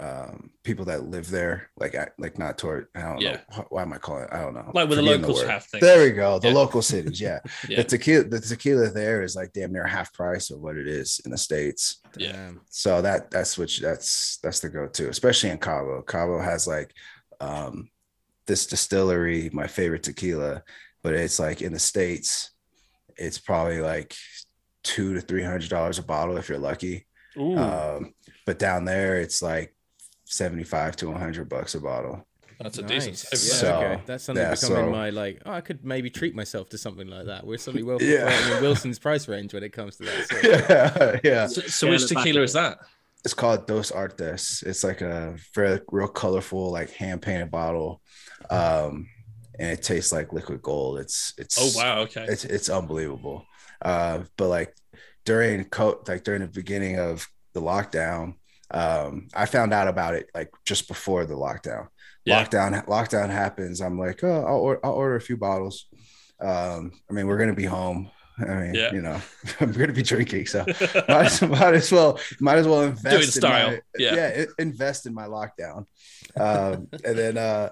[0.00, 2.88] um people that live there, like I- like not tour.
[2.94, 3.40] I don't Yeah.
[3.54, 4.30] know why am I calling it?
[4.32, 4.70] I don't know.
[4.74, 5.50] Like where the Forgetting locals word.
[5.50, 5.82] have things.
[5.82, 6.38] There we go.
[6.38, 6.54] The Yeah.
[6.54, 7.40] local cities, yeah.
[7.68, 7.76] Yeah.
[7.78, 11.20] The tequila, the tequila there is like damn near half price of what it is
[11.24, 12.00] in the states.
[12.16, 12.52] Yeah.
[12.70, 16.00] So that that's which that's that's the go-to, especially in Cabo.
[16.02, 16.92] Cabo has like
[17.40, 17.90] um
[18.46, 20.62] this distillery, my favorite tequila,
[21.02, 22.50] but it's like in the States
[23.16, 24.14] it's probably like
[24.82, 27.06] two to three hundred dollars a bottle if you're lucky.
[27.38, 28.14] Um,
[28.46, 29.74] but down there, it's like
[30.24, 32.26] seventy-five to hundred bucks a bottle.
[32.60, 33.06] that's a Nice.
[33.06, 33.28] decent.
[33.32, 33.38] Yeah.
[33.38, 34.02] So- okay.
[34.06, 35.42] That's something yeah, becoming so- my like.
[35.46, 37.46] Oh, I could maybe treat myself to something like that.
[37.46, 38.28] We're suddenly well Yeah.
[38.28, 38.56] yeah.
[38.56, 40.28] in Wilson's price range when it comes to that.
[40.28, 40.44] Sort.
[41.24, 41.46] yeah, yeah.
[41.46, 42.78] So, so Yeah, which tequila is that?
[43.24, 44.62] It's called Dos Artes.
[44.66, 48.02] It's like a very real colorful, like hand painted bottle,
[48.50, 49.08] um,
[49.58, 50.98] and it tastes like liquid gold.
[50.98, 52.24] It's it's Oh wow, okay.
[52.28, 53.44] it's it's unbelievable.
[53.80, 54.74] Uh, but like
[55.24, 58.34] during co- like during the beginning of the lockdown,
[58.70, 61.88] um, I found out about it like just before the lockdown.
[62.24, 62.44] Yeah.
[62.44, 63.80] Lockdown lockdown happens.
[63.80, 65.86] I'm like, oh, I'll, or- I'll order a few bottles.
[66.40, 68.10] Um, I mean, we're gonna be home.
[68.38, 68.92] I mean, Yeah.
[68.92, 69.20] you know,
[69.60, 70.64] I'm gonna be drinking, so
[71.08, 73.70] might, as- might as well might as well invest in style.
[73.72, 74.32] my, Yeah.
[74.46, 75.86] i- invest in my lockdown.
[76.36, 77.70] Um, and then uh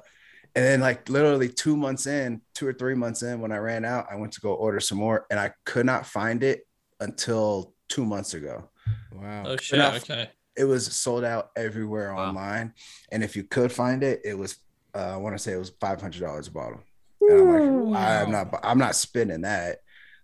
[0.55, 3.85] and then like literally two months in, two or three months in, when I ran
[3.85, 6.67] out, I went to go order some more and I could not find it
[7.01, 8.69] until two months ago.
[9.13, 9.45] Wow.
[9.47, 9.79] Oh shit.
[9.79, 10.11] Enough.
[10.11, 10.31] Okay.
[10.57, 12.29] It was sold out everywhere Wow.
[12.29, 12.75] online.
[13.13, 14.57] And if you could find it, it was
[14.95, 16.81] uh, I want to say it was five hundred dollars a bottle.
[17.21, 19.79] And I'm like, I'm not I'm not spending that,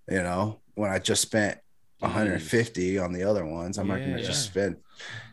[0.08, 1.58] you know, when I just spent
[2.00, 3.78] 150 on the other ones.
[3.78, 4.26] I'm not gonna yeah.
[4.26, 4.76] just spend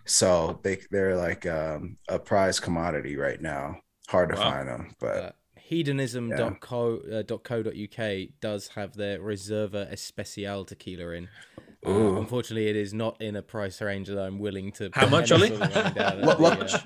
[0.06, 3.78] so they they're like um, a prize commodity right now.
[4.14, 4.52] Hard to Wow.
[4.52, 11.30] find them, but Uh, hedonism.co.uk does have their Reserva Especial tequila in.
[11.86, 14.90] Uh, unfortunately, it is not in a price range that I'm willing to.
[14.94, 15.50] How much, Ollie?
[15.50, 16.22] sort of down.
[16.26, 16.80] What- what- The, uh,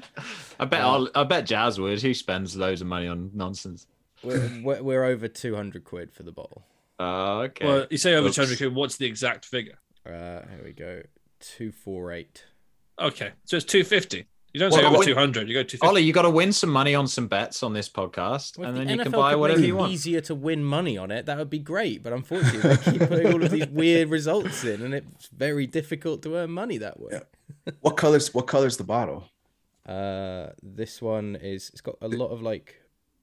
[0.59, 2.01] I bet I'll, I bet Jazz would.
[2.01, 3.85] Who spends loads of money on nonsense?
[4.23, 6.63] we're, we're, we're over 200 quid for the bottle.
[6.97, 7.65] Oh, okay.
[7.65, 8.35] Well, you say over Oops.
[8.37, 8.73] 200 quid.
[8.73, 9.77] What's the exact figure?
[10.05, 11.03] Uh, here we go.
[11.41, 12.45] 248.
[12.99, 14.25] Okay, so it's 250.
[14.57, 15.47] You don't Well, say over 200.
[15.47, 15.85] You go 250.
[15.87, 18.75] Ollie, you got to win some money on some bets on this podcast, Well, if
[18.75, 19.91] and the then you can buy could whatever make you want.
[19.91, 22.01] easier to win money on it, that would be great.
[22.01, 26.23] But unfortunately, they keep putting all of these weird results in, and it's very difficult
[26.23, 27.21] to earn money that way.
[27.81, 29.29] what colors what colors the bottle?
[29.85, 32.81] Uh, this one is it's got a lot of like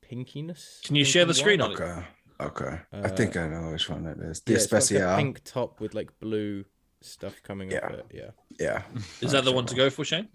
[0.08, 0.82] pinkiness.
[0.84, 1.66] Can you share the screen white.
[1.66, 1.80] on it?
[1.80, 2.02] Okay.
[2.40, 2.80] Okay.
[2.92, 4.40] I Uh, think I know which one it is.
[4.42, 6.64] The Yeah, it's like, pink top with like blue
[7.00, 7.86] stuff coming Yeah.
[7.86, 8.06] off it.
[8.14, 8.30] Yeah.
[8.60, 8.82] Yeah.
[9.20, 10.28] Is that the one to go for, Shane?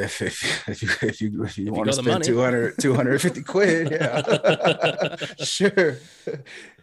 [0.00, 2.24] If if if you if you if you you want to spend money.
[2.26, 5.16] 200 250 quid, yeah.
[5.44, 5.98] sure.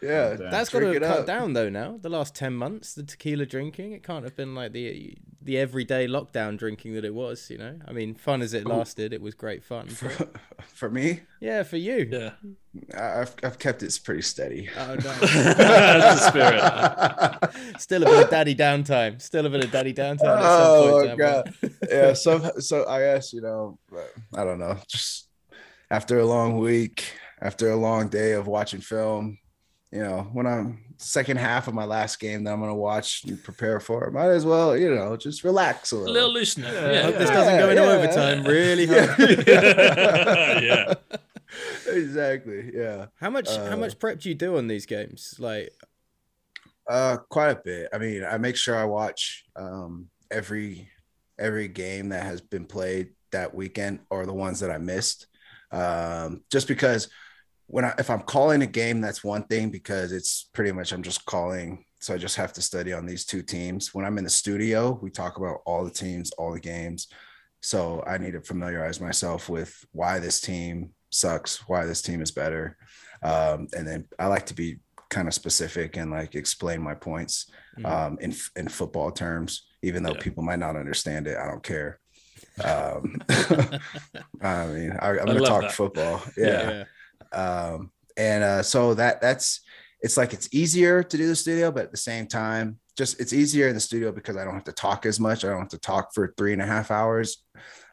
[0.01, 0.35] Yeah.
[0.35, 1.25] That's got to it cut up.
[1.25, 1.69] down though.
[1.69, 5.57] Now the last ten months, the tequila drinking, it can't have been like the the
[5.57, 7.49] everyday lockdown drinking that it was.
[7.49, 9.87] You know, I mean, fun as it lasted, it was great fun.
[10.01, 10.29] but-
[10.67, 12.07] For me, yeah, for you.
[12.11, 12.31] Yeah.
[12.97, 14.69] I- I've I've kept it pretty steady.
[14.77, 14.95] Oh, no.
[15.21, 17.79] That's the spirit.
[17.81, 19.21] Still a bit of daddy downtime.
[19.21, 20.37] Still a bit of daddy downtime.
[20.37, 21.53] At some Oh point, god.
[21.89, 23.79] yeah, so so I guess, you know,
[24.35, 25.27] I don't know, just
[25.89, 27.03] after a long week,
[27.41, 29.37] after a long day of watching film,
[29.91, 33.41] you know, when I'm second half of my last game that I'm gonna watch and
[33.43, 36.13] prepare for, might as well, you know, just relax a A little.
[36.13, 36.67] little loosener.
[36.67, 37.01] I Yeah.
[37.03, 38.43] hope this doesn't go into Yeah, overtime.
[38.43, 39.17] Really hope.
[40.63, 40.93] yeah.
[41.87, 42.71] exactly.
[42.73, 43.07] Yeah.
[43.19, 43.61] How much?
[43.63, 45.35] how Uh, much prep do you do on these games?
[45.39, 45.73] Like,
[46.89, 47.89] Uh, quite a bit.
[47.93, 50.89] I mean, I make sure I watch um every
[51.39, 55.27] every game that has been played that weekend or the ones that I missed.
[55.71, 57.09] Um, just because
[57.67, 61.03] when I if I'm calling a game, that's one thing because it's pretty much I'm
[61.03, 61.83] just calling.
[61.99, 63.93] So I just have to study on these two teams.
[63.93, 67.07] When I'm in the studio, we talk about all the teams, all the games.
[67.61, 72.31] So I need to familiarize myself with why this team sucks, why this team is
[72.31, 72.77] better.
[73.23, 74.77] Um, and then I like to be
[75.09, 77.49] kind of specific and like explain my points
[77.79, 77.85] Mhm.
[77.85, 80.21] um, in in football terms, even though Yeah.
[80.21, 81.37] people might not understand it.
[81.37, 81.99] I don't care.
[82.63, 83.15] Um,
[84.41, 85.71] I mean, I, I'm gonna talk that.
[85.73, 86.21] football.
[86.37, 86.83] yeah.
[87.33, 87.37] Yeah.
[87.39, 89.61] Um, and uh, so that that's
[90.01, 93.33] it's like it's easier to do the studio, but at the same time, just it's
[93.33, 95.43] easier in the studio because I don't have to talk as much.
[95.45, 97.43] I don't have to talk for three and a half hours.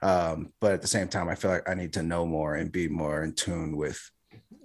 [0.05, 2.71] Um, but at the same time, I feel like I need to know more and
[2.71, 3.99] be more in tune with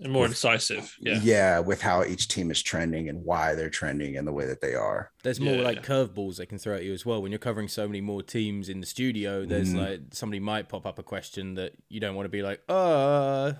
[0.01, 0.93] And more decisive.
[0.99, 1.19] Yeah.
[1.23, 4.59] yeah, with how each team is trending and why they're trending and the way that
[4.59, 5.11] they are.
[5.21, 5.63] There's more Yeah.
[5.63, 7.21] like curveballs they can throw at you as well.
[7.21, 9.77] When you're covering so many more teams in the studio, there's Mhm.
[9.89, 12.73] like somebody might pop up a question that you don't want to be like, uh,
[12.73, 13.53] Oh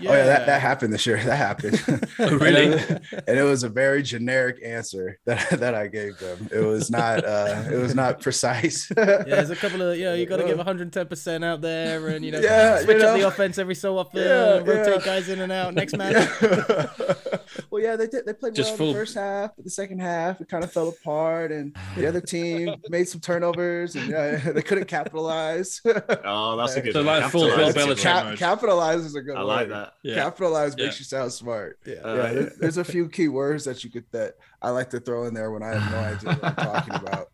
[0.00, 1.16] yeah, that, that happened this year.
[1.24, 1.80] That happened.
[2.18, 2.64] Oh, really?
[2.64, 6.48] and, it, and it was a very generic answer that, that I gave them.
[6.52, 8.90] It was not uh it was not precise.
[8.96, 12.08] Yeah, there's a couple of you know you got to give 110 percent out there,
[12.08, 15.04] and you know Yeah, switch you up the offense every so often, Yeah, rotate yeah.
[15.04, 15.74] guys in and out.
[15.74, 16.14] Next man.
[17.70, 18.26] well, yeah, they did.
[18.26, 20.64] They played Just well full- in the first half, but the second half it kind
[20.64, 25.80] of fell part, and the other team made some turnovers, and uh, they couldn't capitalize.
[26.26, 26.92] Oh, that's a good.
[26.94, 27.20] So one.
[27.20, 27.98] like full Bill Belichick.
[28.00, 29.46] Cap- capitalize is a good I word.
[29.46, 29.92] like that.
[30.02, 30.14] Yeah.
[30.16, 30.86] Capitalize Yeah.
[30.86, 31.78] makes you sound smart.
[31.86, 31.94] Yeah.
[31.96, 35.00] Uh, yeah, there- there's a few key words that you could that I like to
[35.00, 37.30] throw in there when I have no idea what I'm talking about,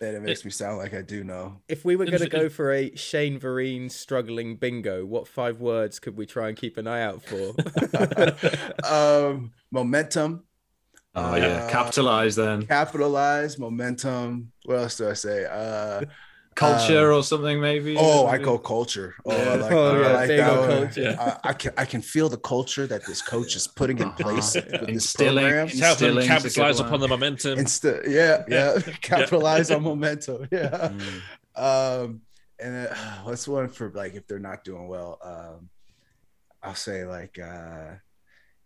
[0.00, 1.60] and it makes me sound like I do know.
[1.68, 5.98] If we were going to go for a Shane Vereen struggling bingo, what five words
[5.98, 7.54] could we try and keep an eye out for?
[8.84, 10.44] um, momentum,
[11.18, 12.66] Oh yeah, Uh, capitalize then.
[12.66, 14.52] capitalize, momentum.
[14.64, 15.44] What else do I say?
[15.46, 16.02] Uh,
[16.54, 17.94] Culture um, or something maybe.
[17.96, 19.14] oh, I go culture.
[19.24, 20.68] Oh, I like, Oh, I yeah, like that one.
[20.68, 21.16] culture.
[21.20, 24.54] I, I can I can feel the culture that this coach is putting in place
[24.56, 25.68] with this Instilling- program.
[25.68, 27.58] It's helping Instilling's a good capitalize upon the momentum.
[27.60, 28.92] Insta, yeah, yeah, Yeah.
[29.02, 30.48] capitalize on momentum.
[30.50, 30.90] Yeah.
[30.98, 31.20] Mm.
[32.04, 32.20] Um,
[32.58, 35.18] and uh, what's one for like if they're not doing well?
[35.22, 35.68] Um,
[36.60, 37.98] I'll say like uh,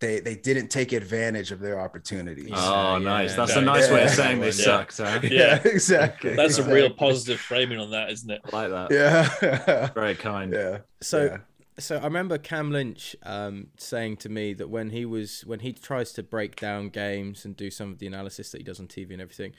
[0.03, 2.51] they they didn't take advantage of their opportunities.
[2.55, 3.35] Oh, Yeah, nice.
[3.35, 3.63] That's Yeah.
[3.63, 4.53] a nice way of saying they Yeah.
[4.53, 4.99] sucked.
[4.99, 5.21] Huh?
[5.23, 5.63] Yeah.
[5.65, 6.35] exactly.
[6.37, 8.43] That's a real positive framing on that, isn't it?
[8.53, 8.95] I like that.
[9.41, 9.87] Yeah.
[9.95, 10.53] Very kind.
[10.53, 10.79] yeah.
[11.01, 11.37] So yeah.
[11.79, 15.73] so I remember Cam Lynch um, saying to me that when he was when he
[15.73, 18.89] tries to break down games and do some of the analysis that he does on
[18.89, 19.53] TV and everything,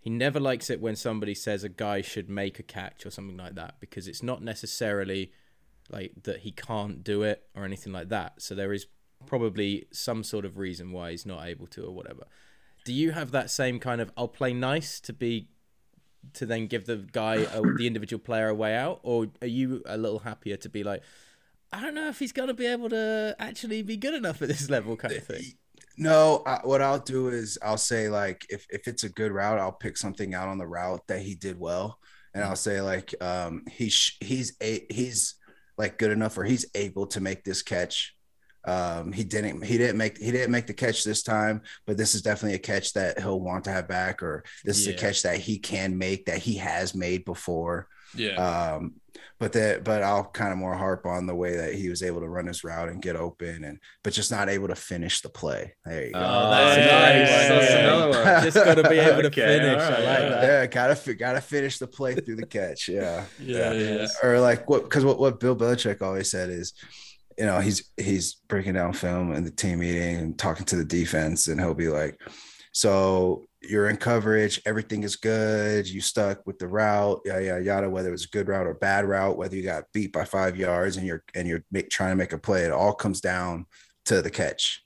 [0.00, 3.36] he never likes it when somebody says a guy should make a catch or something
[3.38, 5.32] like that because it's not necessarily
[5.88, 8.42] like that he can't do it or anything like that.
[8.42, 8.86] So there is
[9.26, 12.24] probably some sort of reason why he's not able to or whatever.
[12.84, 15.48] Do you have that same kind of I'll play nice to be
[16.34, 19.82] to then give the guy a, the individual player a way out, or are you
[19.86, 21.02] a little happier to be like,
[21.72, 24.70] I don't know if he's gonna be able to actually be good enough at this
[24.70, 25.42] level, kind of thing?
[25.98, 29.58] No, I, what I'll do is I'll say like if if it's a good route,
[29.58, 31.98] I'll pick something out on the route that he did well,
[32.34, 35.34] and I'll say like um he sh- he's a he's
[35.78, 38.15] like good enough or he's able to make this catch.
[38.66, 42.14] Um, he didn't he didn't make he didn't make the catch this time, but this
[42.14, 45.22] is definitely a catch that he'll want to have back, or this is a catch
[45.22, 47.86] that he can make that he has made before.
[48.14, 48.34] Yeah.
[48.34, 48.94] Um,
[49.38, 52.20] but that, but I'll kind of more harp on the way that he was able
[52.20, 55.28] to run his route and get open, and but just not able to finish the
[55.28, 55.74] play.
[55.84, 56.18] There you go.
[56.20, 57.48] Oh, that's yeah, nice.
[57.48, 57.78] That's Yeah.
[57.84, 58.42] another one.
[58.44, 59.82] Just gotta be able to Okay, finish.
[59.82, 60.28] all I like yeah.
[60.30, 60.42] that.
[60.42, 62.88] yeah, gotta gotta finish the play through the catch.
[62.88, 64.06] Yeah, yeah, yeah.
[64.22, 64.84] Or like what?
[64.84, 66.72] Because what what Bill Belichick always said is,
[67.38, 70.84] you know, he's he's breaking down film in the team meeting and talking to the
[70.84, 72.18] defense, and he'll be like,
[72.72, 75.88] "So you're in coverage, everything is good.
[75.88, 77.90] You stuck with the route, yeah, yeah, yada.
[77.90, 80.56] Whether it was a good route or bad route, whether you got beat by five
[80.56, 83.66] yards and you're and you're make, trying to make a play, it all comes down
[84.06, 84.84] to the catch.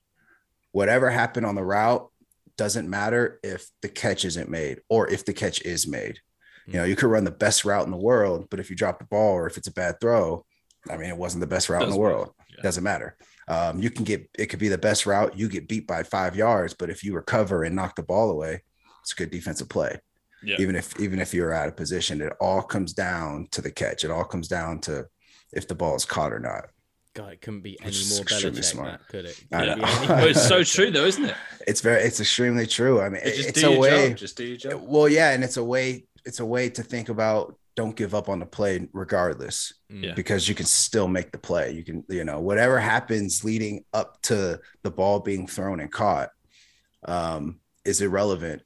[0.73, 2.09] Whatever happened on the route
[2.57, 6.21] doesn't matter if the catch isn't made or if the catch is made.
[6.67, 9.01] You know, you could run the best route in the world, but if you drop
[9.01, 10.45] the ball or if it's a bad throw,
[10.89, 12.33] I mean, it wasn't the best route in the world.
[12.61, 12.69] Yeah.
[12.69, 13.17] Doesn't matter.
[13.49, 15.37] Um, you can get it could be the best route.
[15.37, 18.63] You get beat by five yards, but if you recover and knock the ball away,
[19.03, 19.99] it's a good defensive play.
[20.43, 20.57] Yeah.
[20.59, 24.05] Even if even if you're out of position, it all comes down to the catch.
[24.05, 25.07] It all comes down to
[25.53, 26.67] if the ball is caught or not.
[27.13, 28.87] God, it couldn't be any Which more extremely Belichick, smart.
[28.93, 29.45] Matt, could it?
[29.53, 29.85] Couldn't know.
[29.85, 31.35] be any Well, it's so true, though, isn't it?
[31.67, 33.01] It's very it's extremely true.
[33.01, 34.09] I mean, Just it's do a your way.
[34.11, 34.17] job.
[34.19, 34.83] Just do your job.
[34.87, 38.29] Well, yeah, and it's a way it's a way to think about don't give up
[38.29, 40.15] on the play regardless Yeah.
[40.15, 41.73] because you can still make the play.
[41.73, 46.31] You can, you know, whatever happens leading up to the ball being thrown and caught
[47.07, 48.63] um, is irrelevant.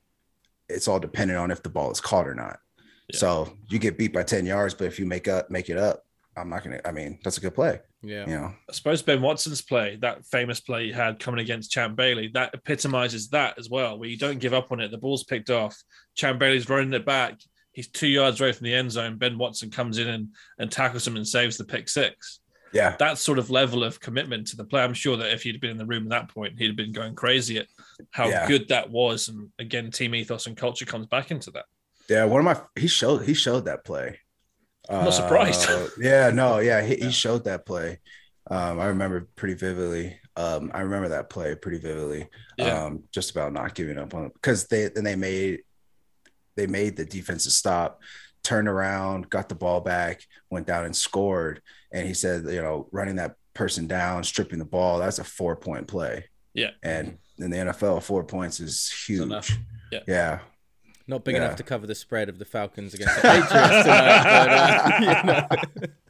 [0.68, 2.58] It's all dependent on if the ball is caught or not.
[3.12, 3.18] Yeah.
[3.18, 6.02] So you get beat by 10 yards, but if you make up, make it up,
[6.36, 7.80] I'm not gonna, I mean, that's a good play.
[8.02, 8.26] Yeah.
[8.26, 11.96] You know, I suppose Ben Watson's play, that famous play he had coming against Champ
[11.96, 14.90] Bailey, that epitomizes that as well, where you don't give up on it.
[14.90, 15.76] The ball's picked off.
[16.16, 17.38] Champ Bailey's running it back.
[17.74, 19.16] He's two yards away from the end zone.
[19.18, 20.28] Ben Watson comes in and,
[20.58, 22.40] and tackles him and saves the pick six.
[22.72, 22.96] yeah.
[22.98, 24.82] That sort of level of commitment to the play.
[24.82, 26.92] I'm sure that if he'd been in the room at that point, he'd have been
[26.92, 27.66] going crazy at
[28.12, 28.46] how Yeah.
[28.48, 29.28] good that was.
[29.28, 31.64] And again, team ethos and culture comes back into that.
[32.08, 34.18] Yeah, one of my he showed he showed that play.
[34.90, 35.68] I'm not surprised.
[35.68, 37.98] Uh, yeah, no, yeah, he, he showed that play.
[38.50, 40.18] Um, I remember pretty vividly.
[40.36, 42.28] Um, I remember that play pretty vividly.
[42.58, 42.84] Yeah.
[42.84, 45.60] Um, just about not giving up on it because they and they made
[46.56, 48.00] they made the defensive stop,
[48.42, 51.62] turned around, got the ball back, went down and scored.
[51.92, 55.56] And he said, you know, running that person down, stripping the ball, that's a four
[55.56, 56.24] point play.
[56.54, 56.70] Yeah.
[56.82, 59.22] And in the NFL, four points is huge.
[59.22, 59.50] enough.
[59.92, 60.00] Yeah.
[60.06, 60.38] Yeah.
[61.06, 61.44] Not big Yeah.
[61.44, 63.48] enough to cover the spread of the Falcons against the Patriots
[63.82, 65.46] tonight.
[65.50, 65.88] But, uh, you know.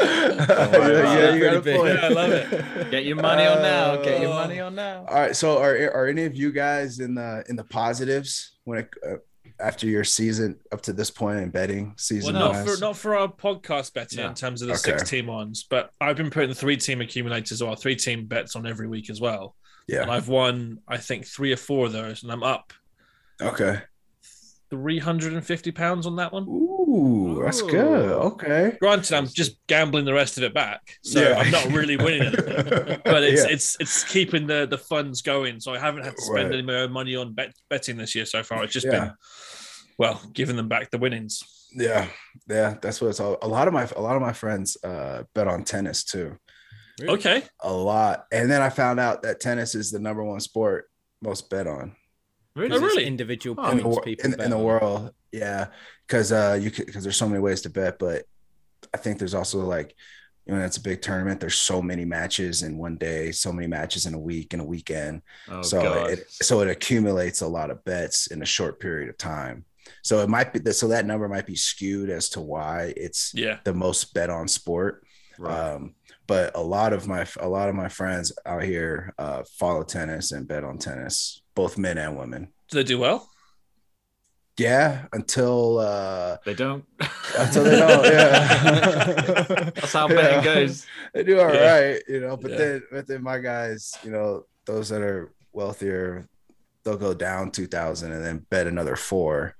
[0.00, 1.76] yeah, yeah, you got a Pretty big.
[1.78, 1.94] point.
[1.94, 2.90] Yeah, I love it.
[2.90, 3.96] Get your money on now.
[3.96, 5.04] Get your money on now.
[5.06, 5.36] All right.
[5.36, 9.16] So are are any of you guys in the in the positives when it uh,
[9.62, 12.34] after your season up to this point in betting Well, season?
[12.34, 12.74] not wise?
[12.76, 14.28] for not for our podcast betting No.
[14.28, 14.98] in terms of the Okay.
[14.98, 18.66] six team ones, but I've been putting three team accumulators or three team bets on
[18.66, 19.56] every week as well.
[19.88, 20.02] yeah.
[20.02, 22.72] And I've won, I think, three or four of those, and I'm up.
[23.42, 23.80] Okay.
[24.70, 26.44] 350 pounds on that one.
[26.44, 28.12] Ooh, that's good.
[28.12, 28.76] Okay.
[28.80, 31.38] Granted, I'm just gambling the rest of it back, so Yeah.
[31.38, 33.00] I'm not really winning it.
[33.04, 33.50] But it's Yeah.
[33.52, 36.52] it's it's keeping the the funds going, so I haven't had to spend Right.
[36.52, 38.62] any of my own money on bet, betting this year so far.
[38.62, 38.90] It's just Yeah.
[39.00, 39.12] been
[40.00, 41.44] well, giving them back the winnings.
[41.74, 42.08] Yeah,
[42.48, 43.36] yeah, that's what it's all.
[43.42, 46.38] A lot of my a lot of my friends uh, bet on tennis too.
[46.98, 47.12] Really?
[47.12, 50.90] Okay, A lot, and then I found out that tennis is the number one sport
[51.20, 51.94] most bet on
[52.56, 53.04] oh, really?
[53.04, 55.12] individual Oh, in the, people in, in the world.
[55.32, 55.66] Yeah,
[56.06, 58.24] because uh, you because there's so many ways to bet, but
[58.94, 59.94] I think there's also like
[60.46, 61.40] you know it's a big tournament.
[61.40, 64.64] There's so many matches in one day, so many matches in a week in a
[64.64, 65.20] weekend.
[65.46, 66.10] Oh, so God.
[66.10, 69.66] it so it accumulates a lot of bets in a short period of time.
[70.02, 73.58] So it might be so that number might be skewed as to why it's Yeah,
[73.64, 75.04] the most bet on sport.
[75.38, 75.58] Right.
[75.58, 75.94] Um,
[76.26, 80.32] but a lot of my a lot of my friends out here uh, follow tennis
[80.32, 82.52] and bet on tennis, both men and women.
[82.70, 83.28] do they do well?
[84.56, 86.84] Yeah, until uh, they don't.
[87.38, 88.04] until they don't.
[88.04, 90.86] Yeah, That's how betting goes.
[91.14, 91.98] They do all right, Yeah.
[92.08, 92.36] you know.
[92.36, 92.56] But Yeah.
[92.58, 96.28] then, but then my guys, you know, those that are wealthier,
[96.84, 99.56] they'll go down two thousand and then bet another four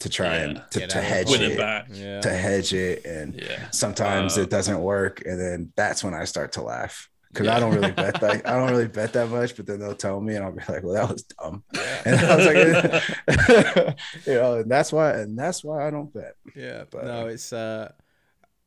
[0.00, 1.86] to try and to, to hedge it it, back.
[1.92, 2.20] Yeah.
[2.20, 3.70] to hedge it, and Yeah.
[3.70, 4.42] sometimes Wow.
[4.42, 7.56] it doesn't work and then that's when i start to laugh because Yeah.
[7.56, 10.20] i don't really bet that i don't really bet that much but then they'll tell
[10.20, 11.62] me and i'll be like well that was dumb
[12.04, 13.96] and i was like
[14.26, 17.26] you know and that's why and that's why i don't bet Yeah, But, no, uh,
[17.26, 17.52] it's.
[17.52, 17.92] uh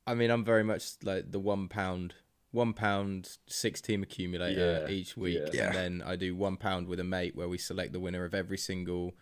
[0.10, 2.14] I mean, I'm very much like the one pound,
[2.52, 5.66] one pound six team accumulator Yeah, each week, yeah.
[5.68, 8.34] and then I do one pound with a mate where we select the winner of
[8.34, 9.16] every single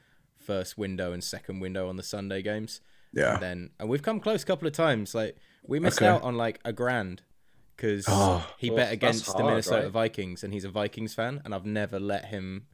[0.45, 2.81] first window and second window on the Sunday games.
[3.13, 5.15] yeah And then, and we've come close a couple of times.
[5.15, 5.35] Like
[5.67, 6.07] we missed Okay.
[6.07, 7.22] out on like a grand
[7.76, 8.45] because Oh.
[8.57, 9.91] he Well, bet that's against the Minnesota right?
[9.91, 12.67] Vikings, and he's a Vikings fan, and I've never let him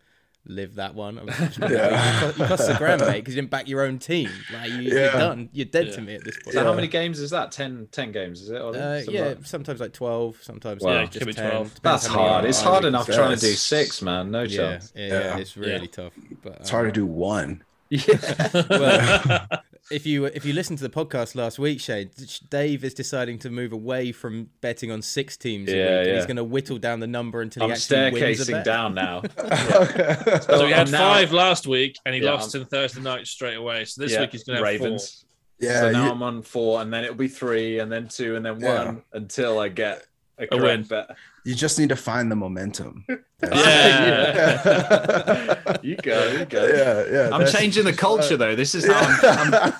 [0.45, 1.19] live that one.
[1.19, 1.89] I was just like, Yeah.
[1.89, 4.29] you, cost, you cost a grand, mate, because you didn't back your own team.
[4.51, 5.11] Like you, you're Yeah.
[5.11, 5.49] done.
[5.53, 5.93] You're dead Yeah.
[5.93, 6.53] to me at this point.
[6.53, 6.65] So Yeah.
[6.67, 7.51] how many games is that?
[7.51, 8.59] 10, 10 games, is it?
[8.61, 8.79] Ollie?
[8.79, 10.91] Uh, yeah, like- sometimes like twelve, sometimes Wow.
[10.95, 11.49] like Yeah, just be 10.
[11.51, 11.81] 12.
[11.83, 12.45] That's hard.
[12.45, 14.31] It's hard enough Yeah, trying to do six, man.
[14.31, 14.91] No Yeah, chance.
[14.95, 15.37] yeah, Yeah.
[15.37, 15.87] it's really Yeah.
[15.91, 16.13] tough.
[16.43, 18.49] But it's hard to um, do one Yeah.
[18.69, 19.47] Well,
[19.91, 22.09] if you if you listen to the podcast last week, Shane,
[22.49, 26.07] Dave is deciding to move away from betting on six teams a Yeah, week, and
[26.07, 26.15] yeah.
[26.15, 28.65] he's going to whittle down the number until I'm he actually wins a staircasing bet.
[28.65, 29.21] down now.
[30.41, 33.55] So he had now- five last week, and he Yeah, lost in Thursday night straight
[33.55, 33.85] away.
[33.85, 35.25] So this Yeah, week he's going to have Ravens.
[35.59, 38.35] yeah so now you- I'm on four, and then it'll be three, and then two,
[38.35, 38.85] and then Yeah.
[38.85, 40.05] one until I get
[40.51, 40.83] a win.
[40.83, 41.09] bet.
[41.45, 43.05] you just need to find the momentum
[43.43, 45.57] Yeah.
[45.81, 46.65] you go, you go.
[46.67, 48.55] yeah yeah I'm changing the culture though.
[48.55, 49.73] This is how I'm, I'm,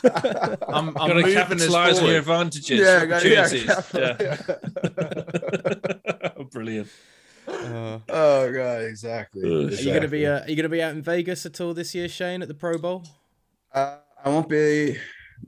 [0.68, 1.08] I'm, I'm four.
[1.10, 3.94] To moving this capitalize on your advantages, yeah, got- yeah, opportunities.
[3.94, 4.38] Yeah.
[6.52, 6.88] Brilliant.
[7.48, 10.64] Uh, oh god exactly, Are you are you going to be uh, are you going
[10.64, 13.04] to be out in Vegas at all this year, Shane, at the Pro Bowl?
[13.74, 14.98] Uh, I won't be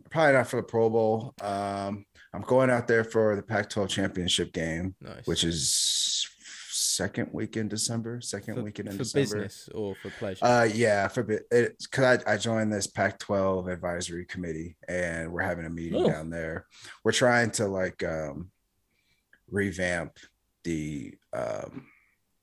[0.09, 1.33] probably not for the Pro Bowl.
[1.41, 5.25] Um, I'm going out there for the Pac-12 championship game, Nice.
[5.25, 6.27] which is
[6.71, 8.21] second week in December.
[8.21, 9.21] Second for, weekend in for December.
[9.43, 10.43] business or for pleasure?
[10.43, 15.65] Uh, yeah, for it's because I, I joined this Pac-12 advisory committee, and we're having
[15.65, 16.09] a meeting Oh.
[16.09, 16.65] down there.
[17.03, 18.49] We're trying to like um,
[19.49, 20.17] revamp
[20.63, 21.85] the um,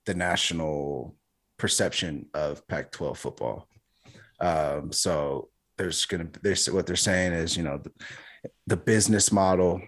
[0.07, 1.17] the national
[1.59, 3.69] perception of Pac-12 football.
[4.41, 7.91] Um, so there's gonna there's what they're saying is you know the,
[8.71, 9.83] the business model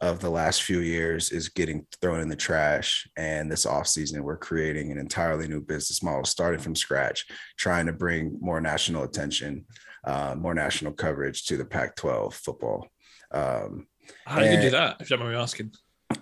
[0.00, 4.36] of the last few years is getting thrown in the trash and this offseason we're
[4.36, 9.64] creating an entirely new business model starting from scratch trying to bring more national attention
[10.04, 12.88] uh, more national coverage to the pac 12 football
[13.30, 13.86] um,
[14.26, 14.96] How do you do that?
[15.00, 15.72] If you don't mind me asking.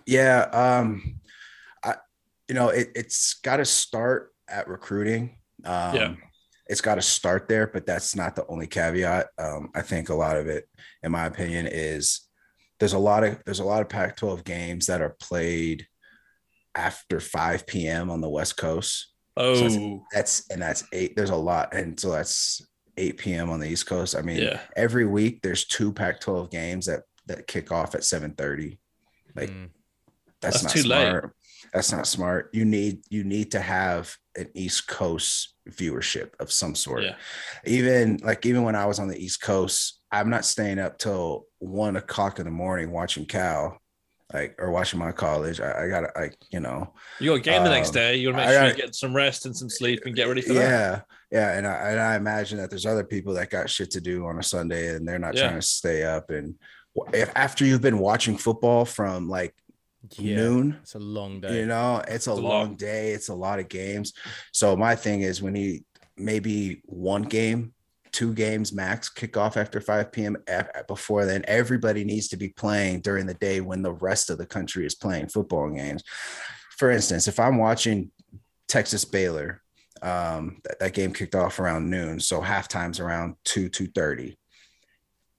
[0.04, 1.18] yeah um
[1.82, 1.94] i
[2.46, 6.14] you know it, it's got to start at recruiting um Yeah.
[6.72, 10.14] It's got to start there but that's not the only caveat um i think a
[10.14, 10.64] lot of it
[11.02, 12.22] in my opinion is
[12.80, 15.86] there's a lot of there's a lot of pac 12 games that are played
[16.74, 21.74] after 5 p.m on the west coast Oh, that's and that's eight there's a lot
[21.74, 22.60] and so that's
[22.98, 24.60] 8 p.m on the east coast i mean yeah.
[24.76, 28.78] every week there's two pac 12 games that that kick off at 7 30
[29.36, 29.68] like Mm.
[30.42, 31.24] that's, That's not too late.
[31.72, 32.50] That's not smart.
[32.52, 37.02] You need you need to have an East Coast viewership of some sort.
[37.04, 37.14] Yeah.
[37.64, 41.46] Even like even when I was on the East Coast, I'm not staying up till
[41.58, 43.78] one o'clock in the morning watching Cal,
[44.34, 45.60] like or watching my college.
[45.60, 48.16] I, I gotta like you know You got a game the next Um, day.
[48.16, 50.14] You got to make I sure gotta- you get some rest and some sleep and
[50.14, 50.60] get ready for that.
[50.60, 51.00] yeah
[51.30, 54.26] yeah and I, and I imagine that there's other people that got shit to do
[54.26, 55.44] on a Sunday and they're not Yeah.
[55.48, 56.54] trying to stay up and
[57.14, 59.54] if after you've been watching football from like
[60.18, 61.60] Yeah, noon it's a long day.
[61.60, 62.78] You know, it's a It's a long lot.
[62.78, 63.12] day.
[63.12, 64.12] It's a lot of games.
[64.52, 65.84] So my thing is when he
[66.16, 67.72] maybe one game
[68.12, 70.36] two games max kick off after 5 p.m.
[70.86, 74.44] Before then, everybody needs to be playing during the day when the rest of the
[74.46, 76.02] country is playing football games.
[76.76, 78.10] For instance, if I'm watching
[78.68, 79.62] Texas Baylor,
[80.02, 84.36] um, that, that game kicked off around noon, so halftime's around two two thirty.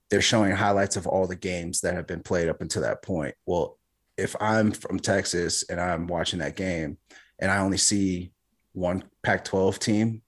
[0.09, 3.35] They're showing highlights of all the games that have been played up until that point.
[3.45, 3.77] Well,
[4.17, 6.97] if I'm from Texas and I'm watching that game,
[7.39, 8.31] and I only see
[8.73, 10.21] one Pac-12 team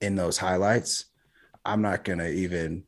[0.00, 1.06] in those highlights,
[1.64, 2.84] I'm not going to even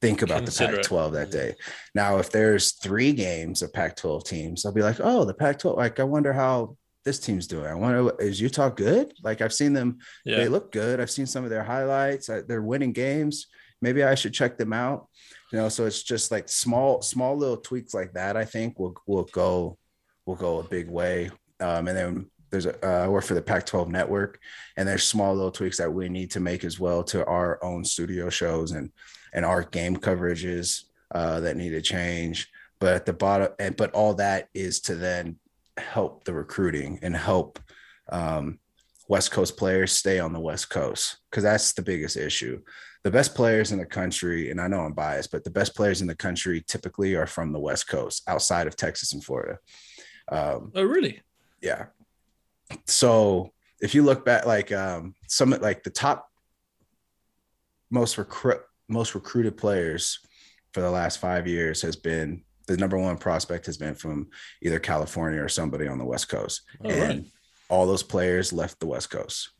[0.00, 1.38] think about Consider the Pac-12 that mm-hmm.
[1.38, 1.54] day.
[1.94, 5.76] Now, if there's three games of Pac-12 teams, I'll be like, oh, the Pac-12.
[5.76, 7.66] Like, I wonder how this team's doing.
[7.66, 9.12] I wonder is Utah good?
[9.22, 10.36] Like, I've seen them; yeah.
[10.36, 11.00] they look good.
[11.00, 12.30] I've seen some of their highlights.
[12.46, 13.48] They're winning games.
[13.80, 15.08] Maybe I should check them out.
[15.52, 18.36] You know, so it's just like small, small little tweaks like that.
[18.36, 19.78] I think will will go
[20.26, 21.30] will go a big way.
[21.60, 24.38] Um, and then there's a uh, I work for the Pac-12 network,
[24.76, 27.84] and there's small little tweaks that we need to make as well to our own
[27.84, 28.90] studio shows and
[29.32, 30.84] and our game coverages
[31.14, 32.48] uh, that need to change.
[32.78, 35.38] But at the bottom, and but all that is to then
[35.78, 37.58] help the recruiting and help
[38.10, 38.58] um,
[39.08, 42.60] West Coast players stay on the West Coast because that's the biggest issue.
[43.04, 46.02] The best players in the country, and I know I'm biased, but the best players
[46.02, 49.58] in the country typically are from the West Coast, outside of Texas and Florida.
[50.28, 51.20] Um, oh, really?
[51.60, 51.86] Yeah,
[52.86, 56.28] so if you look back, like um, some like the top
[57.90, 60.18] most recruit most recruited players
[60.72, 64.28] for the last five years has been the number one prospect has been from
[64.62, 67.24] either California or somebody on the West Coast, oh, and right.
[67.68, 69.50] all those players left the West Coast.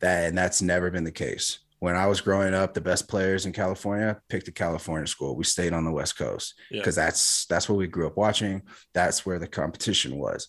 [0.00, 1.58] That and that's never been the case.
[1.78, 5.36] When I was growing up, the best players in California picked a California school.
[5.36, 7.04] We stayed on the West Coast because yeah.
[7.04, 8.62] that's that's what we grew up watching.
[8.94, 10.48] That's where the competition was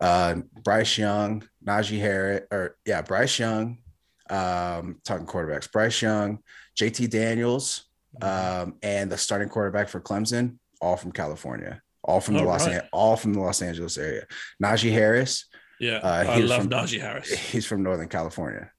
[0.00, 3.78] uh, Bryce Young, Najee Harris, or yeah, Bryce Young,
[4.30, 6.38] um, talking quarterbacks, Bryce Young,
[6.78, 7.84] JT Daniels,
[8.22, 12.76] um, and the starting quarterback for Clemson, all from California, all from the Los right.
[12.76, 14.26] An- all from the Los Angeles area.
[14.62, 15.46] Najee Harris,
[15.80, 17.30] yeah, uh, I love from, Najee Harris.
[17.52, 18.70] He's from Northern California.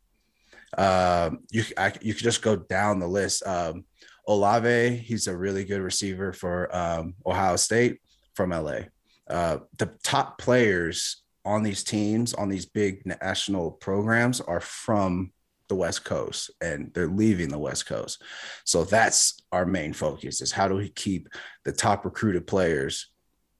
[0.79, 3.45] Um, you I, you could just go down the list.
[3.45, 3.85] Um,
[4.27, 7.99] Olave, he's a really good receiver for um, Ohio State
[8.35, 8.81] from LA
[9.29, 15.31] uh, the top players on these teams, on these big national programs, are from
[15.67, 18.23] the West Coast and they're leaving the West Coast.
[18.65, 21.29] So that's our main focus is how do we keep
[21.63, 23.11] the top recruited players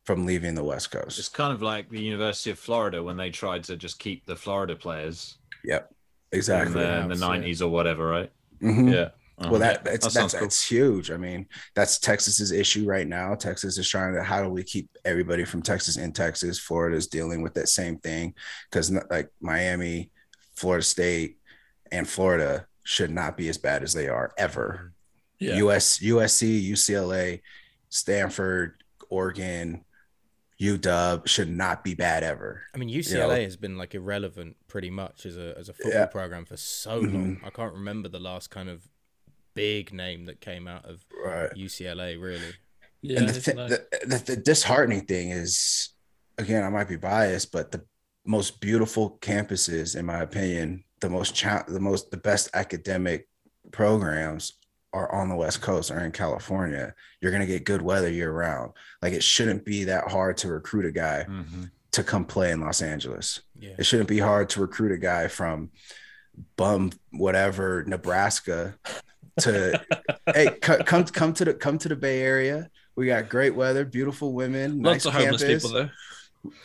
[0.06, 1.20] from leaving the West Coast?
[1.20, 4.36] It's kind of like the University of Florida when they tried to just keep the
[4.36, 5.38] Florida players.
[5.64, 5.94] Yep.
[6.32, 6.82] Exactly.
[6.82, 8.32] In the, in the 90s or whatever, right?
[8.62, 8.88] Mm-hmm.
[8.90, 9.10] Yeah.
[9.40, 9.52] Uh-huh.
[9.52, 10.42] Well, that that's that that's, cool.
[10.42, 11.12] that's huge.
[11.12, 13.36] I mean, that's Texas's issue right now.
[13.36, 16.60] Texas is trying to how do we keep everybody from Texas in Texas?
[16.60, 18.34] Florida is dealing with that same thing
[18.70, 20.12] because like Miami,
[20.56, 21.38] Florida State,
[21.90, 24.92] and Florida should not be as bad as they are ever.
[25.40, 25.56] Yeah.
[25.56, 27.40] US, USC, UCLA,
[27.88, 29.86] Stanford, Oregon,
[30.60, 32.64] UW should not be bad ever.
[32.76, 33.30] I mean, UCLA you know?
[33.30, 36.06] has been like irrelevant pretty much as a as a football yeah.
[36.06, 37.36] program for so long.
[37.36, 37.46] Mm-hmm.
[37.46, 38.88] I can't remember the last kind of
[39.54, 41.50] big name that came out of right.
[41.52, 42.54] UCLA, really.
[43.02, 43.70] Yeah, and the, th- nice.
[43.70, 45.90] the, the, the disheartening thing is,
[46.38, 47.84] again, I might be biased, but the
[48.26, 53.28] most beautiful campuses, in my opinion, the most cha- the most the best academic
[53.72, 54.54] programs
[54.92, 56.94] are on the West Coast or in California.
[57.22, 58.74] You're gonna get good weather year round.
[59.02, 61.66] Like it shouldn't be that hard to recruit a guy mm-hmm.
[61.92, 63.42] to come play in Los Angeles.
[63.60, 63.76] Yeah.
[63.78, 65.72] It shouldn't be hard to recruit a guy from
[66.56, 68.76] bum whatever Nebraska
[69.42, 69.82] to
[70.34, 72.70] hey come come to the come to the Bay Area.
[72.96, 75.42] We got great weather, beautiful women, lots nice of campus.
[75.42, 75.92] homeless people there.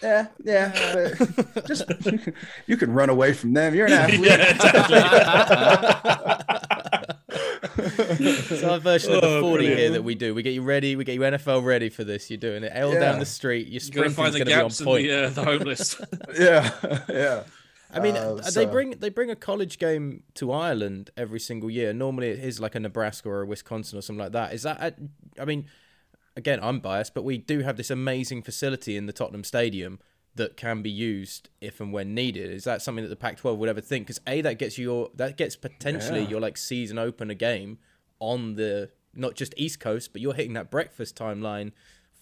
[0.03, 1.15] Yeah, yeah,
[1.55, 1.85] but just
[2.67, 3.75] you can run away from them.
[3.75, 4.31] You're an athlete.
[7.79, 10.35] it's our version of the 40 here that we do.
[10.35, 10.97] We get you ready.
[10.97, 12.31] We get you NFL ready for this.
[12.31, 13.01] You're doing it all yeah.
[13.01, 13.69] down the street.
[13.69, 14.15] You're sprinting.
[14.17, 15.07] Going to be on point.
[15.07, 16.01] The, uh, the homeless.
[16.39, 16.71] yeah,
[17.09, 17.43] yeah.
[17.91, 18.61] I mean, uh, so.
[18.61, 21.93] they bring they bring a college game to Ireland every single year.
[21.93, 24.53] Normally, it is like a Nebraska or a Wisconsin or something like that.
[24.53, 24.81] Is that?
[24.81, 25.67] A, I mean,
[26.37, 30.01] again, I'm biased, but we do have this amazing facility in the Tottenham Stadium
[30.37, 32.51] that can be used if and when needed.
[32.51, 34.07] Is that something that the Pac-12 would ever think?
[34.07, 36.29] Because a that gets your that gets potentially yeah.
[36.29, 37.79] your like season opener game
[38.19, 41.73] on the not just East Coast, but you're hitting that breakfast timeline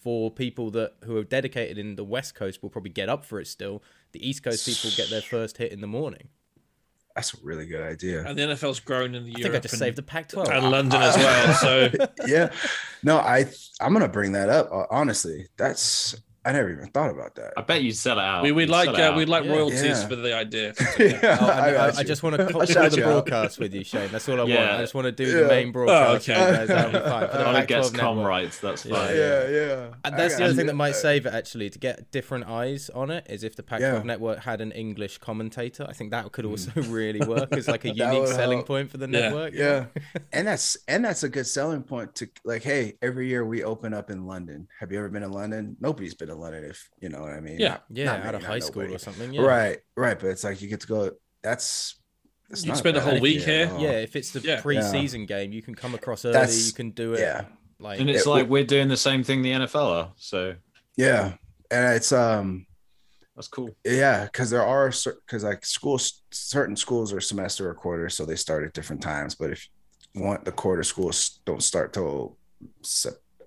[0.02, 3.40] for people that who are dedicated in the West Coast will probably get up for
[3.40, 3.82] it still
[4.12, 6.28] the East Coast people get their first hit in the morning.
[7.14, 8.24] That's a really good idea.
[8.24, 10.70] And the NFL's grown in the I Europe think I just saved the Pac-12 and
[10.70, 11.54] London as well.
[11.54, 11.90] So
[12.26, 12.50] yeah,
[13.02, 13.46] no, I
[13.80, 14.70] I'm gonna bring that up.
[14.72, 17.52] Uh, honestly, that's I never even thought about that.
[17.56, 18.42] I bet you'd sell it out.
[18.42, 19.16] We would You'd like sell it uh, out.
[19.16, 19.52] we'd like Yeah.
[19.52, 20.08] royalties Yeah.
[20.08, 20.74] for the idea.
[20.98, 23.58] yeah, Oh, I, I, got I just want to I'll copy shout the you broadcast
[23.60, 24.10] with you, Shane.
[24.10, 24.52] That's all I want.
[24.52, 25.42] I just want to do Yeah.
[25.42, 26.28] the main broadcast.
[26.28, 26.40] okay.
[26.40, 26.68] with you guys.
[26.68, 27.28] That'll be fine.
[27.28, 28.28] For the Ollie gets Pac-12 com network.
[28.28, 28.58] rights.
[28.58, 28.94] That's Yeah.
[28.96, 29.16] fine.
[29.16, 29.88] Yeah, yeah.
[30.04, 32.46] And that's the got other thing that might Uh, save it actually to get different
[32.48, 34.02] eyes on it is if the Pac-12 Yeah.
[34.02, 35.86] network had an English commentator.
[35.88, 37.98] I think that could also really work as like a Hmm.
[38.14, 38.66] Unique selling help.
[38.66, 39.20] point for the Yeah.
[39.20, 39.54] network.
[39.54, 39.84] Yeah,
[40.32, 43.94] and that's and that's a good selling point to like, hey, every year we open
[43.94, 44.66] up in London.
[44.80, 45.76] Have you ever been in London?
[45.80, 47.58] Nobody's been in London, if you know what I mean.
[47.58, 47.68] Yeah.
[47.68, 48.94] Not- yeah, not out many, of high school nobody.
[48.96, 49.32] or something.
[49.32, 49.42] Yeah.
[49.42, 50.18] Right, right.
[50.18, 51.10] But it's like you get to go.
[51.42, 51.96] That's.
[52.50, 53.72] it's You'd not spend a whole week at here.
[53.78, 54.60] Yeah, if it's the Yeah.
[54.60, 56.32] pre-season game, you can come across early.
[56.34, 57.20] That's- you can do it.
[57.20, 57.44] yeah.
[57.78, 60.12] like And it's Yeah, like we're doing the same thing the NFL are.
[60.16, 60.54] So
[60.96, 61.34] Yeah,
[61.70, 62.66] and it's um
[63.34, 63.70] that's cool.
[63.84, 64.88] yeah because there are
[65.26, 69.34] because like schools certain schools are semester or quarter so they start at different times
[69.34, 69.66] but if
[70.12, 72.36] you want the quarter schools don't start till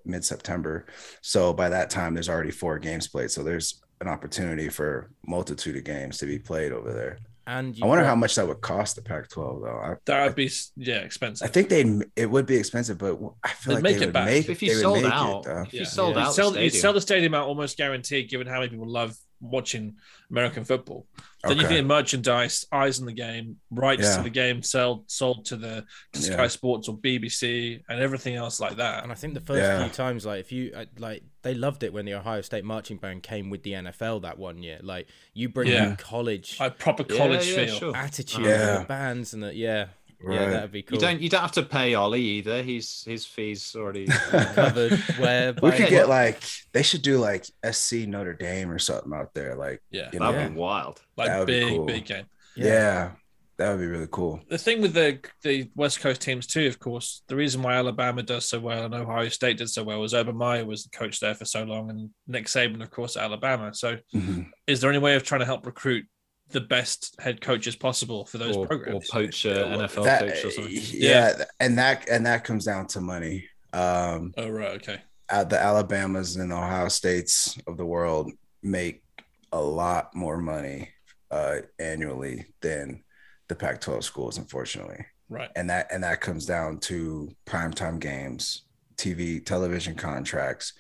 [0.06, 0.86] sep- mid-september
[1.22, 5.76] so by that time there's already four games played so there's an opportunity for multitude
[5.78, 7.18] of games to be played over there
[7.48, 10.26] and i wonder got- how much that would cost the pac 12 though i, That
[10.26, 11.48] would be yeah expensive.
[11.48, 14.08] I think they it would be expensive but i feel They'd like make they it
[14.08, 14.26] would back.
[14.26, 15.62] make If they you sold make it, out, though.
[15.62, 15.86] if you Yeah.
[15.86, 18.70] sold You'd out, sell, the you'd sell the stadium out almost guaranteed, given how many
[18.70, 19.16] people love
[19.50, 19.96] watching
[20.30, 21.06] American football.
[21.44, 21.76] Then you Okay.
[21.76, 24.18] think merchandise, eyes in the game, rights Yeah.
[24.18, 26.48] to the game, sold sold to the to Sky Yeah.
[26.48, 29.04] Sports or BBC and everything else like that.
[29.04, 29.84] And I think the first Yeah.
[29.84, 32.98] few times, like if you uh, like, they loved it when the Ohio State marching
[32.98, 34.80] band came with the NFL that one year.
[34.82, 35.90] Like you bring Yeah.
[35.90, 37.76] in college A proper college yeah, feel.
[37.80, 37.96] sure.
[37.96, 38.76] attitude, Yeah.
[38.78, 39.56] and the bands, and that.
[39.56, 39.88] Yeah,
[40.34, 40.96] yeah, that'd be cool.
[40.98, 42.64] You don't you don't have to pay Ollie either.
[42.64, 44.06] He's his fees already.
[44.56, 46.42] covered where we could get like
[46.74, 50.32] they should do like sc notre dame or something out there like Yeah, you know
[50.32, 51.02] That'd be wild.
[51.18, 51.86] like that would big cool.
[51.86, 52.26] big game.
[52.56, 53.12] Yeah.
[53.58, 54.42] that would be really cool.
[54.50, 58.22] the thing with the the West Coast teams too, of course, the reason why Alabama
[58.24, 61.20] does so well and Ohio State did so well was Urban Meyer was the coach
[61.20, 63.74] there for so long, and Nick Saban, of course, at Alabama.
[63.74, 64.50] So, Mhm.
[64.68, 66.06] is there any way of trying to help recruit
[66.52, 69.10] the best head coaches possible for those Or, or programs?
[69.10, 70.74] poach a NFL That- coach or something.
[70.92, 73.48] yeah, and that and that comes down to money.
[73.74, 78.32] Um, oh right, okay, uh, the Alabamas and Ohio States of the world
[78.64, 79.04] make
[79.52, 80.90] a lot more money
[81.32, 83.04] uh, annually than
[83.48, 85.06] the Pac-12 schools, unfortunately.
[85.30, 88.64] right, and that and that comes down to primetime games,
[88.98, 90.74] TV, television contracts,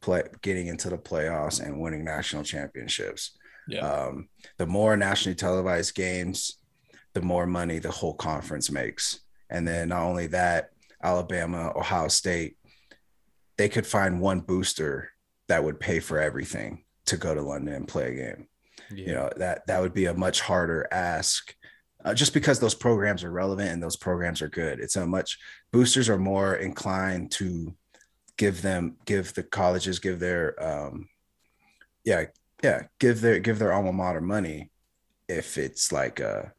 [0.00, 3.36] play getting into the playoffs and winning national championships.
[3.68, 6.56] Yeah, Um, the more nationally televised games,
[7.14, 9.20] the more money the whole conference makes.
[9.50, 10.70] And then not only that,
[11.02, 12.56] Alabama, Ohio State,
[13.56, 15.10] they could find one booster
[15.48, 18.48] that would pay for everything to go to London and play a game
[18.90, 19.06] Yeah.
[19.06, 21.54] you know that that would be a much harder ask
[22.04, 25.38] uh, just because those programs are relevant and those programs are good it's a much
[25.72, 27.74] boosters are more inclined to
[28.36, 31.08] give them give the colleges give their um
[32.04, 32.24] yeah
[32.62, 34.70] yeah give their give their alma mater money
[35.28, 36.52] if it's like a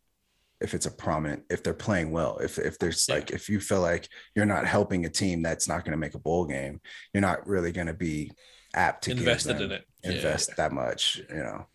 [0.61, 3.15] if it's a prominent if they're playing well if if there's Yeah.
[3.15, 6.15] like if you feel like you're not helping a team that's not going to make
[6.15, 6.81] a bowl game
[7.13, 8.31] you're not really going to be
[8.73, 9.85] apt to invested in it.
[10.03, 10.55] Invest yeah.
[10.57, 11.65] that much, you know.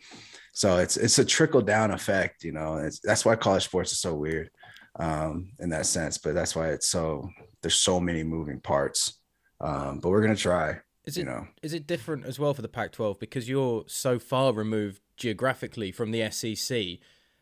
[0.52, 2.76] So it's it's a trickle down effect, you know.
[2.76, 4.50] It's that's why college sports is so weird
[4.98, 6.18] um, in that sense.
[6.18, 7.28] But that's why it's so
[7.60, 9.18] there's so many moving parts.
[9.60, 11.48] Um, but we're gonna try, Is you it know.
[11.62, 16.10] is it different as well for the Pac-12 because you're so far removed geographically from
[16.10, 16.98] the SEC?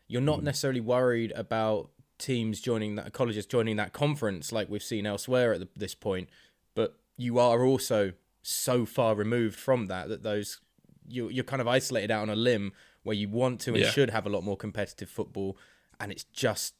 [0.07, 0.43] You're not Mm.
[0.43, 5.59] necessarily worried about teams joining that colleges joining that conference like we've seen elsewhere at
[5.59, 6.29] the, this point,
[6.75, 10.59] but you are also so far removed from that that those
[11.07, 12.71] you you're kind of isolated out on a limb
[13.03, 13.89] where you want to and Yeah.
[13.89, 15.57] should have a lot more competitive football,
[15.99, 16.75] and it's just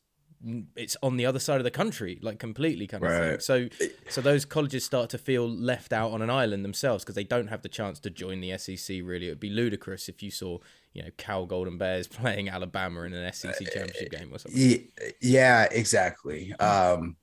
[0.76, 3.40] it's on the other side of the country, like completely kind of thing.
[3.40, 3.70] So,
[4.10, 7.48] so those colleges start to feel left out on an island themselves because they don't
[7.48, 8.98] have the chance to join the SEC.
[9.03, 10.57] Really, it would be ludicrous if you saw,
[10.94, 14.88] you know, Cal Golden Bears playing Alabama in an SEC championship game or something.
[15.22, 16.53] Yeah, exactly.
[16.53, 17.15] Um,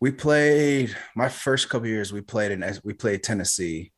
[0.00, 2.12] we played my first couple years.
[2.12, 3.92] We played in we played Tennessee,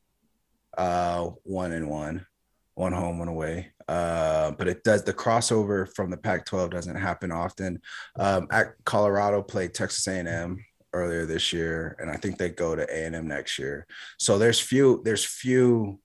[0.76, 2.26] uh, one and one,
[2.74, 3.72] one home, one away.
[3.90, 7.82] Uh, but it does the crossover from the Pac-12 doesn't happen often.
[8.16, 12.84] Um, at Colorado played Texas A&M earlier this year, and I think they go to
[12.84, 13.88] A&M next year.
[14.16, 15.98] So there's few there's few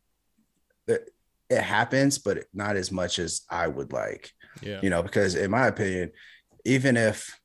[0.88, 1.02] that
[1.48, 4.32] it happens, but not as much as I would like
[4.64, 6.12] Yeah, you know, because in my opinion,
[6.66, 7.40] even if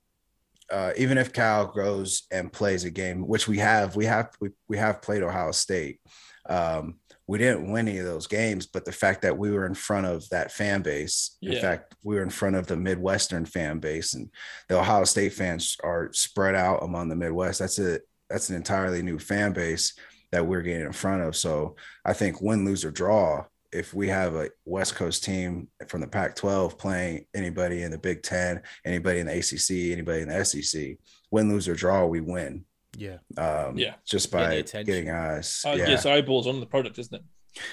[0.72, 4.52] uh, even if Cal goes and plays a game, which we have, we have we,
[4.70, 6.00] we have played Ohio State.
[6.48, 6.99] Um,
[7.30, 10.04] we didn't win any of those games, but the fact that we were in front
[10.04, 14.14] of that fan base, in fact, we were in front of the Midwestern fan base,
[14.14, 14.28] and
[14.68, 17.60] the Ohio State fans are spread out among the Midwest.
[17.60, 19.94] That's a that's an entirely new fan base.
[20.32, 21.36] that we're getting in front of.
[21.36, 26.00] So I think win, lose, or draw, if we have a West Coast team from
[26.00, 30.28] the Pac 12 playing anybody in the Big Ten, anybody in the ACC, anybody in
[30.28, 30.96] the SEC,
[31.30, 32.64] win, lose, or draw, we win.
[33.00, 33.16] Yeah.
[33.38, 33.94] Um, Yeah.
[34.04, 34.84] Just by attention.
[34.84, 35.62] getting eyes.
[35.66, 35.88] Uh, yeah.
[35.88, 37.22] Yes, eyeballs on the product, isn't it?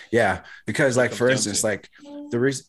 [0.09, 1.89] Yeah, because like for instance, like
[2.31, 2.65] the reason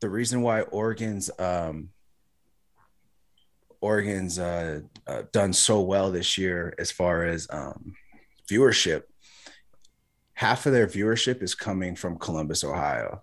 [0.00, 1.90] the reason why Oregon's um
[3.80, 7.94] Oregon's uh, uh done so well this year as far as um
[8.50, 9.02] viewership,
[10.34, 13.22] half of their viewership is coming from Columbus, Ohio,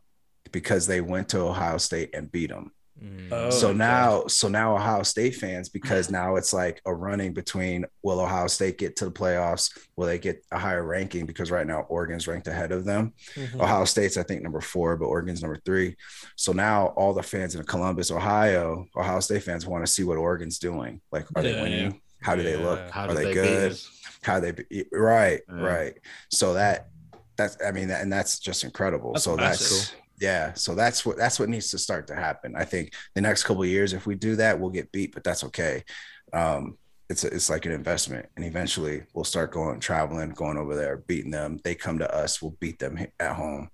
[0.51, 2.71] because they went to Ohio State and beat them.
[3.03, 3.27] Mm.
[3.31, 3.77] Oh, so okay.
[3.77, 8.47] now, so now Ohio State fans, because now it's like a running between will Ohio
[8.47, 9.69] State get to the playoffs?
[9.95, 11.25] Will they get a higher ranking?
[11.25, 13.13] Because right now Oregon's ranked ahead of them.
[13.35, 13.59] Mhm.
[13.59, 15.95] Ohio State's, I think, number four, but Oregon's number three.
[16.37, 20.17] So now all the fans in Columbus, Ohio, Ohio State fans want to see what
[20.17, 21.01] Oregon's doing.
[21.11, 22.01] Like, are they Yeah, winning?
[22.21, 22.89] How do they look?
[22.89, 23.71] How are they, they, good?
[23.71, 23.87] beat?
[24.21, 25.55] How they be right, Yeah.
[25.61, 25.93] right.
[26.29, 26.87] So that
[27.35, 29.11] that's I mean, and that's just incredible.
[29.13, 29.69] That's so massive.
[29.69, 30.53] that's yeah.
[30.53, 32.55] So that's what that's what needs to start to happen.
[32.55, 35.23] I think the next couple of years, if we do that, we'll get beat, but
[35.23, 35.83] that's okay.
[36.31, 36.77] Um,
[37.09, 41.31] it's it's like an investment, and eventually we'll start going traveling, going over there, beating
[41.31, 41.59] them.
[41.63, 43.69] They come to us, we'll beat them at home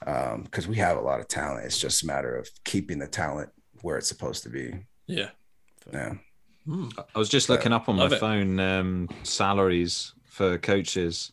[0.00, 1.66] because we have a lot of talent.
[1.66, 3.50] It's just a matter of keeping the talent
[3.82, 4.72] where it's supposed to be.
[5.06, 5.30] Yeah.
[5.92, 6.14] Yeah.
[6.64, 6.88] Hmm.
[6.96, 8.18] I was just looking up on my it.
[8.18, 11.32] phone um, salaries for coaches.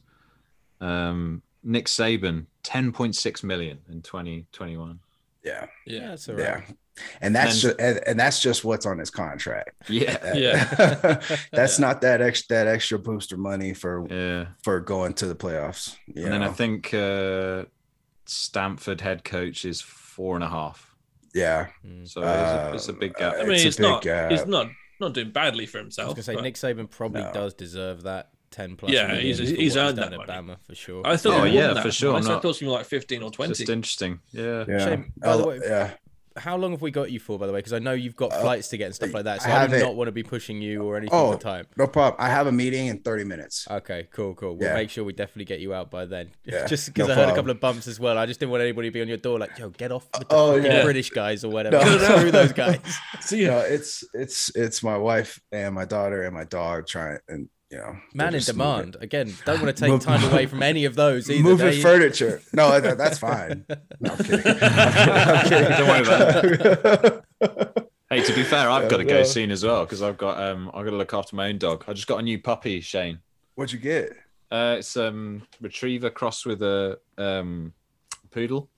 [0.82, 5.00] Um, Nick Saban, 10.6 million in 2021.
[5.44, 5.68] Yeah.
[5.86, 6.08] Yeah, Yeah.
[6.10, 6.44] that's all right.
[6.44, 6.62] Yeah.
[7.22, 9.70] And that's then- just and, and that's just what's on his contract.
[9.88, 10.18] Yeah.
[10.36, 11.22] Yeah.
[11.52, 14.48] that's not that extra that extra booster money for Yeah.
[14.64, 15.96] for going to the playoffs.
[16.14, 17.66] You And then I think uh,
[18.26, 20.96] Stanford head coach is four and a half.
[21.34, 22.08] yeah, Mm.
[22.08, 23.36] So it's, a, it's a big gap.
[23.36, 24.02] I Uh, mean, It's a it's, big not.
[24.02, 24.32] gap.
[24.32, 24.68] He's not
[25.00, 26.08] not doing badly for himself.
[26.08, 26.38] I was himself.
[26.44, 27.32] gonna say but Nick Saban probably No.
[27.32, 28.92] does deserve that ten plus.
[28.92, 30.28] Yeah, million he's- he's earned done that at.
[30.28, 31.06] Bama for sure.
[31.06, 31.42] I thought.
[31.42, 31.84] Oh, yeah, that.
[31.84, 33.54] for sure, I I'm thought not- it was like fifteen or twenty.
[33.54, 34.20] Just interesting.
[34.32, 34.66] Yeah.
[34.68, 34.78] yeah.
[34.80, 35.14] Shame.
[35.18, 35.92] By the Oh, way- yeah.
[36.40, 37.58] How long have we got you for, by the way?
[37.58, 39.42] Because I know you've got Uh, flights to get and stuff like that.
[39.42, 39.80] So I I, have do it.
[39.80, 41.32] not want to be pushing you or anything Oh.
[41.32, 41.66] for time.
[41.78, 42.16] No problem.
[42.24, 43.68] I have a meeting in 30 minutes.
[43.72, 44.56] Okay, cool, cool.
[44.56, 44.76] We'll Yeah.
[44.76, 46.30] make sure we definitely get you out by then.
[46.46, 48.20] Yeah, just because no I heard a couple of bumps as well.
[48.20, 50.30] I just didn't want anybody to be on your door like, yo, get off with
[50.30, 50.84] the Oh, fucking yeah.
[50.84, 51.84] British guys or whatever.
[51.84, 51.98] No.
[52.20, 52.82] Screw those guys.
[53.20, 53.54] See ya.
[53.54, 57.78] No, it's it's it's my wife and my daughter and my dog trying and you
[57.78, 58.68] know Man in demand.
[58.68, 61.44] moving- moving- Again, don't want to take Move- time away from any of those either.
[61.44, 62.42] moving They- furniture.
[62.54, 63.66] No, that, that's fine.
[64.00, 64.40] No, I'm kidding.
[64.62, 65.70] I'm kidding.
[65.78, 67.24] Don't worry about
[68.10, 69.24] Hey, to be fair, I've Yeah, got to go no.
[69.24, 71.84] soon as well because I've got um I've got to look after my own dog.
[71.88, 73.20] I just got a new puppy, Shane.
[73.56, 74.14] What'd you get?
[74.50, 77.74] Uh, it's um retriever crossed with a um
[78.32, 78.70] poodle.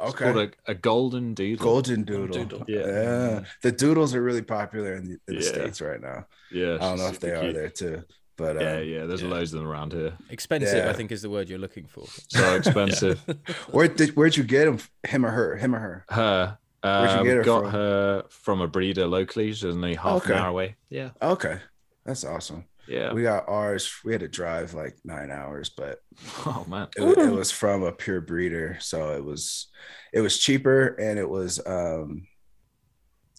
[0.00, 0.32] It's Okay.
[0.32, 1.62] called a, a golden doodle.
[1.64, 2.44] Golden doodle.
[2.46, 2.64] Doodle.
[2.66, 2.80] Yeah.
[2.86, 3.40] Yeah.
[3.62, 5.48] The doodles are really popular in the, in the Yeah.
[5.48, 6.26] States right now.
[6.50, 6.74] Yeah.
[6.74, 8.02] I don't know if they super are there too.
[8.36, 9.06] But Yeah, um, yeah.
[9.06, 9.28] There's yeah.
[9.28, 10.12] loads of them around here.
[10.30, 10.90] Expensive, Yeah.
[10.90, 12.04] I think, is the word you're looking for.
[12.28, 13.20] So expensive.
[13.70, 14.78] where did where'd you get him?
[15.06, 15.56] Him or her?
[15.56, 16.04] Him or her?
[16.10, 16.58] her.
[16.82, 17.70] Where'd you Uh, get we her got from?
[17.72, 19.52] her from a breeder locally.
[19.52, 20.32] She's only half Okay.
[20.32, 20.76] an hour away.
[20.90, 21.10] Yeah.
[21.22, 21.58] Okay.
[22.04, 22.64] That's awesome.
[22.86, 23.14] Yeah.
[23.14, 23.90] We got ours.
[24.04, 26.00] We had to drive like nine hours, but
[26.44, 26.88] Oh man.
[26.96, 29.68] it, it was from a pure breeder so it was
[30.12, 32.26] it was cheaper and it was um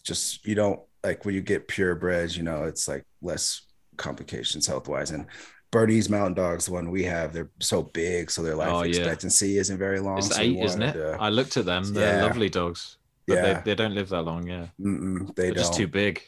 [0.04, 3.62] just you don't like when you get purebreds you know it's like less
[3.96, 5.26] complications health wise and
[5.72, 8.88] Bernese mountain dogs the one we have they're so big so their life Oh, yeah.
[8.96, 10.92] expectancy isn't very long It's so eight, isn't it?
[10.92, 11.92] to- I looked at them.
[11.92, 12.24] They're Yeah.
[12.24, 12.98] lovely dogs.
[13.26, 13.42] But Yeah.
[13.54, 14.46] they, they don't live that long.
[14.46, 14.66] Yeah.
[14.80, 16.22] mm-mm, they They're don't just too big.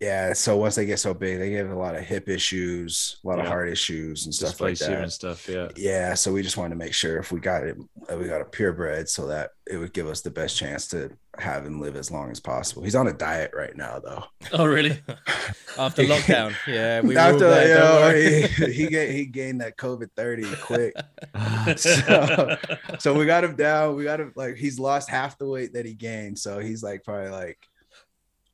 [0.00, 3.28] yeah so once they get so big they get a lot of hip issues a
[3.28, 5.48] lot of heart issues and stuff like that and stuff.
[5.48, 5.68] Yeah.
[5.76, 7.76] yeah so we just wanted to make sure if we got it
[8.08, 11.10] that we got a purebred so that it would give us the best chance to
[11.40, 14.64] have him live as long as possible he's on a diet right now though Oh,
[14.66, 15.00] really?
[15.78, 19.76] After lockdown, yeah, we were after there, you know, he, he, ga- he gained that
[19.76, 20.94] covid 30 quick
[21.76, 22.56] so,
[23.00, 25.84] so we got him down we got him like he's lost half the weight that
[25.86, 27.58] he gained so he's like probably like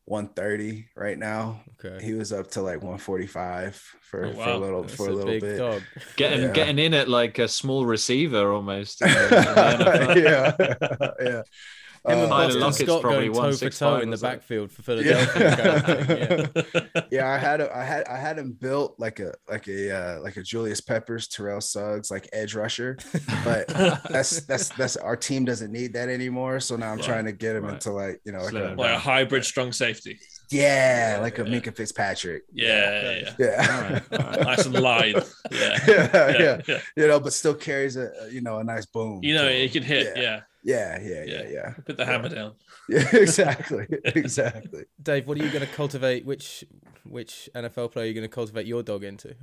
[0.07, 2.05] 130 right now Okay.
[2.05, 5.15] he was up to like 145 for, Oh, for a little That's for a a
[5.15, 5.83] little bit dog.
[6.17, 6.53] getting Yeah.
[6.53, 9.03] getting in at like a small receiver almost.
[9.03, 11.21] in the- in the NFL.
[11.21, 11.43] yeah, yeah.
[12.07, 14.73] Him and Uh, Tyler Boston Lockett's Scott probably going toe for toe in the backfield
[14.73, 15.57] for Philadelphia.
[15.57, 17.03] kind of yeah.
[17.11, 20.21] yeah, I had a, I had I had him built like a like a uh,
[20.21, 22.97] like a Julius Peppers, Terrell Suggs, like edge rusher,
[23.45, 23.67] but
[24.09, 26.59] that's that's that's our team doesn't need that anymore.
[26.61, 27.75] So now I'm Right, trying to get him right.
[27.75, 30.19] into like you know like Slim a, like a hybrid strong safety.
[30.51, 31.61] yeah like a Yeah.
[31.61, 32.45] Minkah Fitzpatrick.
[32.53, 33.35] Yeah, yeah.
[33.39, 33.67] Yeah.
[33.71, 34.41] All right, all right.
[34.41, 35.17] Nice and light.
[35.53, 35.79] Yeah.
[35.87, 36.81] yeah, yeah, yeah.
[36.97, 39.21] you know, but still carries a a, you know a nice boom.
[39.23, 39.63] You know, to him.
[39.65, 40.17] it can hit.
[40.17, 40.41] Yeah.
[40.63, 41.49] Yeah, yeah, yeah, Yeah.
[41.51, 41.71] yeah.
[41.87, 42.53] Put the hammer down.
[42.89, 44.85] Yeah, exactly, exactly.
[45.03, 46.25] Dave, what are you going to cultivate?
[46.27, 46.65] Which
[47.05, 49.35] which NFL player are you going to cultivate your dog into?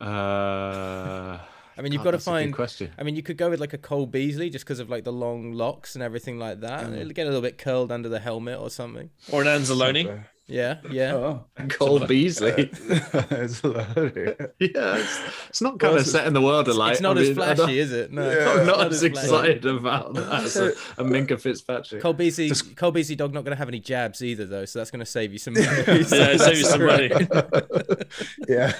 [0.00, 1.38] Uh,
[1.78, 2.54] I mean, you've God, got to that's a good find.
[2.54, 2.90] question.
[2.98, 5.12] I mean, you could go with like a Cole Beasley just because of like the
[5.12, 6.84] long locks and everything like that.
[6.84, 9.10] and It'll get a little bit curled under the helmet or something.
[9.30, 10.24] Or an Anzalone.
[10.50, 11.14] Yeah, yeah.
[11.14, 12.70] Oh, Cole Beasley.
[12.72, 14.36] it's loaded.
[14.58, 16.92] yeah, it's, it's not kind of setting the world alight.
[16.92, 18.10] it's not I as mean, flashy, is it?
[18.12, 18.50] No, Yeah.
[18.50, 19.06] I'm it's not as flashy.
[19.06, 20.68] excited about that as a,
[20.98, 22.02] a Minkah Fitzpatrick.
[22.02, 24.90] Cole Beasley, Cole Beasley dog not going to have any jabs either, though, so that's
[24.90, 25.66] going to save you some money.
[25.66, 26.02] Yeah,
[26.36, 27.10] save you some money.
[28.48, 28.72] yeah,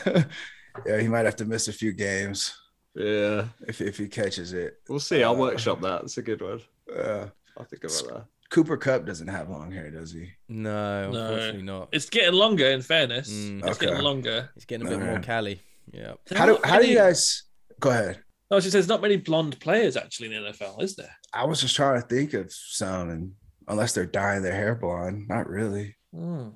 [0.86, 1.00] yeah.
[1.00, 2.52] He might have to miss a few games
[2.94, 4.78] Yeah, if if he catches it.
[4.88, 5.22] we'll see.
[5.22, 6.02] I'll uh, workshop that.
[6.02, 6.60] It's a good one.
[6.92, 7.26] Yeah,
[7.56, 8.24] I'll think about that.
[8.50, 10.28] Cooper Kupp doesn't have long hair, does he?
[10.48, 11.20] No, No.
[11.22, 11.88] unfortunately not.
[11.92, 12.66] It's getting longer.
[12.66, 13.64] In fairness, Mm.
[13.66, 14.50] it's getting longer.
[14.56, 15.22] It's getting a bit more Okay.
[15.22, 15.62] Cali.
[15.92, 16.14] Yeah.
[16.34, 17.44] How do how do you guys?
[17.78, 18.22] Go ahead.
[18.50, 21.14] No, she says not many blonde players actually in the NFL, is there?
[21.32, 23.32] I was just trying to think of some, and
[23.68, 25.94] unless they're dyeing their hair blonde, not really.
[26.12, 26.48] Hmm.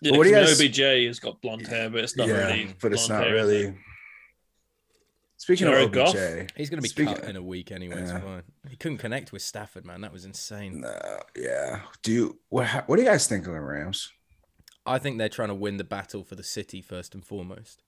[0.00, 2.74] Yeah, what do you guys- OBJ has got blonde hair, but it's not yeah, really.
[2.80, 3.78] but it's not hair, is really.
[5.52, 5.56] It?
[5.56, 6.14] Speaking Jared of Goff?
[6.14, 8.02] OBJ, He's going to be Speaking- cut in a week anyway.
[8.04, 8.20] Yeah.
[8.20, 8.42] fine.
[8.68, 10.00] He couldn't connect with Stafford, man.
[10.02, 10.80] That was insane.
[10.80, 11.80] no, yeah.
[12.02, 12.88] Do you what?
[12.88, 14.12] What do you guys think of the Rams?
[14.86, 17.82] I think they're trying to win the battle for the city first and foremost.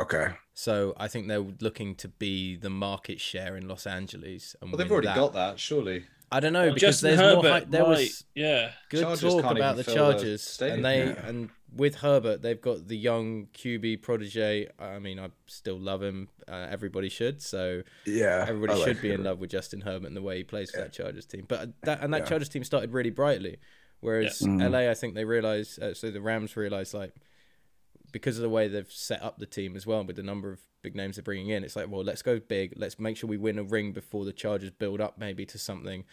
[0.00, 4.56] Okay, So I think they're looking to be the market share in Los Angeles.
[4.60, 5.14] And Well, they've already that.
[5.16, 6.06] got that, surely.
[6.32, 7.52] I don't know Well, because Justin there's Herbert more.
[7.52, 7.70] Hype.
[7.70, 8.72] There might- was yeah.
[8.90, 11.26] good Chargers talk about the fill the Chargers, and they Yeah.
[11.28, 14.68] and with Herbert, they've got the young QB protege.
[14.78, 16.28] I mean, I still love him.
[16.46, 17.42] Uh, everybody should.
[17.42, 18.44] So yeah.
[18.48, 20.70] everybody I should like be in love with Justin Herbert and the way he plays
[20.70, 20.84] for Yeah.
[20.84, 21.44] that Chargers team.
[21.48, 22.26] But that and that Yeah.
[22.26, 23.58] Chargers team started really brightly,
[24.00, 24.48] whereas Yeah.
[24.48, 24.62] Mhm.
[24.70, 25.82] LA, I think they realized.
[25.82, 27.12] Uh, so the Rams realized like
[28.12, 30.60] because of the way they've set up the team as well with the number of
[30.82, 32.72] big names they're bringing in, it's like, well, let's go big.
[32.76, 36.04] Let's make sure we win a ring before the Chargers build up maybe to something.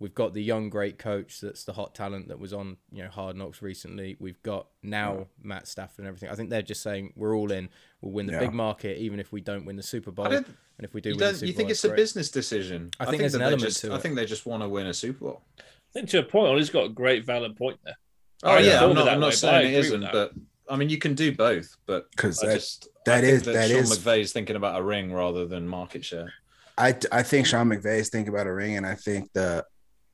[0.00, 3.10] We've got the young great coach that's the hot talent that was on you know
[3.10, 4.16] Hard Knocks recently.
[4.18, 6.30] We've got now Matt Stafford and everything.
[6.30, 7.68] I think they're just saying we're all in.
[8.00, 8.40] We'll win the Yeah.
[8.40, 10.26] big market even if we don't win the Super Bowl.
[10.26, 10.46] And
[10.78, 11.96] if we do You, win the Super you think that's it's a great.
[11.98, 12.90] business decision?
[12.98, 14.86] I think there's an they element just, to I think they just want to win
[14.86, 15.42] a Super Bowl.
[15.58, 15.62] I
[15.92, 17.96] think to a point, he's got a great valid point there.
[18.42, 20.32] Oh I yeah, I'm not, I'm not but I saying it agree with isn't, but
[20.70, 21.76] I mean you can do both.
[21.84, 24.56] But because I that just that I think is- that, that Sean is- McVay's thinking
[24.56, 26.32] about a ring rather than market share.
[26.78, 29.66] I I think Sean McVay is thinking about a ring, and I think the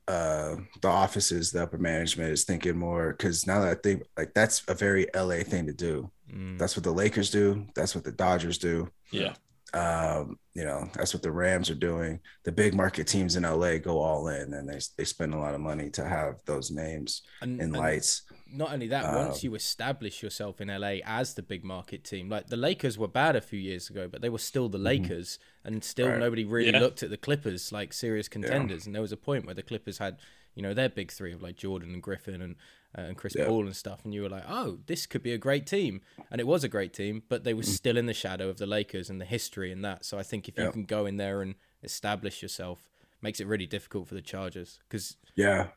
[0.07, 4.33] uh the offices, the upper management is thinking more because now that I think like
[4.33, 6.09] that's a very LA thing to do.
[6.31, 6.57] Mm.
[6.57, 7.65] That's what the Lakers do.
[7.75, 8.89] That's what the Dodgers do.
[9.11, 9.33] Yeah.
[9.73, 12.19] Um, you know, that's what the Rams are doing.
[12.45, 15.53] The big market teams in LA go all in, and they they spend a lot
[15.53, 18.23] of money to have those names And, in and lights.
[18.51, 22.29] Not only that, Um, once you establish yourself in LA as the big market team,
[22.29, 25.39] like the Lakers were bad a few years ago, but they were still the Lakers,
[25.63, 26.13] and still Mm-hmm.
[26.13, 26.19] Right.
[26.19, 26.79] nobody really Yeah.
[26.79, 28.85] looked at the Clippers like serious contenders.
[28.85, 30.17] And there was a point where the Clippers had,
[30.55, 32.55] you know, their big three of like Jordan and Griffin and
[32.97, 33.45] uh, and Chris Yeah.
[33.45, 36.01] Paul and stuff, and you were like, oh, this could be a great team,
[36.31, 37.75] and it was a great team, but they were Mm.
[37.75, 40.05] still in the shadow of the Lakers and the history and that.
[40.05, 42.89] So I think if you can go in there and establish yourself,
[43.21, 45.67] makes it really difficult for the Chargers because Yeah,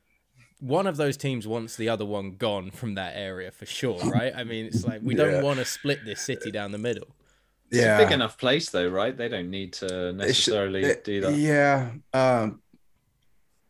[0.61, 4.33] one of those teams wants the other one gone from that area for sure, right?
[4.35, 5.25] I mean, it's like we Yeah.
[5.25, 7.09] don't want to split this city down the middle.
[7.71, 7.99] It's yeah.
[7.99, 9.17] a big enough place though, right?
[9.17, 11.35] They don't need to It should- necessarily it- do that.
[11.35, 11.91] Yeah.
[12.13, 12.63] Um,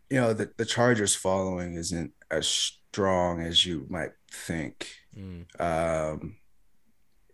[0.08, 4.88] you know, the, the Chargers following isn't as strong as you might think.
[5.16, 5.44] Mm.
[5.60, 6.36] Um,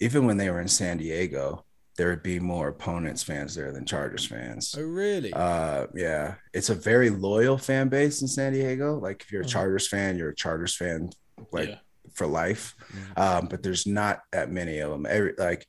[0.00, 1.64] even when they were in San Diego,
[1.97, 4.74] there would be more opponents fans there than Chargers fans.
[4.78, 5.32] Oh, really?
[5.32, 8.98] Uh, yeah, it's a very loyal fan base in San Diego.
[8.98, 9.51] Like if you're a Mhm.
[9.51, 11.10] Chargers fan, you're a Chargers fan,
[11.52, 11.78] like Yeah.
[12.12, 12.74] for life.
[12.93, 13.18] Mhm.
[13.18, 15.06] Um, but there's not that many of them.
[15.06, 15.66] Every like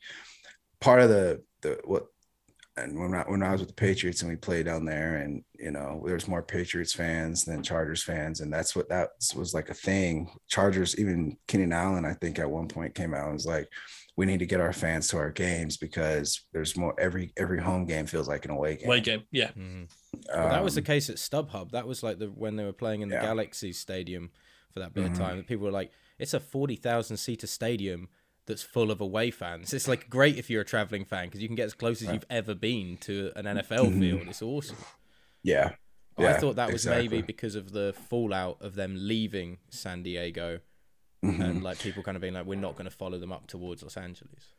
[0.81, 2.07] part of the the what.
[2.79, 5.43] And when I, when I was with the Patriots and we played down there, and
[5.57, 9.69] you know, there's more Patriots fans than Chargers fans, and that's what that was like
[9.69, 10.29] a thing.
[10.47, 13.67] Chargers, even Keenan Allen, I think at one point came out and was like,
[14.17, 16.93] "We need to get our fans to our games because there's more.
[16.99, 19.23] Every every home game feels like an away game." Away game.
[19.31, 19.51] Yeah.
[19.51, 19.89] Mhm.
[20.33, 21.71] Well, that was the Um, case at StubHub.
[21.71, 23.21] That was like the when they were playing in the Yeah.
[23.21, 24.31] Galaxy Stadium
[24.73, 25.11] for that bit Mhm.
[25.11, 25.43] of time.
[25.45, 28.09] People were like, "It's a forty thousand seater stadium
[28.47, 29.73] that's full of away fans.
[29.73, 32.07] It's like great if you're a traveling fan because you can get as close as
[32.07, 32.13] Right.
[32.15, 33.99] you've ever been to an NFL Mhm.
[33.99, 34.27] field.
[34.29, 34.77] It's awesome."
[35.43, 35.75] yeah.
[36.15, 40.61] But I thought that was maybe because of the fallout of them leaving San Diego
[41.25, 41.43] Mhm.
[41.43, 43.81] and like people kind of being like, "We're not going to follow them up towards
[43.83, 44.53] Los Angeles."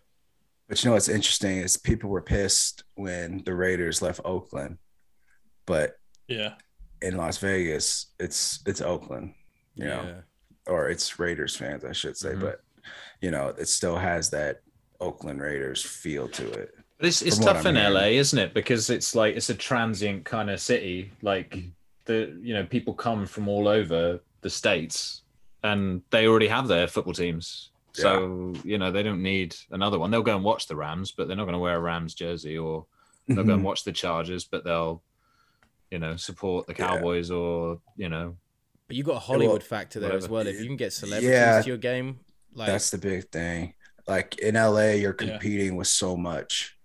[0.68, 4.78] But you know what's interesting is people were pissed when the Raiders left Oakland,
[5.66, 6.54] but Yeah.
[7.00, 9.34] in Las Vegas, it's it's Oakland,
[9.74, 10.22] you know,
[10.66, 12.30] or it's Raiders fans, I should say.
[12.34, 12.40] Mhm.
[12.40, 12.60] But
[13.20, 14.60] you know, it still has that
[15.00, 16.74] Oakland Raiders feel to it.
[16.98, 17.92] But it's it's tough in hearing.
[17.92, 18.52] LA, isn't it?
[18.52, 21.12] Because it's like it's a transient kind of city.
[21.22, 21.68] Like Mm-hmm.
[22.06, 25.22] the you know people come from all over the states,
[25.62, 27.70] and they already have their football teams.
[27.92, 30.10] So you know they don't need another one.
[30.10, 32.56] They'll go and watch the Rams, but they're not going to wear a Rams jersey,
[32.56, 32.86] or
[33.26, 33.66] they'll go and mhm.
[33.66, 35.02] watch the Chargers, but they'll,
[35.90, 36.86] you know, support the Yeah.
[36.86, 38.36] Cowboys or you know.
[38.86, 40.46] But you got a Hollywood well, factor there as well.
[40.46, 41.60] If you can get celebrities Yeah.
[41.60, 42.20] to your game,
[42.54, 43.74] like That's the big thing.
[44.06, 46.77] Like in LA, you're competing with so much.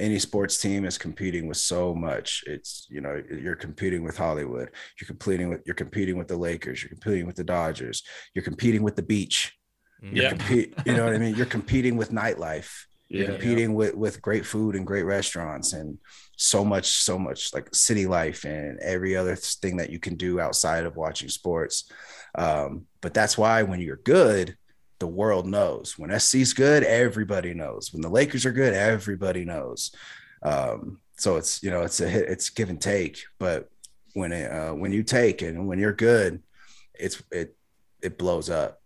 [0.00, 2.42] Any sports team is competing with so much.
[2.46, 4.70] It's you know you're competing with Hollywood.
[4.98, 6.82] You're competing with you're competing with the Lakers.
[6.82, 8.02] You're competing with the Dodgers.
[8.34, 9.56] You're competing with the beach.
[10.02, 10.28] You're Yeah.
[10.30, 10.74] compete.
[10.86, 11.34] You know what I mean?
[11.36, 12.70] You're competing with nightlife.
[13.10, 13.30] You're Yeah.
[13.32, 15.98] competing with with great food and great restaurants and
[16.36, 20.40] so much so much like city life and every other thing that you can do
[20.40, 21.90] outside of watching sports
[22.38, 24.56] um, but that's why when you're good
[25.00, 29.92] the world knows when sc's good everybody knows when the lakers are good everybody knows
[30.42, 33.68] um, so it's you know it's a hit it's give and take but
[34.14, 36.42] when it uh, when you take and when you're good
[36.94, 37.56] it's it
[38.02, 38.80] it blows up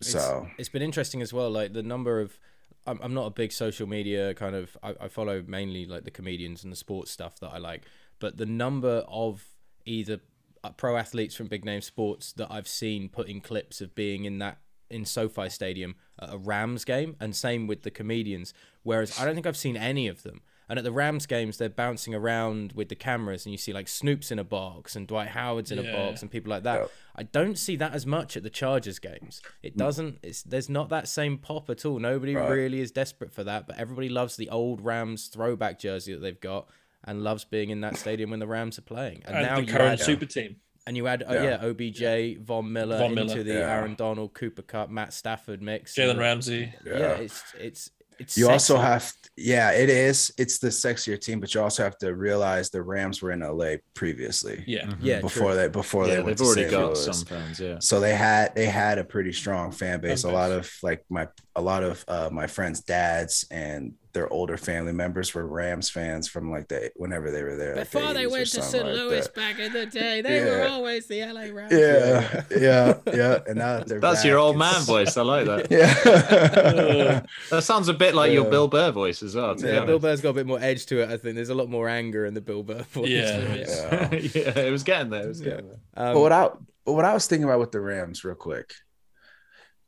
[0.00, 1.50] so it's been interesting as well.
[1.50, 2.38] Like the number of,
[2.86, 4.76] I'm, I'm not a big social media kind of.
[4.82, 7.84] I, I follow mainly like the comedians and the sports stuff that I like,
[8.18, 9.44] but the number of
[9.84, 10.20] either
[10.64, 14.38] uh, pro athletes from big name sports that I've seen putting clips of being in
[14.38, 14.58] that
[14.90, 18.54] in SoFi Stadium at a Rams game, and same with the comedians.
[18.82, 20.42] Whereas I don't think I've seen any of them.
[20.68, 23.86] And at the Rams games, they're bouncing around with the cameras, and you see like
[23.86, 26.80] Snoop's in a box and Dwight Howard's in a box and people like that.
[26.80, 26.90] Yep.
[27.14, 29.40] I don't see that as much at the Chargers games.
[29.62, 29.78] It mm.
[29.78, 30.18] doesn't.
[30.24, 32.00] It's there's not that same pop at all.
[32.00, 32.50] Nobody Right.
[32.50, 36.40] really is desperate for that, but everybody loves the old Rams throwback jersey that they've
[36.40, 36.68] got
[37.04, 39.22] and loves being in that stadium when the Rams are playing.
[39.24, 40.56] And, And now the you current add, super team.
[40.86, 41.42] And you add oh, Yeah.
[41.60, 41.66] yeah.
[41.66, 43.42] OBJ, Von Miller Von into Miller.
[43.42, 43.70] the Yeah.
[43.74, 45.94] Aaron Donald, Cooper Kupp, Matt Stafford mix.
[45.94, 46.72] Jalen Ramsey.
[46.84, 47.12] Yeah, Yeah.
[47.14, 48.38] it's it's it's.
[48.38, 48.86] You also sexy.
[48.86, 50.32] have, yeah, it is.
[50.38, 53.76] It's the sexier team, but you also have to realize the Rams were in LA
[53.94, 54.58] previously.
[54.58, 54.70] Mm-hmm.
[54.70, 54.92] Yeah.
[55.00, 55.56] yeah before true.
[55.56, 56.70] they before Yeah, they went they've to already St.
[56.70, 57.04] got Louis.
[57.04, 57.60] some fans.
[57.60, 57.76] Yeah.
[57.80, 60.22] So they had they had a pretty strong fan base.
[60.22, 61.26] Fan A lot of like my
[61.56, 66.28] a lot of uh, my friends' dads and their older family members were Rams fans
[66.28, 67.76] from like the whenever they were there.
[67.76, 68.84] like the Before they went to something St.
[68.86, 69.34] like Louis that.
[69.34, 71.72] back in the day, they were always the LA Rams.
[71.72, 73.38] Yeah, yeah, yeah.
[73.48, 75.16] And now that they're That's back, your old man voice.
[75.16, 75.70] I like that.
[75.70, 77.22] Yeah.
[77.50, 79.54] That sounds a bit like your Bill Burr voice as well.
[79.58, 80.02] Yeah, Bill honest.
[80.02, 81.10] Burr's got a bit more edge to it.
[81.10, 83.08] I think there's a lot more anger in the Bill Burr voice.
[83.08, 83.54] Yeah, for me.
[83.64, 84.34] there is.
[84.34, 84.42] Yeah.
[84.42, 85.22] yeah, it was getting there.
[85.24, 85.78] It was getting there.
[85.96, 86.48] Um, but what I
[86.84, 88.72] but what I was thinking about with the Rams, real quick.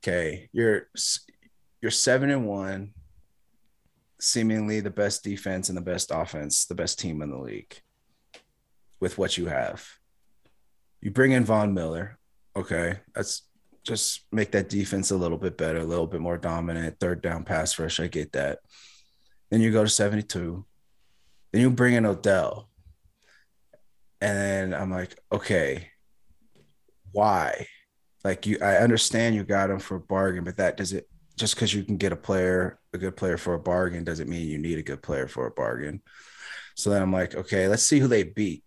[0.03, 1.21] Okay, you're s-
[1.81, 2.93] you're seven and one,
[4.21, 7.81] seemingly the best defense and the best offense, the best team in the league.
[9.01, 9.87] With what you have,
[11.01, 12.19] you bring in Von Miller.
[12.57, 13.43] Okay, that's
[13.85, 16.99] just make that defense a little bit better, a little bit more dominant.
[16.99, 18.59] Third down pass rush, I get that.
[19.51, 20.67] Then you go to seventy two.
[21.53, 22.69] Then you bring in Odell.
[24.21, 25.91] And I'm like, okay,
[27.13, 27.69] why?
[28.25, 31.55] Like you, I understand you got him for a bargain, but that does it just
[31.55, 34.59] because you can get a player, a good player for a bargain, doesn't mean you
[34.59, 36.03] need a good player for a bargain.
[36.77, 38.65] So then I'm like, okay, let's see who they beat.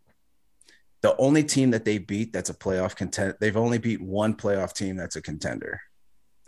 [1.01, 4.73] The only team that they beat that's a playoff contender, they've only beat one playoff
[4.73, 5.81] team that's a contender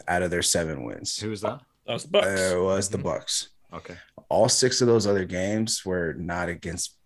[0.08, 1.18] out of their seven wins.
[1.20, 1.60] Who was that?
[1.88, 2.54] That was the Bucs.
[2.54, 3.04] Uh, it was the Mhm.
[3.04, 3.48] Bucs.
[3.74, 3.96] Okay.
[4.30, 6.98] All six of those other games were not against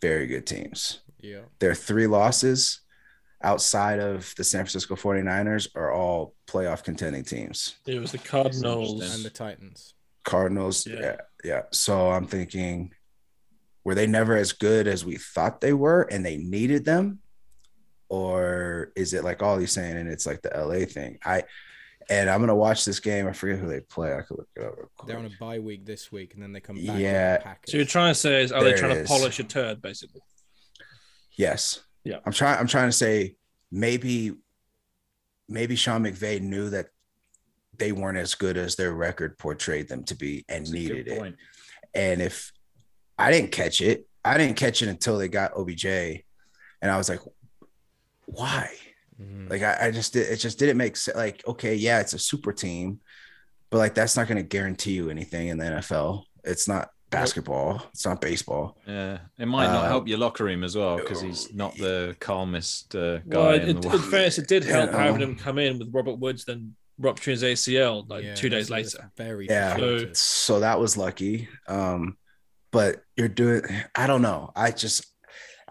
[0.00, 1.40] very good teams yeah.
[1.60, 2.80] their three losses
[3.44, 7.76] outside of the San Francisco 49ers are all playoff contending teams.
[7.86, 9.14] it was the Cardinals.
[9.14, 9.94] And the Titans.
[10.24, 11.00] Cardinals, Yeah.
[11.00, 11.16] yeah.
[11.44, 12.92] yeah, So I'm thinking,
[13.84, 17.18] were they never as good as we thought they were and they needed them?
[18.08, 21.18] Or is it like all he's saying and it's like the LA thing?
[21.24, 21.44] I
[22.10, 23.26] and I'm gonna watch this game.
[23.26, 24.14] I forget who they play.
[24.14, 24.74] I could look it up.
[25.06, 26.98] They're on a bye week this week, and then they come back.
[26.98, 27.38] Yeah.
[27.38, 29.44] the So you're trying to say is are There they it trying to polish a
[29.44, 30.20] turd basically?
[31.36, 31.80] Yes.
[32.04, 32.18] Yeah.
[32.24, 32.58] I'm trying.
[32.58, 33.36] I'm trying to say
[33.72, 34.34] maybe,
[35.48, 36.88] maybe Sean McVay knew that
[37.76, 41.34] they weren't as good as their record portrayed them to be and That's needed it.
[41.94, 42.52] And if
[43.18, 47.08] I didn't catch it, I didn't catch it until they got OBJ, and I was
[47.08, 47.20] like,
[48.26, 48.70] why?
[49.20, 49.50] Mhm.
[49.50, 50.28] Like I, I just did.
[50.30, 51.16] It just didn't make sense.
[51.16, 53.00] Like okay, yeah, it's a super team,
[53.70, 56.24] but like that's not going to guarantee you anything in the NFL.
[56.42, 57.82] It's not basketball.
[57.92, 58.76] It's not baseball.
[58.86, 62.16] Yeah, it might not Uh, help your locker room as well because he's not the
[62.20, 65.02] calmest uh, guy Well, in it, the in fairness, it did help Yeah.
[65.04, 68.70] having him come in with Robert Woods, then rupturing his ACL like Yeah, two days
[68.70, 69.10] later.
[69.16, 69.70] Very Yeah.
[69.76, 70.18] fortuitous.
[70.20, 71.48] so that was lucky.
[71.68, 72.16] Um,
[72.70, 73.62] but you're doing.
[73.94, 74.50] I don't know.
[74.56, 75.06] I just,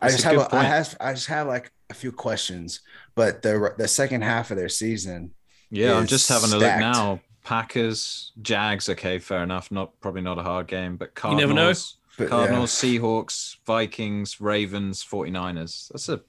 [0.01, 0.37] I just a have.
[0.37, 0.97] good A, I have.
[0.99, 2.79] I just have like a few questions.
[3.15, 5.31] But the the second half of their season,
[5.69, 7.19] Yeah, I'm just having a look now.
[7.43, 9.71] Packers, Jags, okay, fair enough.
[9.71, 11.73] Not probably not a hard game, but You Cardinals, never know.
[12.17, 15.89] but Cardinals, Seahawks, Vikings, Ravens, 49ers.
[15.89, 16.21] That's a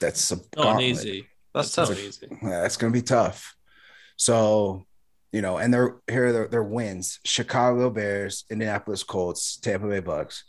[0.00, 0.84] that's a Not an gauntlet.
[0.84, 1.26] easy.
[1.54, 1.98] that's not tough.
[2.00, 2.28] easy.
[2.42, 3.54] Yeah, that's gonna be tough.
[4.16, 4.84] So,
[5.32, 10.00] you know, and they're here are their, their wins: Chicago Bears, Indianapolis Colts, Tampa Bay
[10.00, 10.42] Bucs,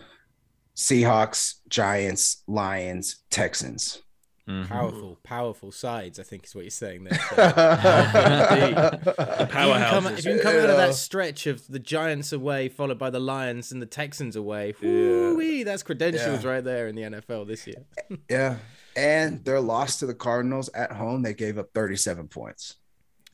[0.76, 4.02] Seahawks, Giants, Lions, Texans.
[4.48, 4.68] Mhm.
[4.68, 6.20] Powerful, powerful sides.
[6.20, 7.20] I think is what you're saying there.
[7.30, 7.36] So.
[7.36, 10.20] The If you can come- powerhouses.
[10.20, 13.20] If you can come out of that stretch of the Giants away, followed by the
[13.20, 16.50] Lions and the Texans away, whoo-wee, that's credentials Yeah.
[16.50, 17.86] right there in the NFL this year.
[18.30, 18.58] yeah,
[18.96, 22.76] and their loss to the Cardinals at home, they gave up 37 points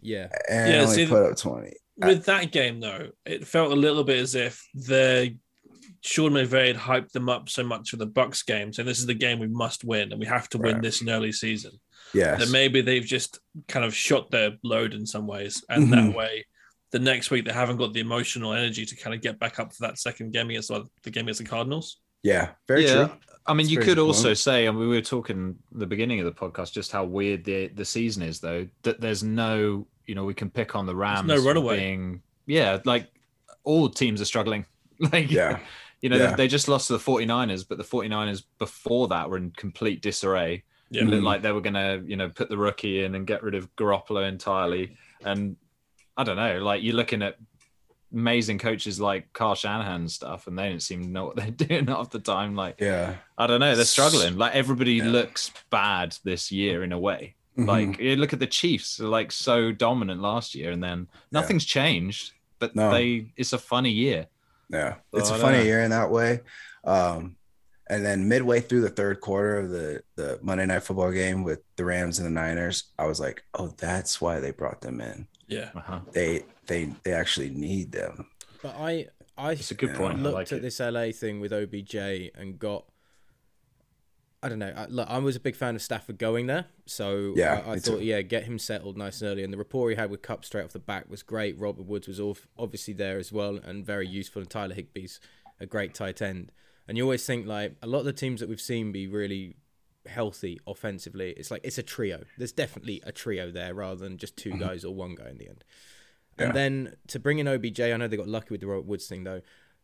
[0.02, 1.74] Yeah, and Yeah, only see, put up 20.
[1.98, 5.36] With that game, though, it felt a little bit as if the
[6.02, 8.74] Sean McVay had hyped them up so much for the Bucs game.
[8.74, 11.10] So this is the game we must win, and we have to win this in
[11.10, 11.72] early season.
[12.14, 15.92] Yeah, That maybe they've just kind of shot their load in some ways, and Mhm.
[15.92, 16.46] that way,
[16.92, 19.74] the next week they haven't got the emotional energy to kind of get back up
[19.74, 21.98] for that second game against well, the game against the Cardinals.
[22.24, 22.94] yeah, very yeah.
[23.08, 23.18] true.
[23.48, 24.38] I mean, That's you could good also point.
[24.40, 27.68] say, and we were talking at the beginning of the podcast, just how weird the
[27.70, 28.68] the season is, though.
[28.84, 31.28] That there's no, you know, we can pick on the Rams.
[31.28, 31.80] no for runaway.
[31.80, 33.08] Being, yeah, like
[33.64, 34.66] all teams are struggling.
[35.12, 35.60] Like, Yeah.
[36.02, 36.32] You know, Yeah.
[36.32, 40.02] they, they just lost to the 49ers, but the 49ers before that were in complete
[40.02, 40.64] disarray.
[40.90, 41.04] Yeah.
[41.04, 41.26] It looked Mhm.
[41.26, 43.74] like they were going to, you know, put the rookie in and get rid of
[43.76, 44.98] Garoppolo entirely.
[45.24, 45.56] And
[46.18, 47.38] I don't know, like you're looking at
[48.14, 51.52] amazing coaches like Kyle Shanahan and stuff, and they didn't seem to know what they're
[51.52, 52.56] doing half the time.
[52.56, 53.16] Like, Yeah.
[53.38, 54.38] I don't know, they're struggling.
[54.38, 55.08] Like everybody Yeah.
[55.10, 57.36] looks bad this year in a way.
[57.58, 57.68] Mhm.
[57.68, 62.34] Like you look at the Chiefs, like so dominant last year, and then nothing's changed.
[62.60, 62.92] But No.
[62.92, 64.28] they, it's a funny year.
[64.72, 66.42] Yeah, it's a funny uh, year in that way.
[66.84, 67.36] Um,
[67.90, 71.60] and then midway through the third quarter of the the Monday Night Football game with
[71.76, 75.28] the Rams and the Niners, I was like, "Oh, that's why they brought them in.
[75.48, 75.72] Yeah.
[75.76, 76.00] Uh-huh.
[76.14, 78.28] They they they actually need them."
[78.64, 79.08] but I
[79.38, 80.20] I It's a good point.
[80.20, 80.62] I looked like at it.
[80.62, 81.96] this LA thing with OBJ
[82.36, 82.86] and got.
[84.44, 84.74] I don't know.
[84.76, 87.80] I, look, I was a big fan of Stafford going there, so Yeah, I, I
[87.80, 88.04] thought, too.
[88.04, 89.44] yeah, get him settled nice and early.
[89.44, 91.60] And the rapport he had with Kupp straight off the back was great.
[91.60, 94.42] Robert Woods was all, obviously there as well and very useful.
[94.42, 95.20] And Tyler Higbee's
[95.60, 96.52] a great tight end.
[96.88, 99.58] And you always think like a lot of the teams that we've seen be really
[100.08, 101.32] healthy offensively.
[101.38, 102.24] It's like it's a trio.
[102.38, 104.60] There's definitely a trio there rather than just 2 mm-hmm.
[104.60, 105.64] guys or one guy in the end.
[106.40, 106.46] Yeah.
[106.46, 109.08] And then to bring in OBJ, I know they got lucky with the Robert Woods
[109.08, 109.42] thing though.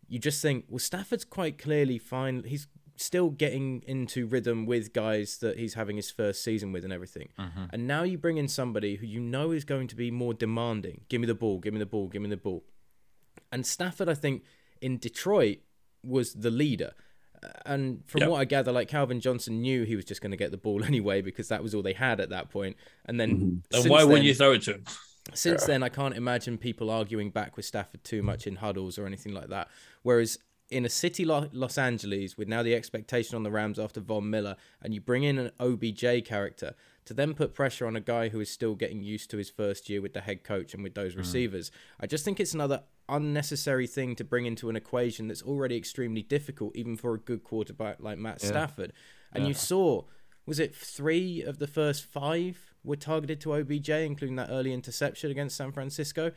[0.09, 2.43] You just think, well, Stafford's quite clearly fine.
[2.43, 2.67] He's
[2.99, 7.29] still getting into rhythm with guys that he's having his first season with and everything.
[7.71, 11.01] And now you bring in somebody who you know is going to be more demanding.
[11.07, 12.63] Give me the ball, give me the ball, give me the ball.
[13.51, 14.43] And Stafford, I think,
[14.81, 15.59] in Detroit
[16.03, 16.93] was the leader.
[17.43, 18.29] Uh, And from Yep.
[18.31, 20.83] what I gather, like Calvin Johnson knew he was just going to get the ball
[20.91, 22.75] anyway because that was all they had at that point.
[23.05, 24.85] And then, And why then, wouldn't you throw it to him?
[25.33, 29.05] since then, I can't imagine people arguing back with Stafford too much in huddles or
[29.05, 29.67] anything like that.
[30.01, 34.01] Whereas in a city like Los Angeles, with now the expectation on the Rams after
[34.01, 36.75] Von Miller, and you bring in an OBJ character
[37.05, 39.89] to then put pressure on a guy who is still getting used to his first
[39.89, 41.19] year with the head coach and with those mm.
[41.19, 45.77] receivers, I just think it's another unnecessary thing to bring into an equation that's already
[45.77, 48.91] extremely difficult, even for a good quarterback like Matt Stafford.
[49.31, 50.03] And you saw,
[50.45, 55.31] was it three of the first five were targeted to OBJ, including that early interception
[55.31, 56.31] against San Francisco?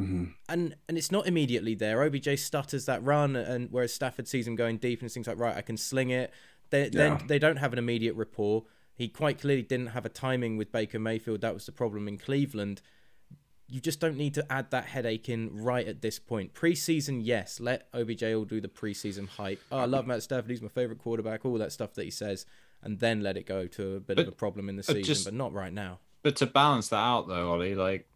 [0.00, 0.24] Mm-hmm.
[0.48, 2.02] and and it's not immediately there.
[2.02, 5.56] OBJ stutters that run, and whereas Stafford sees him going deep and thinks like, right,
[5.56, 6.32] I can sling it.
[6.70, 6.88] They Yeah.
[6.92, 8.64] then they don't have an immediate rapport.
[8.94, 11.40] He quite clearly didn't have a timing with Baker Mayfield.
[11.42, 12.80] That was the problem in Cleveland.
[13.68, 16.52] You just don't need to add that headache in right at this point.
[16.52, 19.62] Preseason, yes, let OBJ all do the preseason hype.
[19.72, 20.50] Oh, I love Matt Stafford.
[20.50, 21.44] He's my favorite quarterback.
[21.46, 22.44] All that stuff that he says,
[22.82, 25.02] and then let it go to a bit of a problem in the uh, season,
[25.04, 26.00] just- but not right now.
[26.22, 28.06] But to balance that out, though, Ollie, like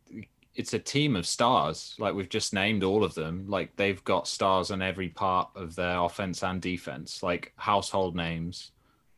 [0.56, 1.94] it's a team of stars.
[1.98, 3.44] Like we've just named all of them.
[3.48, 8.72] Like they've got stars on every part of their offense and defense, like household names.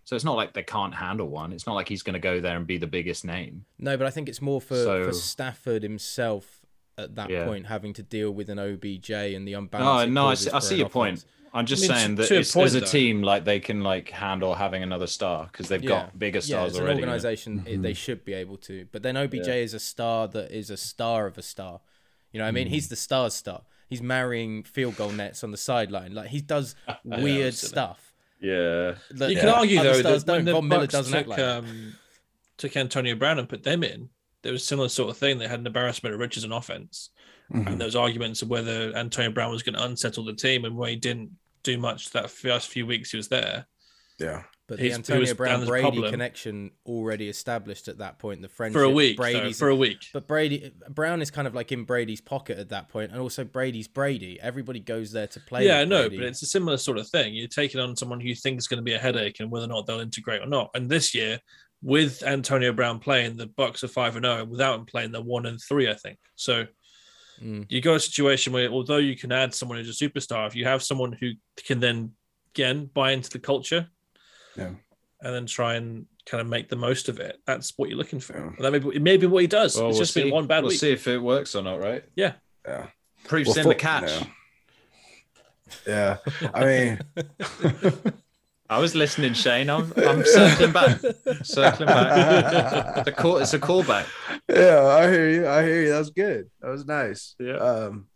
[0.04, 1.52] So it's not like they can't handle one.
[1.52, 3.64] It's not like he's going to go there and be the biggest name.
[3.78, 6.60] No, but I think it's more for, So- for Stafford himself
[6.96, 7.44] at that Yeah.
[7.46, 10.08] point having to deal with an OBJ and the No, unbalance.
[10.08, 11.24] it no, I see, I see your point.
[11.48, 11.58] Offense.
[11.58, 12.86] I'm just I mean, saying that to it's, point, as a though.
[12.86, 16.72] team, like they can like handle having another star because they've got bigger yeah, stars
[16.72, 17.00] as an already.
[17.00, 17.12] you know?
[17.12, 18.86] organization, it- they should be able to.
[18.92, 21.80] But then OBJ is a star that is a star of a star.
[22.32, 22.70] You know, what I mean, Mm.
[22.72, 23.62] he's the star's star.
[23.88, 26.14] He's marrying field goal nets on the sideline.
[26.14, 27.70] Like he does weird silly.
[27.70, 28.12] stuff.
[28.40, 30.44] Yeah, that You can argue other though stars that when don't.
[30.44, 31.94] the Von Miller doesn't took, act like um,
[32.56, 34.10] took Antonio Brown and put them in,
[34.42, 35.38] there was a similar sort of thing.
[35.38, 37.10] They had an embarrassment of riches on offense,
[37.52, 37.66] Mhm.
[37.66, 40.90] and those arguments of whether Antonio Brown was going to unsettle the team, and where
[40.90, 41.30] he didn't
[41.62, 43.66] do much that first few weeks he was there.
[44.18, 44.42] Yeah.
[44.66, 46.10] But the he's- he Antonio was Brown down as a Brady problem.
[46.10, 48.42] connection already established at that point.
[48.42, 50.08] The friendship For a week, though, Brady's for a week.
[50.12, 53.44] But Brady Brown is kind of like in Brady's pocket at that point, and also
[53.44, 54.38] Brady's Brady.
[54.40, 55.64] Everybody goes there to play.
[55.64, 57.32] yeah, I know, but it's a similar sort of thing.
[57.32, 59.64] You're taking on someone who you think is going to be a headache, and whether
[59.64, 60.70] or not they'll integrate or not.
[60.74, 61.40] And this year,
[61.80, 64.44] with Antonio Brown playing, the Bucs are five and zero.
[64.44, 66.18] Without him playing, they're one and three, I think.
[66.34, 66.66] So
[67.42, 67.66] Mm.
[67.68, 70.64] You got a situation where, although you can add someone who's a superstar, if you
[70.64, 72.12] have someone who can then
[72.54, 73.88] again buy into the culture,
[74.56, 74.70] Yeah.
[75.22, 78.20] and then try and kind of make the most of it, that's what you're looking
[78.20, 78.36] for.
[78.36, 78.46] Yeah.
[78.56, 79.76] And that may be, may be what he does.
[79.76, 80.24] Well, it's we'll just see.
[80.24, 80.80] been one bad we'll week.
[80.80, 82.04] see if it works or not, right?
[82.16, 82.32] Yeah,
[82.66, 82.86] Yeah.
[83.24, 84.10] Proofs Well, in fo- the catch.
[85.86, 86.16] Yeah.
[86.40, 86.50] Yeah.
[86.54, 86.98] I mean,
[88.70, 89.70] I was listening, Shane.
[89.70, 91.00] I'm, I'm circling back.
[91.42, 92.96] Circling back.
[92.98, 93.36] It's a call.
[93.38, 94.06] It's a callback.
[94.48, 95.48] yeah, I hear you.
[95.48, 95.88] I hear you.
[95.90, 96.50] That was good.
[96.60, 97.34] That was nice.
[97.38, 97.56] Yeah.
[97.56, 98.08] Um,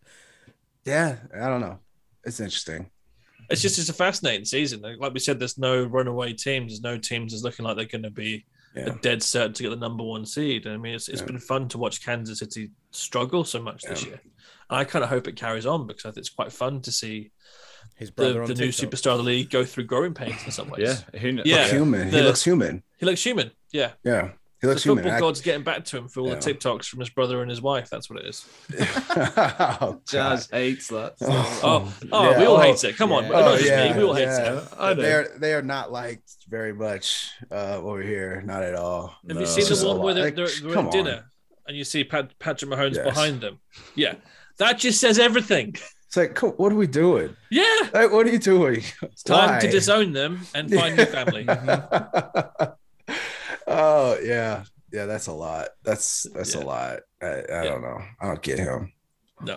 [0.84, 1.78] yeah, I don't know.
[2.24, 2.90] It's interesting.
[3.50, 4.82] it's just it's a fascinating season.
[4.82, 6.72] Like like we said, there's no runaway teams.
[6.72, 8.44] There's no teams that's looking like they're going to be
[8.76, 8.86] Yeah.
[8.86, 10.66] a dead cert to get the number one seed.
[10.66, 11.26] I mean, it's, it's Yeah.
[11.28, 14.20] been fun to watch Kansas City struggle so much this year.
[14.70, 16.92] And I kind of hope it carries on because I think it's quite fun to
[16.92, 17.30] see
[17.96, 20.50] His the, brother on the new superstar of the league go through growing pains in
[20.50, 21.04] some ways.
[21.12, 21.20] Yeah.
[21.20, 21.68] Who kn- Yeah.
[21.68, 22.08] human.
[22.10, 22.82] he looks human.
[22.98, 23.50] He looks human.
[23.72, 23.92] Yeah.
[24.04, 24.30] Yeah.
[24.60, 25.02] He The looks human.
[25.04, 26.36] football I- god's getting back to him for all Yeah.
[26.36, 27.90] the TikToks from his brother and his wife.
[27.90, 28.44] That's what it is.
[29.10, 31.14] oh, Jazz hates that.
[31.20, 32.38] Oh, oh, Yeah.
[32.38, 32.96] we all Oh, hate it.
[32.96, 33.24] Come on.
[33.24, 33.30] yeah.
[33.30, 33.98] Not Oh, just yeah, me.
[33.98, 34.58] We all hate yeah.
[34.58, 34.68] it.
[34.78, 35.02] I know.
[35.02, 38.42] They're they are not liked very much uh, over here.
[38.44, 39.08] Not at all.
[39.28, 39.40] Have No.
[39.40, 41.04] you seen the one where they're, Like, they're, they're come at on.
[41.04, 41.24] dinner
[41.66, 43.04] and you see Pat, Patrick Mahomes Yes.
[43.04, 43.60] behind them?
[43.94, 44.14] Yeah.
[44.58, 45.74] That just says everything.
[46.12, 47.34] It's like, cool, what are we doing?
[47.50, 47.64] Yeah.
[47.94, 48.82] Like, what are you doing?
[49.00, 49.60] It's time Why?
[49.60, 51.46] to disown them and find new family.
[53.66, 55.06] oh yeah, yeah.
[55.06, 55.68] That's a lot.
[55.82, 56.60] That's that's Yeah.
[56.60, 56.98] a lot.
[57.22, 57.64] I, I Yeah.
[57.64, 57.98] don't know.
[58.20, 58.92] I don't get him.
[59.40, 59.56] No.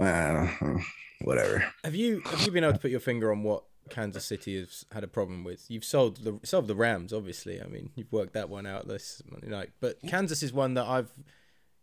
[0.00, 0.46] I.
[0.58, 0.78] Hmm,
[1.20, 1.64] whatever.
[1.84, 4.84] Have you have you been able to put your finger on what Kansas City has
[4.90, 5.70] had a problem with?
[5.70, 7.62] You've sold the solved the Rams, obviously.
[7.62, 9.70] I mean, you've worked that one out this Monday night.
[9.80, 11.12] But Kansas is one that I've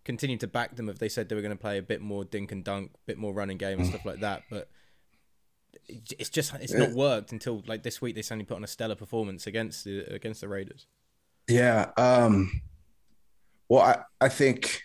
[0.09, 2.25] continued to back them if they said they were going to play a bit more
[2.25, 4.41] dink and dunk, a bit more running game and stuff like that.
[4.49, 4.67] But
[5.87, 8.15] it's just it's not worked until like this week.
[8.15, 10.87] They suddenly put on a stellar performance against the against the Raiders.
[11.47, 11.91] Yeah.
[11.95, 12.59] Um.
[13.69, 14.81] Well, I I think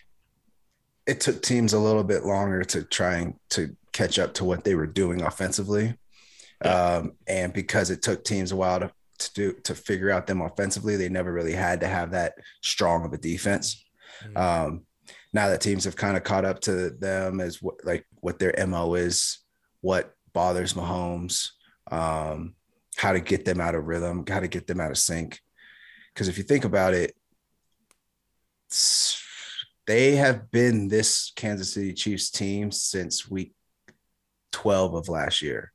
[1.07, 4.63] it took teams a little bit longer to try and to catch up to what
[4.63, 5.97] they were doing offensively.
[6.63, 10.41] Um, and because it took teams a while to, to do to figure out them
[10.41, 13.83] offensively, they never really had to have that strong of a defense.
[14.23, 14.37] Mhm.
[14.37, 14.85] Um,
[15.35, 18.55] now that teams have kind of caught up to them as what like what their
[18.65, 19.39] mo is,
[19.81, 21.49] what bothers Mahomes,
[21.91, 22.55] um,
[22.95, 25.41] how to get them out of rhythm, how to get them out of sync.
[26.13, 27.13] Because if you think about it,
[29.85, 33.53] they have been this Kansas City Chiefs team since week
[34.53, 35.73] 12 of last year.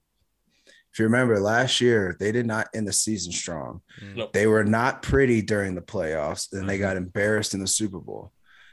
[0.90, 3.82] If you remember last year, they did not end the season strong.
[4.16, 4.32] Nope.
[4.32, 8.32] They were not pretty during the playoffs, and they got embarrassed in the Super Bowl.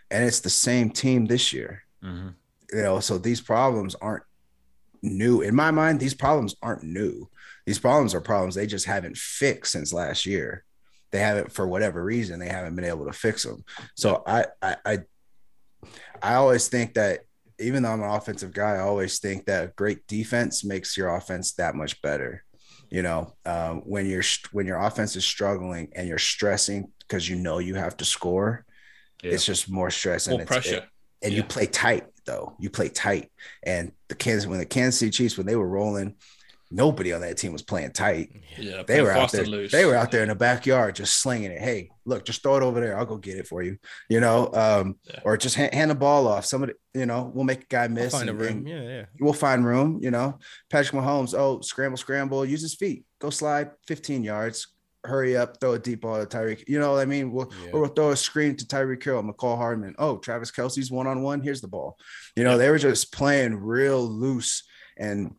[0.09, 1.83] And it's the same team this year.
[2.03, 2.35] Mhm.
[2.71, 4.23] You know, so these problems aren't
[5.01, 5.41] new.
[5.41, 7.29] In my mind, these problems aren't new.
[7.65, 10.63] These problems are problems they just haven't fixed since last year.
[11.11, 13.63] They haven't, for whatever reason, they haven't been able to fix them.
[13.95, 14.99] So I, I, I,
[16.21, 17.21] I always think that
[17.59, 21.15] even though I'm an offensive guy, I always think that a great defense makes your
[21.15, 22.43] offense that much better.
[22.89, 27.35] You know, um, when you're when your offense is struggling and you're stressing because you
[27.35, 28.65] know you have to score,
[29.23, 29.31] Yeah.
[29.31, 30.85] it's just more stress More and it's- pressure.
[31.21, 32.55] and you play tight though.
[32.59, 33.31] You play tight.
[33.63, 36.15] And the Kansas when the Kansas City Chiefs when they were rolling,
[36.69, 38.29] nobody on that team was playing tight.
[38.57, 38.83] Yeah.
[38.85, 39.45] They were out there.
[39.45, 39.71] loose.
[39.71, 41.61] They were out there in the backyard just slinging it.
[41.61, 42.97] Hey, look, just throw it over there.
[42.97, 43.77] I'll go get it for you.
[44.09, 45.21] You know, um, Yeah.
[45.23, 46.45] or just hand, hand the ball off.
[46.45, 48.11] Somebody, you know, we'll make a guy miss.
[48.11, 48.57] Find a room.
[48.57, 49.05] and Yeah, yeah.
[49.21, 49.99] We'll find room.
[50.01, 50.39] You know,
[50.69, 51.33] Patrick Mahomes.
[51.33, 52.43] Oh, scramble, scramble.
[52.45, 53.05] Use his feet.
[53.19, 54.67] Go slide 15 yards.
[55.07, 55.59] Hurry up.
[55.59, 56.67] Throw a deep ball to Tyreek.
[56.67, 57.31] You know what I mean?
[57.31, 57.71] We'll Yeah.
[57.71, 59.95] or we'll throw a screen to Tyreek Hill, Mecole Hardman.
[59.97, 61.41] Oh, Travis Kelce's one on one.
[61.41, 61.97] Here's the ball.
[62.35, 64.63] You know, they were just playing real loose.
[64.97, 65.35] And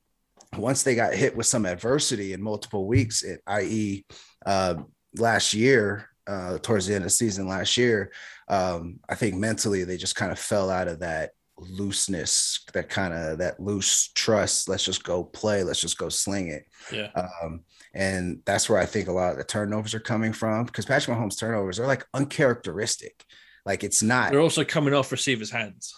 [0.57, 4.05] once they got hit with some adversity in multiple weeks, it, i.e.,
[4.47, 4.77] uh,
[5.16, 8.12] last year, uh, towards the end of the season last year,
[8.49, 13.12] um, I think mentally they just kind of fell out of that looseness, that kind
[13.15, 14.69] of that loose trust.
[14.69, 15.62] Let's just go play.
[15.62, 16.65] Let's just go sling it.
[16.93, 17.11] Yeah.
[17.43, 17.65] Um,
[17.98, 21.16] and that's where I think a lot of the turnovers are coming from because Patrick
[21.18, 23.24] Mahomes' turnovers are like uncharacteristic.
[23.66, 25.92] Like it's not They're also coming off receivers' hands.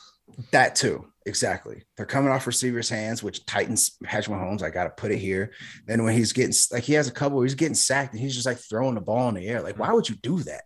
[0.51, 1.06] that too.
[1.27, 1.82] Exactly.
[1.97, 4.62] They're coming off receivers' hands, which tightens Patrick Mahomes.
[4.62, 5.52] I got to put it here.
[5.86, 8.47] Then when he's getting like he has a couple, he's getting sacked and he's just
[8.47, 9.60] like throwing the ball in the air.
[9.60, 10.62] Like, why would you do that?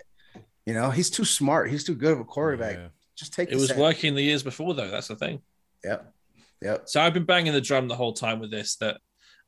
[0.64, 1.70] You know, he's too smart.
[1.70, 2.76] He's too good of a quarterback.
[2.76, 2.88] Yeah.
[3.16, 3.76] Just take It the was sack.
[3.78, 4.90] working the years before, though.
[4.90, 5.42] That's the thing.
[5.84, 6.14] Yep.
[6.62, 6.82] Yep.
[6.88, 8.98] So I've been banging the drum the whole time with this that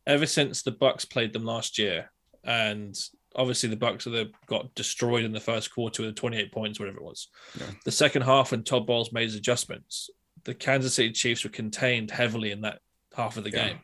[0.06, 2.10] ever since the Bucs played them last year,
[2.44, 2.96] and
[3.34, 7.28] obviously the Bucs got destroyed in the first quarter with 28 points, whatever it was.
[7.58, 7.66] Yeah.
[7.84, 10.10] The second half, when Todd Bowles made his adjustments,
[10.44, 12.80] the Kansas City Chiefs were contained heavily in that
[13.14, 13.68] half of the Yeah.
[13.68, 13.78] game.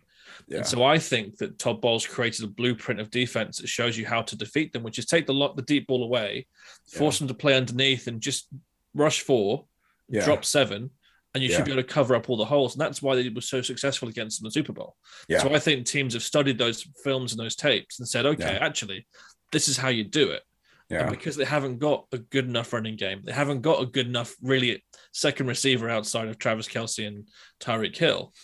[0.49, 0.59] Yeah.
[0.59, 4.07] And so I think that Todd Bowles created a blueprint of defense that shows you
[4.07, 6.47] how to defeat them, which is take the lot the deep ball away,
[6.86, 8.49] force them to play underneath and just
[8.94, 9.66] rush four,
[10.11, 10.90] drop seven,
[11.34, 11.56] and you Yeah.
[11.56, 12.74] should be able to cover up all the holes.
[12.74, 14.96] And that's why they were so successful against them in the Super Bowl.
[15.28, 15.42] Yeah.
[15.42, 18.64] So I think teams have studied those films and those tapes and said, okay, Yeah.
[18.66, 19.06] actually,
[19.50, 20.42] this is how you do it.
[20.90, 21.10] And Yeah.
[21.10, 24.34] because they haven't got a good enough running game, they haven't got a good enough
[24.42, 27.26] really second receiver outside of Travis Kelce and
[27.60, 28.34] Tyreek Hill,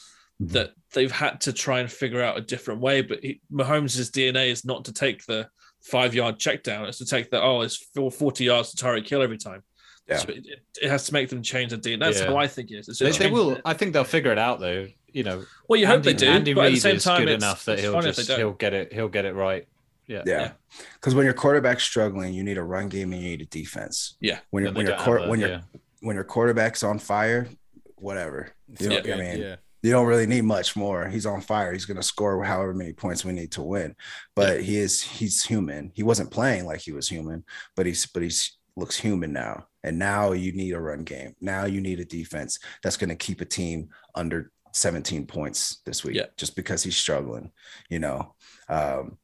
[0.41, 0.53] Mhm.
[0.53, 3.03] that they've had to try and figure out a different way.
[3.03, 5.51] But he, Mahomes' DNA is not to take the
[5.83, 9.07] five yard check down, it's to take the, oh, it's four- 40 yards to Tyreek
[9.09, 9.63] Hill every time.
[10.09, 10.17] Yeah.
[10.19, 12.01] So it, it- it has to make them change the DNA.
[12.01, 12.27] That's Yeah.
[12.29, 12.99] how I think it is.
[12.99, 13.53] They, they will.
[13.57, 13.63] it.
[13.65, 14.87] I think they'll figure it out, though.
[15.13, 16.27] You know, Well, you hope they do.
[16.29, 18.75] Andy but at the Reid same is time, good enough that he'll just he'll get
[18.75, 18.93] it.
[18.93, 19.67] He'll get it right.
[20.07, 20.23] Yeah.
[20.25, 20.53] Yeah,
[20.95, 24.17] because when your quarterback's struggling, you need a run game and you need a defense.
[24.21, 24.39] Yeah.
[24.51, 25.61] when your Then when your don't court when your yeah.
[26.01, 27.49] when your quarterback's on fire,
[27.97, 28.53] whatever.
[28.79, 29.15] You know, Yeah.
[29.15, 29.57] I mean, yeah.
[29.83, 31.09] you don't really need much more.
[31.09, 31.73] He's on fire.
[31.73, 33.97] He's going to score however many points we need to win.
[34.35, 35.91] But he is he's human.
[35.95, 37.45] He wasn't playing like he was human,
[37.77, 39.67] but he's but he's looks human now.
[39.85, 41.35] And now you need a run game.
[41.41, 46.05] Now you need a defense that's going to keep a team under 17 points this
[46.05, 46.27] week Yeah.
[46.37, 47.53] just because he's struggling,
[47.91, 48.35] you know.
[48.69, 49.19] Um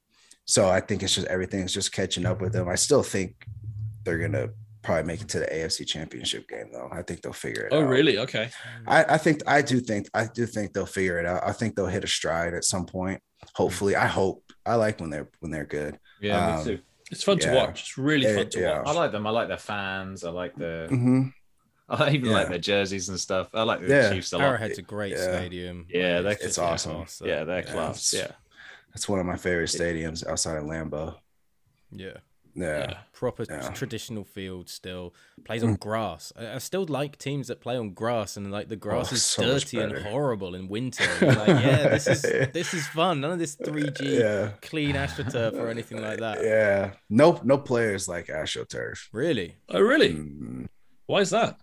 [0.46, 2.68] so I think it's just everything's just catching up with him.
[2.68, 3.46] I still think
[4.04, 4.50] they're going to
[4.82, 6.90] probably make it to the AFC championship game though.
[6.92, 7.84] I think they'll figure it Oh, out.
[7.84, 8.18] Oh, really?
[8.18, 8.50] Okay.
[8.86, 11.42] I, I think I do think I do think they'll figure it out.
[11.46, 13.22] I think they'll hit a stride at some point.
[13.54, 14.42] Hopefully, I hope.
[14.66, 15.98] I like when they're when they're good.
[16.20, 16.82] Yeah, Um, me too.
[17.14, 17.80] It's fun to watch.
[17.82, 18.82] It's really Yeah, fun to yeah.
[18.84, 19.26] I like them.
[19.26, 20.24] I like their fans.
[20.24, 20.88] I like the.
[20.90, 21.32] Mhm.
[21.88, 23.48] I even like their jerseys and stuff.
[23.54, 24.10] I like the Yeah.
[24.12, 24.44] Chiefs a lot.
[24.46, 25.18] Arrowhead's a great Yeah.
[25.36, 25.86] stadium.
[25.90, 26.92] Yeah, Like, they're- it's just awesome.
[26.96, 28.12] class, so- Yeah, they're Yeah, class.
[28.14, 28.30] Yeah.
[28.94, 31.16] That's one of my favorite stadiums outside of Lambeau.
[31.90, 32.16] yeah.
[32.56, 32.98] Yeah, Yeah.
[33.12, 33.68] Proper Yeah.
[33.70, 35.12] traditional field still
[35.44, 36.32] plays on grass.
[36.36, 39.24] I, I still like teams that play on grass and like the grass Oh, is
[39.24, 41.04] so dirty and horrible in winter.
[41.20, 42.22] Like, yeah, this is
[42.52, 43.20] this is fun.
[43.20, 46.42] None of this 3G yeah, clean astroturf or anything like that.
[46.42, 46.92] yeah.
[47.10, 48.98] No, no players like AstroTurf.
[49.12, 49.56] Really?
[49.68, 50.14] Oh, really?
[50.14, 50.66] Mm,
[51.06, 51.58] Why is that?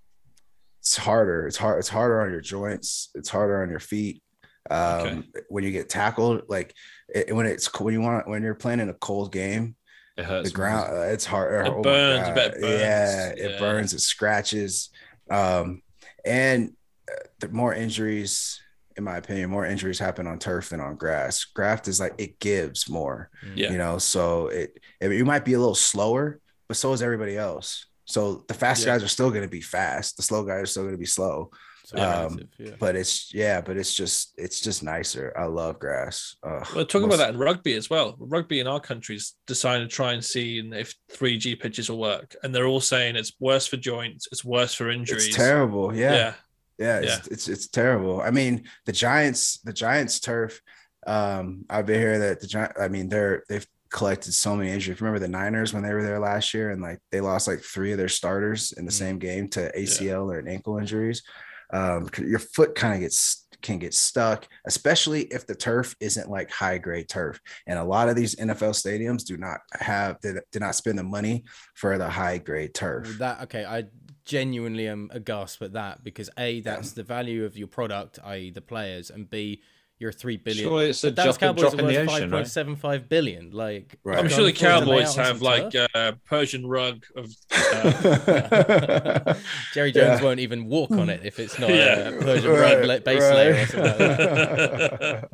[0.80, 1.48] It's harder.
[1.48, 1.80] It's hard.
[1.80, 3.10] It's harder on your joints.
[3.16, 4.22] It's harder on your feet.
[4.70, 6.74] Um, when you get tackled, like
[7.14, 9.76] it, when it's when you want when you're playing in a cold game,
[10.22, 10.50] It hurts.
[10.50, 12.36] the ground uh, it's hard It oh burns, I God.
[12.36, 12.82] bet it burns.
[12.82, 13.60] yeah it Yeah.
[13.60, 14.90] burns it scratches
[15.30, 15.82] um
[16.26, 16.72] and
[17.12, 18.62] uh, the more injuries
[18.98, 22.40] in my opinion more injuries happen on turf than on grass Graft is like it
[22.40, 23.72] gives more Yeah.
[23.72, 27.38] you know so it, it you might be a little slower but so is everybody
[27.38, 28.94] else so the fast Yeah.
[28.94, 31.06] guys are still going to be fast the slow guys are still going to be
[31.06, 31.52] slow
[31.92, 32.72] So Um, yeah.
[32.80, 37.10] but it's yeah but it's just it's just nicer i love grass Ugh, We're talking
[37.10, 38.16] most- about that in rugby as well.
[38.18, 42.56] Rugby in our country's decided to try and see if 3G pitches will work, and
[42.56, 45.28] they're all saying it's worse for joints, it's worse for injuries.
[45.28, 46.14] it's terrible Yeah.
[46.14, 46.34] yeah
[46.80, 48.22] Yeah, it's, it's it's terrible.
[48.22, 50.62] I mean, the Giants, the Giants turf.
[51.06, 52.72] Um, I've been here that the Giant.
[52.80, 55.02] I mean, they're they've collected so many injuries.
[55.02, 57.92] Remember the Niners when they were there last year and like they lost like three
[57.92, 59.04] of their starters in the Mm.
[59.04, 61.22] same game to ACL or ankle injuries.
[61.72, 66.50] Um, your foot kind of gets can get stuck, especially if the turf isn't like
[66.50, 67.40] high grade turf.
[67.68, 71.04] And a lot of these NFL stadiums do not have did, did not spend the
[71.04, 71.46] money
[71.76, 73.18] for the high grade turf.
[73.20, 73.86] That okay, I
[74.26, 78.62] genuinely am aghast at that because a that's the value of your product, i.e., the
[78.62, 79.62] players, and b
[80.02, 80.66] you're three billion.
[80.68, 82.38] Surely it's a The Dallas drop- Cowboys drop are in the worth ocean, five right?
[82.40, 83.52] point seven five billion.
[83.52, 84.18] Like, Right.
[84.18, 85.88] I'm sure the can't afford to lay Cowboys have like turf.
[85.94, 87.30] a Persian rug of.
[87.54, 89.34] Uh,
[89.74, 90.24] Jerry Jones Yeah.
[90.26, 92.10] won't even walk on it if it's not Yeah.
[92.10, 95.30] a Persian Right, rug la- base layer or something like that.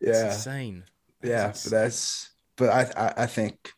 [0.00, 0.08] yeah.
[0.10, 0.84] It's insane.
[1.22, 3.72] Yeah, That's but that's but I, I I think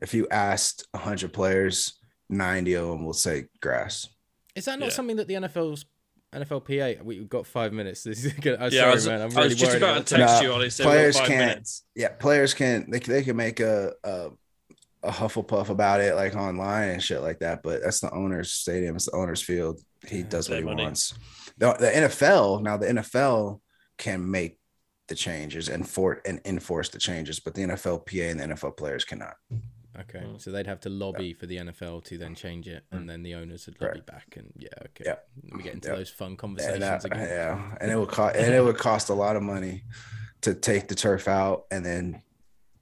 [0.00, 1.94] if you asked hundred players,
[2.28, 4.06] ninety of them will say grass.
[4.54, 4.92] Is that not Yeah.
[4.92, 5.84] something that the NFL's
[6.34, 7.02] NFLPA?
[7.02, 8.02] We've got five minutes.
[8.04, 8.58] This is good.
[8.60, 9.20] I'm yeah, sorry, I was, man.
[9.22, 10.70] I'm I really was just worried about about to text Nah, you, Ollie.
[10.70, 11.84] So players five can't- minutes.
[11.94, 14.30] Yeah, players can they they can make a a,
[15.02, 18.96] a Hufflepuff about it like online and shit like that, but that's the owner's stadium.
[18.96, 19.80] It's the owner's field.
[20.06, 20.82] He does what he money.
[20.84, 21.14] wants.
[21.58, 23.60] The, the NFL now the NFL
[23.98, 24.58] can make
[25.08, 29.04] the changes and for and enforce the changes, but the NFLPA and the NFL players
[29.04, 29.34] cannot.
[30.02, 30.40] Okay, mm.
[30.40, 33.06] so they'd have to lobby for the NFL to then change it, and mm.
[33.08, 35.04] then the owners would lobby back, and yeah, okay.
[35.06, 35.16] Yeah.
[35.56, 35.96] We get into Yeah.
[35.96, 37.28] those fun and uh, conversations again.
[37.28, 39.84] yeah, and it would cost and it would cost a lot of money
[40.42, 42.22] to take the turf out and then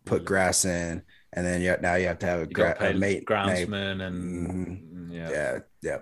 [0.05, 0.26] put mm.
[0.26, 1.02] grass in,
[1.32, 3.24] and then you, now you have to have a, You gra- a mate.
[3.26, 5.14] groundsman and Mhm.
[5.14, 5.30] yeah.
[5.30, 5.98] Yeah, yeah,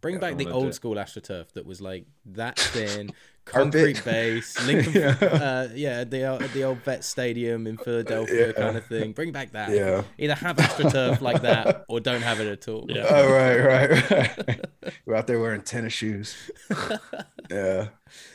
[0.00, 3.12] Bring Yeah, back the old do- school AstroTurf that was like that thin,
[3.44, 3.72] Carpet.
[3.72, 5.16] concrete base, Lincoln, Yeah.
[5.20, 8.52] uh, yeah, the old- the old vet stadium in Philadelphia Yeah.
[8.52, 9.12] kind of thing.
[9.12, 9.70] Bring back that.
[9.70, 10.02] yeah.
[10.18, 12.86] Either have AstroTurf like that or don't have it at all.
[12.88, 13.06] Yeah.
[13.10, 14.66] Oh right, right, right.
[15.06, 16.36] We're out there wearing tennis shoes.
[17.50, 17.88] Yeah,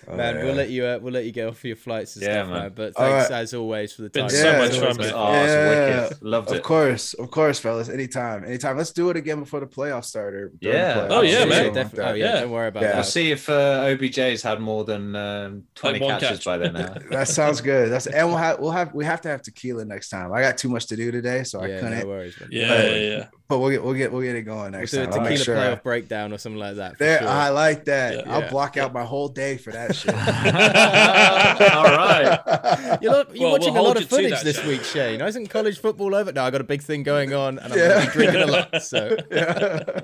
[0.07, 0.43] Oh, Man, yeah.
[0.43, 2.49] we'll let you uh, we'll let you get off for your flights and Yeah, stuff,
[2.49, 2.59] man.
[2.63, 2.71] man.
[2.75, 3.41] But All thanks right.
[3.41, 4.29] as always for the Been time.
[4.29, 5.11] so Yeah, much it's fun, man.
[5.15, 6.01] Oh, Yeah.
[6.03, 6.21] wicked.
[6.21, 7.89] Loved Of course, of course, fellas.
[7.89, 8.77] Anytime, anytime.
[8.77, 10.59] Let's do it again before the playoffs started.
[10.59, 10.93] during the Yeah.
[10.95, 11.07] playoffs.
[11.11, 11.73] Oh, yeah, Yeah, man.
[11.73, 12.11] definitely.
[12.11, 12.39] Oh yeah, Yeah.
[12.41, 12.93] don't worry about Yeah.
[12.95, 16.45] We'll see if uh, OBJ's had more than um, 20 Like catches catch.
[16.45, 16.95] by then now.
[17.11, 17.89] That sounds good.
[17.91, 20.31] That's and we'll have we'll have we have to have tequila next time.
[20.31, 21.99] I got too much to do today, so I couldn't.
[21.99, 22.35] no worries.
[22.49, 23.27] Yeah, But- yeah, yeah.
[23.47, 25.13] But we'll get we'll get we'll get it going We'll next do a time.
[25.13, 25.55] I'll make tequila sure.
[25.55, 26.97] playoff breakdown or something like that.
[26.97, 27.27] There, sure.
[27.27, 28.15] I like that.
[28.25, 28.33] Yeah.
[28.33, 28.49] I'll Yeah.
[28.49, 30.15] block out my whole day for that shit.
[30.15, 32.99] All right.
[33.03, 34.67] You're, not, you're Well, watching we'll a lot of footage this Shane.
[34.67, 35.21] week, Shane.
[35.21, 36.31] Isn't college football over?
[36.31, 37.89] No, I got a big thing going on, and I'm Yeah.
[37.93, 38.81] gonna be drinking a lot.
[38.81, 39.99] So yeah.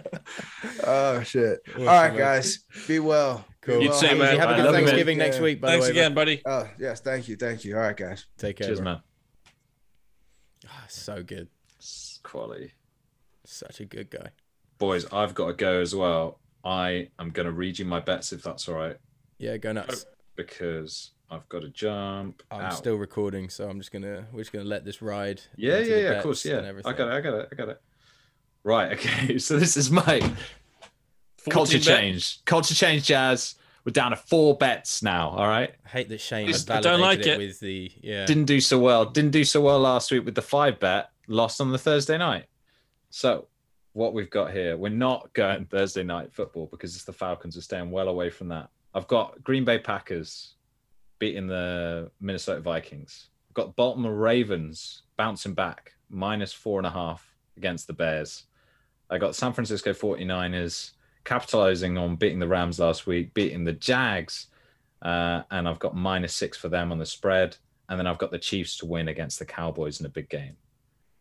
[0.84, 1.62] Oh shit.
[1.80, 2.60] All right, guys.
[2.88, 3.44] Be well.
[3.62, 3.82] Cool.
[3.82, 4.00] You well.
[4.00, 4.32] too, Have a man.
[4.34, 4.74] good- Have a I good.
[4.74, 5.62] Thanksgiving next week.
[5.62, 6.42] By Thanks the way, again, buddy.
[6.46, 7.76] Oh yes, thank you, thank you.
[7.76, 8.28] All right, guys.
[8.38, 8.68] Take care.
[8.68, 9.02] Cheers, man.
[10.68, 11.48] Ah, so good.
[11.78, 12.74] It's Quality.
[13.52, 14.30] Such a good guy.
[14.78, 16.40] Boys, I've got to go as well.
[16.64, 18.98] I am going to read you my bets if that's all right,
[19.40, 20.06] Yeah, go nuts.
[20.36, 22.74] because I've got to jump I'm out.
[22.74, 25.42] still recording, so I'm just gonna we're just gonna let this ride.
[25.56, 26.72] Yeah, yeah, yeah, of course, yeah.
[26.86, 27.82] I got it, I got it, I got it.
[28.64, 29.38] Right, okay.
[29.40, 30.20] So this is my
[31.50, 31.84] culture bet.
[31.88, 32.44] change.
[32.46, 33.56] Culture change, Jazz.
[33.84, 35.30] We're down to four bets now.
[35.30, 35.74] All right.
[35.86, 37.38] I hate that Shane Just- I don't like it it.
[37.40, 38.26] with the yeah.
[38.28, 39.06] Didn't do so well.
[39.06, 41.10] Didn't do so well last week with the five bet.
[41.28, 42.46] Lost on the Thursday night.
[43.12, 43.48] So
[43.94, 47.56] what we've got here, we're not going Thursday night football because it's the Falcons.
[47.56, 48.70] We're staying well away from that.
[48.96, 50.56] I've got Green Bay Packers
[51.20, 53.28] beating the Minnesota Vikings.
[53.50, 58.46] I've got Baltimore Ravens bouncing back minus four and a half against the Bears.
[59.10, 60.92] I got San Francisco 49ers
[61.26, 64.48] capitalizing on beating the Rams last week, beating the Jags.
[65.02, 67.58] Uh, and I've got minus six for them on the spread.
[67.90, 70.56] And then I've got the Chiefs to win against the Cowboys in a big game.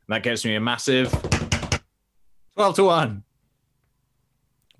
[0.07, 1.13] And that gives me a massive
[2.57, 3.23] 12 to 1.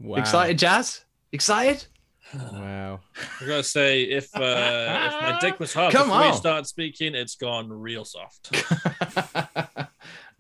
[0.01, 0.17] Wow.
[0.17, 1.05] Excited, Jazz?
[1.33, 1.87] Excited?
[2.35, 3.01] Wow.
[3.41, 7.15] I gotta say, if uh, if my dick was hard Come before you start speaking,
[7.15, 8.53] it's gone real soft.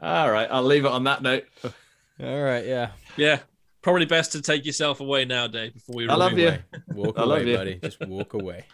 [0.00, 1.46] All right, I'll leave it on that note.
[1.64, 2.64] All right.
[2.64, 2.90] Yeah.
[3.16, 3.40] Yeah,
[3.82, 6.08] probably best to take yourself away now, Dave, before we.
[6.08, 6.48] I love ruin you.
[6.48, 6.62] it.
[6.94, 7.56] Walk I away, you.
[7.56, 7.74] buddy.
[7.82, 8.64] Just walk away.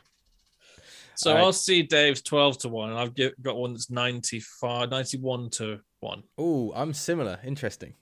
[1.14, 1.44] So All right.
[1.44, 5.80] I'll see Dave's twelve to one, and I've get, got one that's 95, 91 to
[6.00, 6.22] one.
[6.36, 7.38] Oh, I'm similar.
[7.42, 7.94] Interesting.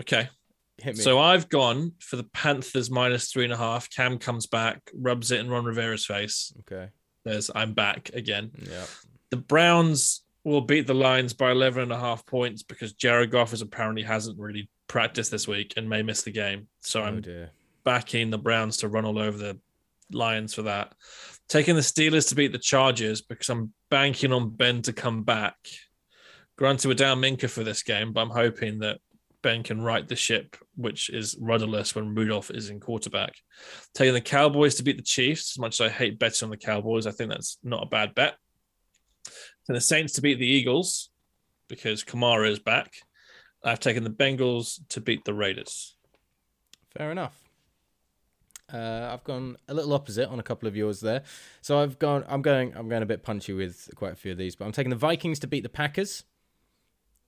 [0.00, 0.28] Okay,
[0.78, 1.02] Hit me.
[1.02, 3.88] so I've gone for the Panthers minus three and a half.
[3.90, 6.52] Cam comes back, rubs it in Ron Rivera's face.
[6.60, 6.88] okay.
[7.24, 8.50] There's I'm back again.
[8.66, 8.84] Yeah.
[9.30, 13.52] The Browns will beat the Lions by 11 and a half points because Jared Goff
[13.52, 16.66] is apparently hasn't really practiced this week and may miss the game.
[16.80, 17.50] So Oh I'm dear.
[17.84, 19.58] backing the Browns to run all over the
[20.10, 20.94] Lions for that.
[21.50, 25.56] Taking the Steelers to beat the Chargers because I'm banking on Ben to come back.
[26.56, 28.98] Granted, we're down Minkah for this game, but I'm hoping that
[29.42, 33.34] Ben can right the ship, which is rudderless when Rudolph is in quarterback.
[33.94, 36.56] Taking the Cowboys to beat the Chiefs, as much as I hate betting on the
[36.56, 38.36] Cowboys, I think that's not a bad bet.
[39.66, 41.10] Then the Saints to beat the Eagles
[41.68, 42.92] because Kamara is back.
[43.62, 45.96] I've taken the Bengals to beat the Raiders.
[46.96, 47.36] Fair enough.
[48.72, 51.22] Uh, I've gone a little opposite on a couple of yours there.
[51.60, 52.24] So I've gone.
[52.28, 52.72] I'm going.
[52.76, 54.96] I'm going a bit punchy with quite a few of these, but I'm taking the
[54.96, 56.24] Vikings to beat the Packers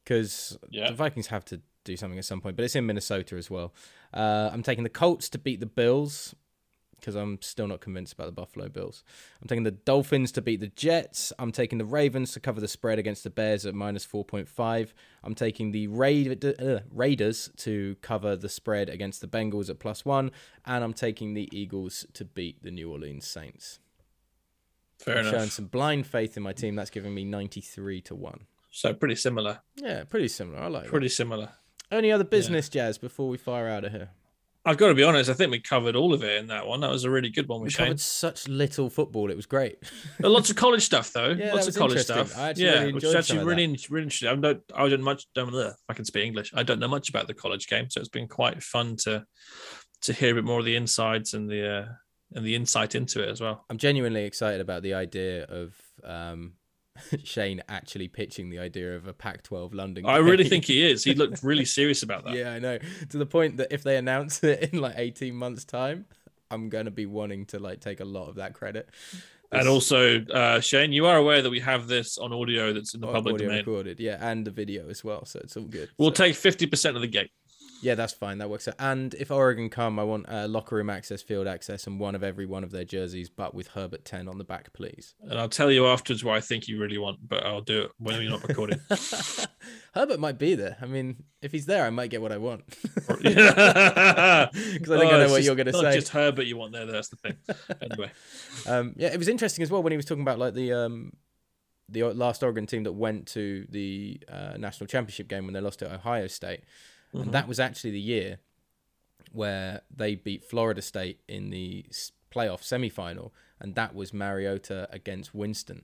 [0.04, 0.90] because Yeah.
[0.90, 2.56] the Vikings have to do something at some point.
[2.56, 3.72] But it's in Minnesota as well.
[4.12, 6.34] Uh, I'm taking the Colts to beat the Bills
[7.00, 9.02] because I'm still not convinced about the Buffalo Bills.
[9.40, 11.32] I'm taking the Dolphins to beat the Jets.
[11.36, 14.92] I'm taking the Ravens to cover the spread against the Bears at minus 4.5.
[15.24, 20.04] I'm taking the Raid- uh, Raiders to cover the spread against the Bengals at plus
[20.04, 20.30] one.
[20.64, 23.80] And I'm taking the Eagles to beat the New Orleans Saints.
[25.00, 25.34] Fair I'm enough.
[25.34, 26.76] showing some blind faith in my team.
[26.76, 28.46] That's giving me 93 to 1.
[28.70, 29.58] So pretty similar.
[29.74, 30.60] Yeah, pretty similar.
[30.60, 31.50] I like Pretty similar.
[31.92, 34.08] Any other business, Jazz, before we fire out of here?
[34.64, 35.28] I've got to be honest.
[35.28, 36.80] I think we covered all of it in that one.
[36.80, 37.86] That was a really good one We Shane.
[37.86, 39.28] covered such little football.
[39.30, 39.78] It was great.
[40.20, 41.30] Lots of college stuff though.
[41.38, 42.38] Yeah, Lots of college stuff.
[42.38, 44.28] I actually yeah, really which is actually really, in- really interesting.
[44.28, 44.62] I don't.
[44.74, 45.26] I don't much.
[45.34, 45.52] Don't.
[45.52, 46.52] ugh, I can speak English.
[46.54, 49.24] I don't know much about the college game, so it's been quite fun to
[50.02, 51.86] to hear a bit more of the insides and the uh,
[52.34, 53.64] and the insight into it as well.
[53.68, 55.74] I'm genuinely excited about the idea of
[56.04, 56.52] um,
[57.24, 60.06] Shane actually pitching the idea of a Pac-12 London.
[60.06, 61.04] I really think he is.
[61.04, 62.34] He looked really serious about that.
[62.34, 62.78] yeah, I know.
[63.10, 66.06] To the point that if they announce it in like 18 months' time,
[66.50, 68.88] I'm gonna be wanting to like take a lot of that credit.
[69.50, 73.02] And also, uh, Shane, you are aware that we have this on audio that's in
[73.02, 73.58] the public audio domain.
[73.58, 75.90] recorded, yeah, and the video as well, so it's all good.
[75.98, 77.30] We'll So- take fifty percent of the gate.
[77.82, 78.38] Yeah, that's fine.
[78.38, 78.76] That works out.
[78.78, 82.22] And if Oregon come, I want uh, locker room access, field access, and one of
[82.22, 85.14] every one of their jerseys, but with Herbert 10 on the back, please.
[85.20, 87.90] And I'll tell you afterwards what I think you really want, but I'll do it
[87.98, 88.80] when you're not recording.
[89.94, 90.76] Herbert might be there.
[90.80, 92.64] I mean, if he's there, I might get what I want.
[92.66, 95.82] Because I think I know what you're going to say.
[95.82, 95.98] Not say.
[95.98, 96.86] just Herbert you want there.
[96.86, 97.36] That's the thing.
[97.82, 98.12] Anyway,
[98.66, 101.12] Um, yeah, it was interesting as well when he was talking about like the um,
[101.88, 105.80] the last Oregon team that went to the uh, national championship game when they lost
[105.80, 106.60] to Ohio State,
[107.12, 108.38] and that was actually the year
[109.32, 111.84] where they beat Florida State in the
[112.34, 113.30] playoff semifinal,
[113.60, 115.82] and that was Mariota against Winston,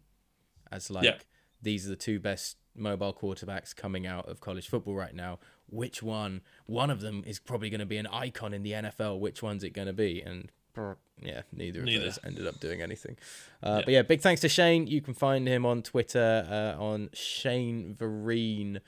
[0.71, 1.19] as like Yeah.
[1.63, 5.39] these are the two best mobile quarterbacks coming out of college football right now.
[5.69, 6.43] Which one?
[6.67, 9.19] One of them is probably going to be an icon in the NFL.
[9.19, 10.23] Which one's it going to be?
[10.23, 10.51] And
[11.21, 12.05] yeah, neither of Neither.
[12.05, 13.17] those ended up doing anything.
[13.63, 14.87] Uh, But yeah, big thanks to Shane.
[14.87, 16.47] You can find him on Twitter
[16.79, 18.81] uh, on Shane Vereen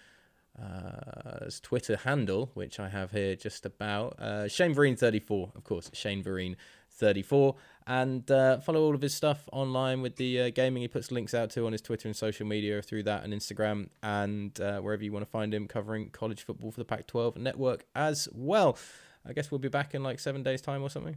[0.61, 4.19] uh, his Twitter handle, which I have here just about.
[4.19, 6.57] Uh, Shane Vereen 34, of course, Shane Vereen
[6.91, 7.55] 34.
[7.87, 10.83] And uh, follow all of his stuff online with the uh, gaming.
[10.83, 13.89] He puts links out to on his Twitter and social media through that and Instagram
[14.03, 17.37] and uh, wherever you want to find him covering college football for the Pac 12
[17.37, 18.79] network as well.
[19.27, 21.17] I guess we'll be back in like seven days' time or something.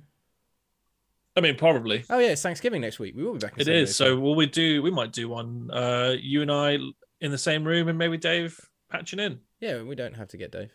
[1.35, 2.05] I mean, probably.
[2.09, 3.15] Oh, yeah, it's Thanksgiving next week.
[3.15, 3.95] We will be back in It is.
[3.95, 4.83] So will we do?
[4.83, 5.69] We might do one.
[5.71, 6.77] Uh, you and I
[7.21, 8.59] in the same room, and maybe Dave
[8.93, 9.39] patching in.
[9.59, 10.71] Yeah, we don't have to get Dave.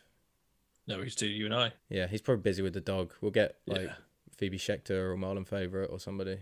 [0.87, 1.73] No, we just do you and I.
[1.89, 3.13] Yeah, he's probably busy with the dog.
[3.21, 3.93] We'll get like Yeah.
[4.37, 6.39] Phoebe Schechter or Marlon Favorite or somebody.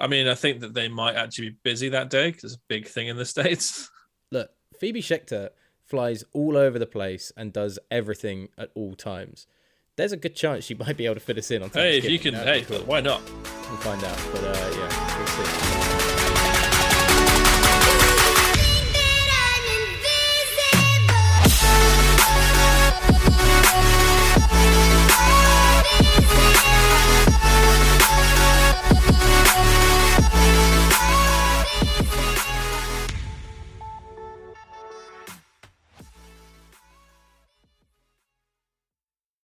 [0.00, 2.64] I mean, I think that they might actually be busy that day because it's a
[2.68, 3.90] big thing in the states.
[4.30, 5.50] Look, Phoebe Schechter
[5.84, 9.46] flies all over the place and does everything at all times.
[9.96, 12.04] There's a good chance she might be able to fit us in on hey, if
[12.04, 12.78] you can, hey, cool.
[12.80, 13.22] why not?
[13.68, 14.18] We'll find out.
[14.32, 15.71] But uh, yeah, we'll see.